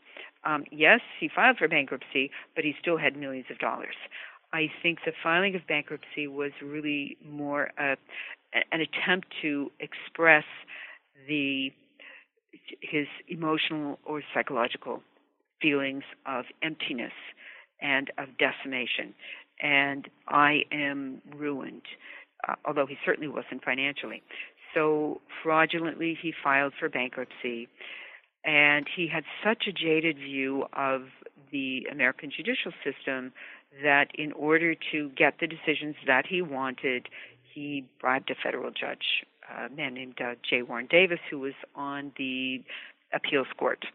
Um, 0.45 0.64
yes, 0.70 1.01
he 1.18 1.28
filed 1.34 1.57
for 1.59 1.68
bankruptcy, 1.68 2.30
but 2.55 2.64
he 2.64 2.74
still 2.80 2.99
had 2.99 3.16
millions 3.16 3.47
of 3.51 3.59
dollars. 3.59 3.97
I 4.53 4.70
think 4.82 5.01
the 5.05 5.12
filing 5.22 5.55
of 5.57 5.66
bankruptcy 5.66 6.28
was 6.28 6.53
really 6.62 7.16
more 7.26 7.70
a, 7.78 7.97
an 8.70 8.80
attempt 8.80 9.28
to 9.42 9.70
express 9.80 10.45
the 11.26 11.70
his 12.80 13.09
emotional 13.28 13.99
or 14.05 14.22
psychological 14.32 15.03
feelings 15.61 16.05
of 16.24 16.45
emptiness 16.62 17.12
and 17.80 18.11
of 18.16 18.28
decimation. 18.38 19.14
And 19.61 20.09
I 20.28 20.62
am 20.70 21.20
ruined, 21.36 21.82
uh, 22.49 22.55
although 22.64 22.86
he 22.86 22.97
certainly 23.05 23.28
wasn't 23.28 23.64
financially. 23.64 24.22
So 24.72 25.20
fraudulently, 25.42 26.16
he 26.20 26.32
filed 26.42 26.74
for 26.78 26.88
bankruptcy 26.88 27.68
and 28.45 28.86
he 28.95 29.09
had 29.09 29.24
such 29.42 29.64
a 29.66 29.72
jaded 29.72 30.16
view 30.18 30.64
of 30.72 31.03
the 31.51 31.86
American 31.90 32.30
judicial 32.34 32.72
system 32.84 33.32
that 33.82 34.09
in 34.14 34.32
order 34.32 34.74
to 34.92 35.11
get 35.16 35.34
the 35.40 35.47
decisions 35.47 35.97
that 36.07 36.26
he 36.26 36.42
wanted, 36.42 37.09
he 37.53 37.84
bribed 38.01 38.30
a 38.30 38.34
federal 38.34 38.70
judge, 38.70 39.24
a 39.49 39.68
man 39.70 39.95
named 39.95 40.20
uh, 40.20 40.34
J. 40.49 40.62
Warren 40.62 40.86
Davis, 40.90 41.20
who 41.30 41.38
was 41.38 41.55
on 41.74 42.12
the 42.18 42.62
appeals 43.12 43.47
court. 43.59 43.86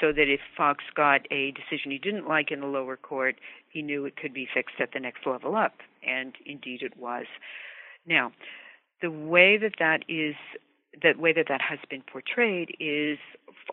So 0.00 0.12
that 0.12 0.28
if 0.28 0.40
Fox 0.56 0.82
got 0.96 1.20
a 1.30 1.52
decision 1.52 1.90
he 1.90 1.98
didn't 1.98 2.26
like 2.26 2.50
in 2.50 2.60
the 2.60 2.66
lower 2.66 2.96
court, 2.96 3.36
he 3.68 3.82
knew 3.82 4.04
it 4.04 4.16
could 4.16 4.34
be 4.34 4.48
fixed 4.52 4.76
at 4.80 4.92
the 4.92 5.00
next 5.00 5.26
level 5.26 5.54
up. 5.54 5.74
And 6.06 6.34
indeed 6.46 6.82
it 6.82 6.96
was. 6.96 7.26
Now, 8.06 8.32
the 9.00 9.10
way 9.10 9.58
that 9.58 9.74
that 9.78 10.04
is 10.08 10.34
the 11.00 11.14
way 11.18 11.32
that 11.32 11.46
that 11.48 11.60
has 11.62 11.78
been 11.88 12.02
portrayed 12.02 12.76
is 12.78 13.18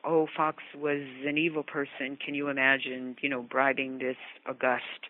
oh 0.04 0.28
fox 0.36 0.64
was 0.76 1.02
an 1.26 1.38
evil 1.38 1.64
person. 1.64 2.18
Can 2.24 2.34
you 2.36 2.50
imagine 2.50 3.16
you 3.22 3.30
know 3.30 3.42
bribing 3.42 4.00
this 4.00 4.18
august 4.48 5.10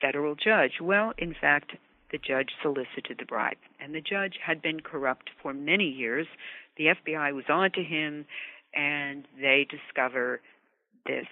federal 0.00 0.34
judge? 0.34 0.80
Well 0.80 1.12
in 1.18 1.34
fact 1.40 1.72
the 2.10 2.18
judge 2.18 2.50
solicited 2.62 3.18
the 3.18 3.24
bribe 3.24 3.56
and 3.78 3.94
the 3.94 4.00
judge 4.00 4.34
had 4.44 4.60
been 4.62 4.80
corrupt 4.80 5.30
for 5.42 5.54
many 5.54 5.88
years. 5.88 6.26
The 6.76 6.86
fbi 7.06 7.34
was 7.34 7.44
on 7.48 7.70
to 7.72 7.82
him 7.82 8.26
and 8.74 9.26
they 9.40 9.66
discover 9.68 10.40
this 11.06 11.26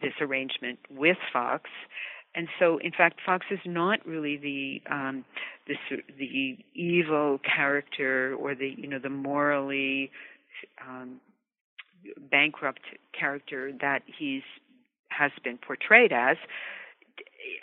this 0.00 0.12
arrangement 0.20 0.78
with 0.90 1.16
fox. 1.32 1.70
And 2.34 2.48
so 2.58 2.78
in 2.78 2.92
fact 2.92 3.20
fox 3.24 3.46
is 3.50 3.60
not 3.64 4.04
really 4.06 4.36
the 4.36 4.82
um 4.92 5.24
the 5.66 5.74
the 6.18 6.58
evil 6.74 7.38
character 7.38 8.34
or 8.38 8.54
the 8.54 8.74
you 8.76 8.88
know 8.88 8.98
the 8.98 9.10
morally 9.10 10.10
um 10.86 11.20
bankrupt 12.30 12.82
character 13.18 13.72
that 13.80 14.02
he's 14.06 14.42
has 15.08 15.30
been 15.42 15.58
portrayed 15.58 16.12
as 16.12 16.36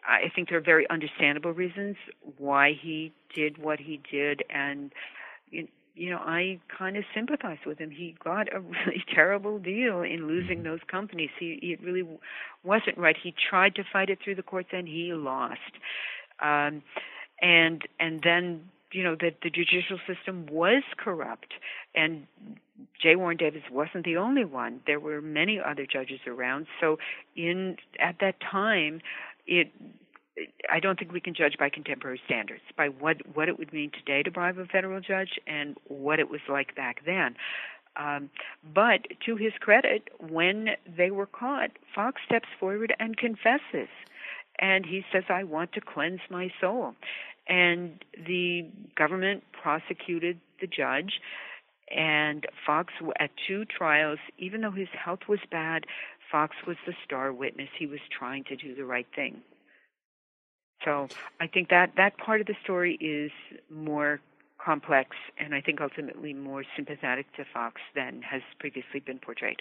i 0.08 0.32
think 0.34 0.50
there 0.50 0.58
are 0.58 0.62
very 0.62 0.89
understandable 0.89 1.52
reasons 1.52 1.96
why 2.38 2.72
he 2.82 3.12
did 3.36 3.58
what 3.58 3.80
he 3.80 4.00
did 4.10 4.44
and 4.50 4.92
you 5.94 6.10
know, 6.10 6.18
I 6.18 6.60
kind 6.76 6.98
of 6.98 7.04
sympathize 7.14 7.58
with 7.66 7.78
him. 7.78 7.92
He 7.92 8.16
got 8.24 8.54
a 8.54 8.60
really 8.60 9.04
terrible 9.14 9.60
deal 9.60 10.02
in 10.02 10.28
losing 10.28 10.58
mm-hmm. 10.58 10.68
those 10.68 10.80
companies. 10.89 11.30
He 11.39 11.60
it 11.62 11.82
really 11.84 12.08
wasn't 12.64 12.98
right. 12.98 13.16
He 13.22 13.34
tried 13.50 13.76
to 13.76 13.84
fight 13.92 14.10
it 14.10 14.20
through 14.24 14.36
the 14.36 14.44
courts 14.44 14.70
and 14.72 14.88
he 14.88 15.14
lost. 15.14 15.60
Um 16.39 16.82
and 17.42 17.82
and 18.00 18.22
then 18.24 18.70
you 18.92 19.04
know 19.04 19.16
that 19.22 19.38
the 19.42 19.50
judicial 19.50 20.00
system 20.08 20.46
was 20.48 20.84
corrupt, 20.98 21.54
and 21.96 22.28
J. 23.01 23.15
Warren 23.15 23.38
Davis 23.38 23.63
wasn't 23.71 24.05
the 24.05 24.17
only 24.17 24.45
one. 24.45 24.82
There 24.86 24.99
were 24.99 25.21
many 25.21 25.59
other 25.59 25.86
judges 25.86 26.19
around. 26.27 26.67
So 26.79 26.97
in 27.36 27.77
at 27.99 28.15
that 28.19 28.36
time, 28.39 29.01
it 29.47 29.71
I 30.69 30.79
don't 30.79 30.97
think 30.97 31.11
we 31.11 31.19
can 31.19 31.34
judge 31.34 31.57
by 31.59 31.69
contemporary 31.69 32.21
standards, 32.25 32.63
by 32.77 32.88
what 32.88 33.17
what 33.36 33.49
it 33.49 33.59
would 33.59 33.73
mean 33.73 33.91
today 33.91 34.23
to 34.23 34.32
bribe 34.32 34.57
a 34.57 34.65
federal 34.65 35.01
judge 35.01 35.39
and 35.47 35.75
what 35.88 36.19
it 36.19 36.29
was 36.29 36.41
like 36.47 36.75
back 36.75 37.05
then. 37.05 37.36
Um, 37.97 38.29
but 38.73 39.01
to 39.25 39.36
his 39.36 39.51
credit, 39.59 40.09
when 40.19 40.69
they 40.88 41.11
were 41.11 41.25
caught, 41.25 41.71
Fox 41.93 42.21
steps 42.25 42.47
forward 42.59 42.93
and 42.99 43.17
confesses, 43.17 43.89
and 44.59 44.86
he 44.86 45.03
says, 45.11 45.25
"I 45.29 45.43
want 45.43 45.73
to 45.73 45.82
cleanse 45.82 46.21
my 46.29 46.51
soul." 46.61 46.95
And 47.47 48.03
the 48.15 48.69
government 48.95 49.43
prosecuted 49.51 50.39
the 50.61 50.67
judge, 50.67 51.19
and 51.96 52.46
Fox 52.66 52.94
at 53.20 53.32
two 53.48 53.66
trials, 53.66 54.20
even 54.38 54.62
though 54.62 54.72
his 54.72 54.88
health 54.94 55.22
was 55.28 55.39
bad, 55.52 55.86
Fox 56.32 56.56
was 56.66 56.78
the 56.86 56.94
star 57.06 57.34
witness. 57.34 57.70
He 57.78 57.86
was 57.86 58.00
trying 58.18 58.44
to 58.46 58.56
do 58.56 58.74
the 58.74 58.86
right 58.86 59.08
thing. 59.16 59.42
So 60.86 61.10
I 61.39 61.48
think 61.48 61.70
that 61.70 61.94
that 61.98 62.18
part 62.18 62.42
of 62.42 62.48
the 62.48 62.56
story 62.64 62.96
is 62.96 63.32
more 63.70 64.20
complex 64.64 65.16
and 65.38 65.54
I 65.54 65.62
think 65.62 65.82
ultimately 65.82 66.34
more 66.34 66.64
sympathetic 66.76 67.32
to 67.36 67.46
Fox 67.54 67.82
than 67.96 68.22
has 68.22 68.42
previously 68.60 69.00
been 69.00 69.20
portrayed. 69.20 69.58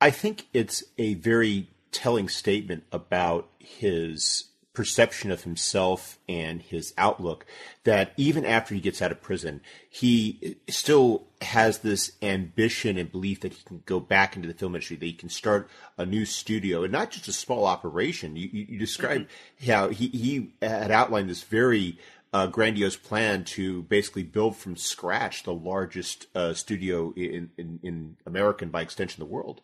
I 0.00 0.10
think 0.10 0.44
it's 0.52 0.84
a 0.98 1.14
very 1.14 1.68
telling 1.90 2.28
statement 2.28 2.84
about 2.92 3.48
his 3.58 4.44
perception 4.76 5.30
of 5.30 5.42
himself 5.44 6.18
and 6.28 6.60
his 6.60 6.92
outlook 6.98 7.46
that 7.84 8.12
even 8.18 8.44
after 8.44 8.74
he 8.74 8.80
gets 8.80 9.00
out 9.00 9.10
of 9.10 9.22
prison, 9.22 9.62
he 9.88 10.58
still 10.68 11.24
has 11.40 11.78
this 11.78 12.12
ambition 12.20 12.98
and 12.98 13.10
belief 13.10 13.40
that 13.40 13.54
he 13.54 13.62
can 13.64 13.82
go 13.86 13.98
back 13.98 14.36
into 14.36 14.46
the 14.46 14.52
film 14.52 14.74
industry, 14.74 14.94
that 14.98 15.06
he 15.06 15.14
can 15.14 15.30
start 15.30 15.70
a 15.96 16.04
new 16.04 16.26
studio 16.26 16.82
and 16.82 16.92
not 16.92 17.10
just 17.10 17.26
a 17.26 17.32
small 17.32 17.64
operation. 17.64 18.36
You, 18.36 18.50
you, 18.52 18.66
you 18.68 18.78
described 18.78 19.28
mm-hmm. 19.62 19.70
how 19.72 19.88
he, 19.88 20.08
he 20.08 20.52
had 20.60 20.90
outlined 20.90 21.30
this 21.30 21.42
very 21.42 21.98
uh, 22.34 22.46
grandiose 22.46 22.96
plan 22.96 23.44
to 23.44 23.82
basically 23.84 24.24
build 24.24 24.56
from 24.56 24.76
scratch 24.76 25.44
the 25.44 25.54
largest 25.54 26.26
uh, 26.34 26.52
studio 26.52 27.14
in, 27.16 27.48
in, 27.56 27.80
in 27.82 28.16
America 28.26 28.62
and 28.62 28.72
by 28.72 28.82
extension 28.82 29.20
the 29.20 29.24
world. 29.24 29.62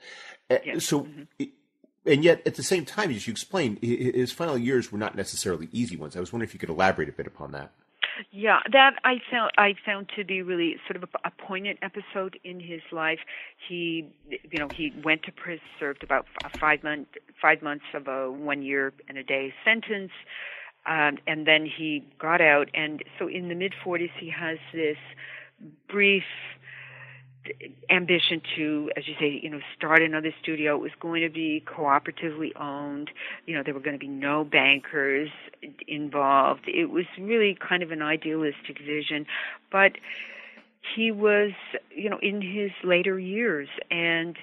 Yes. 0.49 0.87
So 0.87 1.03
mm-hmm 1.03 1.45
and 2.05 2.25
yet 2.25 2.43
at 2.47 2.57
the 2.57 2.63
same 2.63 2.85
time, 2.85 3.11
as 3.11 3.27
you 3.27 3.31
explained, 3.31 3.79
his 3.83 4.33
final 4.33 4.59
years 4.59 4.91
were 4.91 4.99
not 4.99 5.15
necessarily 5.15 5.69
easy 5.73 5.97
ones. 5.97 6.17
I 6.17 6.21
was 6.21 6.33
wondering 6.33 6.49
if 6.49 6.55
you 6.55 6.61
could 6.61 6.71
elaborate 6.71 7.09
a 7.09 7.13
bit 7.13 7.27
upon 7.27 7.53
that. 7.53 7.73
Yeah, 8.31 8.61
that 8.71 8.95
I 9.05 9.17
found 9.31 9.53
I 9.57 9.75
found 9.87 10.11
to 10.17 10.25
be 10.25 10.43
really 10.43 10.77
sort 10.87 11.03
of 11.03 11.05
a, 11.05 11.29
a 11.29 11.31
poignant 11.31 11.79
episode 11.81 12.39
in 12.45 12.61
his 12.61 12.83
life. 12.91 13.21
He, 13.69 14.13
you 14.29 14.59
know, 14.59 14.69
he 14.75 14.93
went 15.03 15.23
to 15.25 15.33
prison, 15.33 15.65
served 15.81 16.03
about 16.03 16.27
five 16.61 16.83
month 16.83 17.09
five 17.41 17.63
months 17.63 17.85
of 17.95 18.09
a 18.09 18.31
one 18.31 18.63
year 18.63 18.93
and 19.09 19.17
a 19.17 19.23
day 19.23 19.55
sentence, 19.65 20.13
um, 20.87 21.19
and 21.27 21.47
then 21.47 21.65
he 21.67 22.07
got 22.19 22.41
out. 22.41 22.69
And 22.75 23.03
so 23.19 23.29
in 23.29 23.49
the 23.49 23.55
mid 23.55 23.73
40s, 23.85 24.11
he 24.21 24.31
has 24.31 24.59
this 24.75 24.99
brief 25.89 26.25
ambition 27.91 28.41
to, 28.57 28.91
as 28.97 29.07
you 29.09 29.15
say, 29.19 29.41
you 29.43 29.51
know, 29.51 29.61
start 29.77 30.03
another 30.03 30.33
studio. 30.43 30.77
It 30.77 30.81
was 30.81 30.93
going 31.01 31.23
to 31.23 31.29
be 31.29 31.63
cooperatively 31.67 32.51
owned. 32.61 33.11
You 33.47 33.57
know, 33.57 33.63
there 33.65 33.75
were 33.75 33.81
going 33.81 33.99
to 33.99 34.05
be 34.05 34.09
no 34.09 34.45
bankers 34.45 35.31
involved. 35.87 36.63
It 36.67 36.91
was 36.91 37.05
really 37.19 37.57
kind 37.67 37.83
of 37.83 37.91
an 37.91 38.03
idealistic 38.03 38.79
vision, 38.79 39.27
but 39.71 39.93
he 40.97 41.11
was, 41.11 41.53
you 41.95 42.11
know, 42.11 42.19
in 42.23 42.43
his 42.43 42.71
later 42.85 43.19
years 43.19 43.69
and 43.91 44.37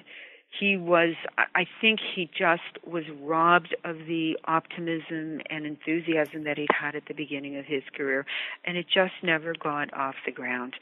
he 0.58 0.76
was 0.76 1.14
i 1.54 1.64
think 1.80 2.00
he 2.16 2.28
just 2.36 2.84
was 2.84 3.04
robbed 3.22 3.74
of 3.84 3.98
the 4.08 4.36
optimism 4.46 5.40
and 5.48 5.64
enthusiasm 5.64 6.42
that 6.42 6.58
he'd 6.58 6.66
had 6.72 6.96
at 6.96 7.04
the 7.06 7.14
beginning 7.14 7.56
of 7.56 7.64
his 7.64 7.82
career 7.96 8.26
and 8.64 8.76
it 8.76 8.86
just 8.92 9.12
never 9.22 9.54
got 9.54 9.92
off 9.94 10.16
the 10.26 10.32
ground 10.32 10.74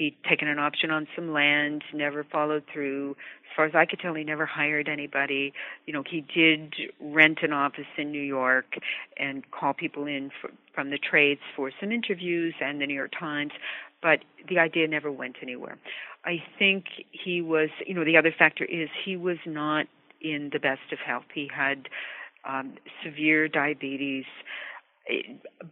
He'd 0.00 0.16
taken 0.26 0.48
an 0.48 0.58
option 0.58 0.90
on 0.90 1.06
some 1.14 1.30
land, 1.30 1.84
never 1.92 2.24
followed 2.24 2.64
through. 2.72 3.10
As 3.10 3.54
far 3.54 3.66
as 3.66 3.74
I 3.74 3.84
could 3.84 3.98
tell, 3.98 4.14
he 4.14 4.24
never 4.24 4.46
hired 4.46 4.88
anybody. 4.88 5.52
You 5.84 5.92
know, 5.92 6.02
he 6.10 6.22
did 6.22 6.74
rent 7.02 7.40
an 7.42 7.52
office 7.52 7.84
in 7.98 8.10
New 8.10 8.22
York 8.22 8.78
and 9.18 9.44
call 9.50 9.74
people 9.74 10.06
in 10.06 10.30
for, 10.40 10.52
from 10.74 10.88
the 10.88 10.96
trades 10.96 11.42
for 11.54 11.70
some 11.78 11.92
interviews 11.92 12.54
and 12.62 12.80
the 12.80 12.86
New 12.86 12.94
York 12.94 13.10
Times, 13.20 13.52
but 14.00 14.20
the 14.48 14.58
idea 14.58 14.88
never 14.88 15.12
went 15.12 15.36
anywhere. 15.42 15.76
I 16.24 16.42
think 16.58 16.86
he 17.12 17.42
was, 17.42 17.68
you 17.86 17.92
know, 17.92 18.02
the 18.02 18.16
other 18.16 18.34
factor 18.36 18.64
is 18.64 18.88
he 19.04 19.18
was 19.18 19.36
not 19.44 19.84
in 20.22 20.48
the 20.50 20.60
best 20.60 20.92
of 20.92 20.98
health. 20.98 21.26
He 21.34 21.50
had 21.54 21.90
um, 22.48 22.72
severe 23.04 23.48
diabetes 23.48 24.24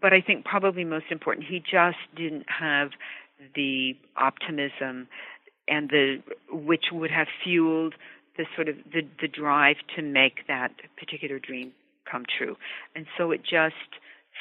but 0.01 0.13
I 0.13 0.21
think 0.21 0.45
probably 0.45 0.85
most 0.85 1.07
important, 1.11 1.47
he 1.49 1.61
just 1.61 1.99
didn't 2.17 2.47
have 2.49 2.91
the 3.55 3.97
optimism 4.17 5.09
and 5.67 5.91
the 5.91 6.23
which 6.51 6.87
would 6.93 7.11
have 7.11 7.27
fueled 7.45 7.95
the 8.37 8.45
sort 8.55 8.69
of 8.69 8.77
the, 8.93 9.03
the 9.21 9.29
drive 9.29 9.77
to 9.97 10.03
make 10.03 10.47
that 10.47 10.73
particular 10.97 11.39
dream 11.39 11.73
come 12.11 12.25
true. 12.39 12.57
And 12.95 13.07
so 13.17 13.31
it 13.31 13.43
just 13.43 13.75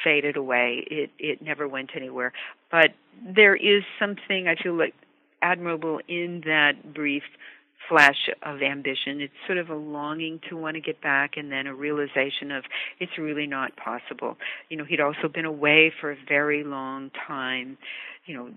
faded 0.02 0.36
away. 0.36 0.84
It 0.90 1.10
it 1.18 1.42
never 1.42 1.68
went 1.68 1.90
anywhere. 1.94 2.32
But 2.70 2.90
there 3.22 3.56
is 3.56 3.82
something 3.98 4.46
I 4.48 4.54
feel 4.62 4.74
like 4.74 4.94
admirable 5.42 6.00
in 6.08 6.42
that 6.44 6.94
brief 6.94 7.22
flash 7.88 8.28
of 8.42 8.60
ambition. 8.60 9.20
It's 9.20 9.32
sort 9.46 9.58
of 9.58 9.70
a 9.70 9.74
longing 9.74 10.40
to 10.48 10.56
want 10.56 10.74
to 10.74 10.80
get 10.80 11.00
back 11.00 11.36
and 11.36 11.50
then 11.50 11.66
a 11.66 11.74
realization 11.74 12.50
of 12.50 12.64
it's 13.00 13.12
really 13.18 13.46
not 13.46 13.76
possible. 13.76 14.36
You 14.68 14.76
know, 14.76 14.84
he'd 14.84 15.00
also 15.00 15.28
been 15.32 15.44
away 15.44 15.92
for 16.00 16.12
a 16.12 16.16
very 16.28 16.64
long 16.64 17.10
time, 17.26 17.78
you 18.26 18.36
know, 18.36 18.50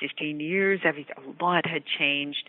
15 0.00 0.40
years, 0.40 0.80
every, 0.84 1.06
a 1.16 1.42
lot 1.42 1.66
had 1.66 1.82
changed. 1.98 2.48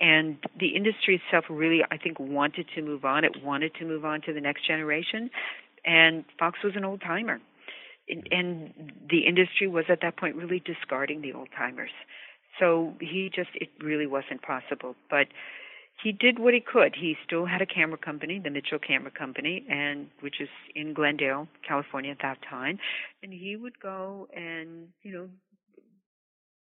And 0.00 0.38
the 0.58 0.76
industry 0.76 1.20
itself 1.22 1.44
really, 1.50 1.80
I 1.90 1.96
think, 1.96 2.18
wanted 2.20 2.66
to 2.74 2.82
move 2.82 3.04
on. 3.04 3.24
It 3.24 3.42
wanted 3.42 3.74
to 3.76 3.84
move 3.84 4.04
on 4.04 4.20
to 4.22 4.32
the 4.32 4.40
next 4.40 4.66
generation. 4.66 5.30
And 5.84 6.24
Fox 6.38 6.58
was 6.62 6.74
an 6.76 6.84
old 6.84 7.00
timer. 7.00 7.40
Mm-hmm. 8.10 8.20
And 8.30 8.92
the 9.08 9.26
industry 9.26 9.66
was 9.66 9.84
at 9.88 10.00
that 10.02 10.16
point 10.16 10.36
really 10.36 10.60
discarding 10.64 11.22
the 11.22 11.32
old 11.32 11.48
timers. 11.56 11.90
So 12.58 12.94
he 13.00 13.30
just, 13.34 13.50
it 13.54 13.68
really 13.82 14.06
wasn't 14.06 14.42
possible. 14.42 14.94
But 15.10 15.28
he 16.02 16.12
did 16.12 16.38
what 16.38 16.54
he 16.54 16.60
could. 16.60 16.94
He 16.98 17.16
still 17.26 17.46
had 17.46 17.60
a 17.60 17.66
camera 17.66 17.98
company, 17.98 18.40
the 18.42 18.50
Mitchell 18.50 18.78
Camera 18.78 19.10
Company, 19.10 19.64
and 19.68 20.08
which 20.20 20.40
is 20.40 20.48
in 20.74 20.94
Glendale, 20.94 21.48
California 21.66 22.12
at 22.12 22.18
that 22.22 22.38
time. 22.48 22.78
And 23.22 23.32
he 23.32 23.56
would 23.56 23.80
go 23.80 24.28
and, 24.34 24.88
you 25.02 25.12
know, 25.12 25.28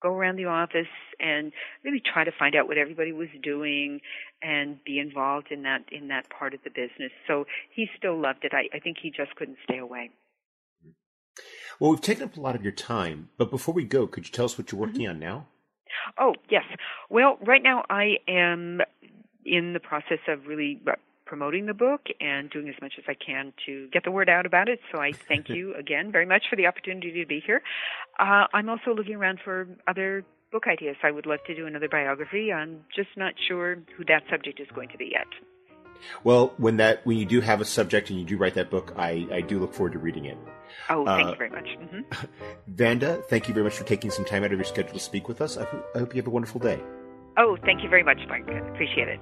go 0.05 0.13
around 0.13 0.35
the 0.35 0.45
office 0.45 0.93
and 1.19 1.51
really 1.83 2.01
try 2.01 2.23
to 2.23 2.31
find 2.37 2.55
out 2.55 2.67
what 2.67 2.77
everybody 2.77 3.11
was 3.11 3.29
doing 3.41 3.99
and 4.41 4.77
be 4.83 4.99
involved 4.99 5.47
in 5.49 5.63
that 5.63 5.81
in 5.91 6.09
that 6.09 6.29
part 6.29 6.53
of 6.53 6.59
the 6.63 6.69
business. 6.69 7.11
So 7.27 7.45
he 7.73 7.87
still 7.97 8.19
loved 8.19 8.43
it. 8.43 8.51
I, 8.53 8.75
I 8.75 8.79
think 8.79 8.97
he 9.01 9.09
just 9.09 9.35
couldn't 9.35 9.57
stay 9.63 9.79
away. 9.79 10.11
Well, 11.79 11.91
we've 11.91 12.01
taken 12.01 12.23
up 12.23 12.37
a 12.37 12.41
lot 12.41 12.55
of 12.55 12.63
your 12.63 12.71
time, 12.71 13.29
but 13.37 13.49
before 13.49 13.73
we 13.73 13.83
go, 13.83 14.07
could 14.07 14.25
you 14.25 14.31
tell 14.31 14.45
us 14.45 14.57
what 14.57 14.71
you're 14.71 14.79
working 14.79 15.01
mm-hmm. 15.01 15.11
on 15.11 15.19
now? 15.19 15.47
Oh, 16.19 16.33
yes. 16.49 16.63
Well, 17.09 17.37
right 17.45 17.63
now 17.63 17.83
I 17.89 18.17
am 18.27 18.81
in 19.45 19.73
the 19.73 19.79
process 19.79 20.19
of 20.27 20.45
really 20.47 20.81
promoting 21.25 21.65
the 21.65 21.73
book 21.73 22.01
and 22.19 22.49
doing 22.49 22.69
as 22.69 22.75
much 22.81 22.93
as 22.97 23.03
I 23.07 23.13
can 23.13 23.53
to 23.65 23.87
get 23.91 24.03
the 24.03 24.11
word 24.11 24.29
out 24.29 24.45
about 24.45 24.69
it. 24.69 24.79
So 24.91 24.99
I 24.99 25.11
thank 25.11 25.49
you 25.55 25.75
again 25.75 26.11
very 26.11 26.25
much 26.25 26.43
for 26.49 26.55
the 26.55 26.67
opportunity 26.67 27.11
to 27.21 27.25
be 27.27 27.41
here. 27.45 27.61
Uh, 28.19 28.45
I'm 28.53 28.69
also 28.69 28.93
looking 28.95 29.15
around 29.15 29.39
for 29.43 29.67
other 29.87 30.25
book 30.51 30.67
ideas. 30.67 30.95
I 31.03 31.11
would 31.11 31.25
love 31.25 31.39
to 31.47 31.55
do 31.55 31.67
another 31.67 31.89
biography. 31.89 32.53
I'm 32.53 32.85
just 32.95 33.09
not 33.17 33.33
sure 33.47 33.77
who 33.97 34.05
that 34.05 34.23
subject 34.29 34.59
is 34.59 34.67
going 34.73 34.89
to 34.89 34.97
be 34.97 35.09
yet. 35.11 35.27
Well, 36.23 36.53
when 36.57 36.77
that 36.77 37.05
when 37.05 37.17
you 37.17 37.25
do 37.25 37.41
have 37.41 37.61
a 37.61 37.65
subject 37.65 38.09
and 38.09 38.19
you 38.19 38.25
do 38.25 38.37
write 38.37 38.53
that 38.55 38.69
book, 38.69 38.93
I, 38.95 39.27
I 39.31 39.41
do 39.41 39.59
look 39.59 39.73
forward 39.73 39.93
to 39.93 39.99
reading 39.99 40.25
it. 40.25 40.37
Oh, 40.89 41.05
thank 41.05 41.27
uh, 41.27 41.31
you 41.31 41.37
very 41.37 41.49
much. 41.49 41.65
Mm-hmm. 41.65 42.25
Vanda, 42.67 43.21
thank 43.29 43.47
you 43.47 43.53
very 43.53 43.63
much 43.63 43.75
for 43.75 43.85
taking 43.85 44.11
some 44.11 44.25
time 44.25 44.43
out 44.43 44.51
of 44.51 44.57
your 44.57 44.65
schedule 44.65 44.93
to 44.93 44.99
speak 44.99 45.27
with 45.27 45.41
us. 45.41 45.57
I, 45.57 45.67
I 45.95 45.99
hope 45.99 46.13
you 46.13 46.21
have 46.21 46.27
a 46.27 46.31
wonderful 46.31 46.59
day. 46.59 46.79
Oh, 47.37 47.57
thank 47.65 47.83
you 47.83 47.89
very 47.89 48.03
much, 48.03 48.19
Mike. 48.29 48.47
Appreciate 48.47 49.07
it. 49.07 49.19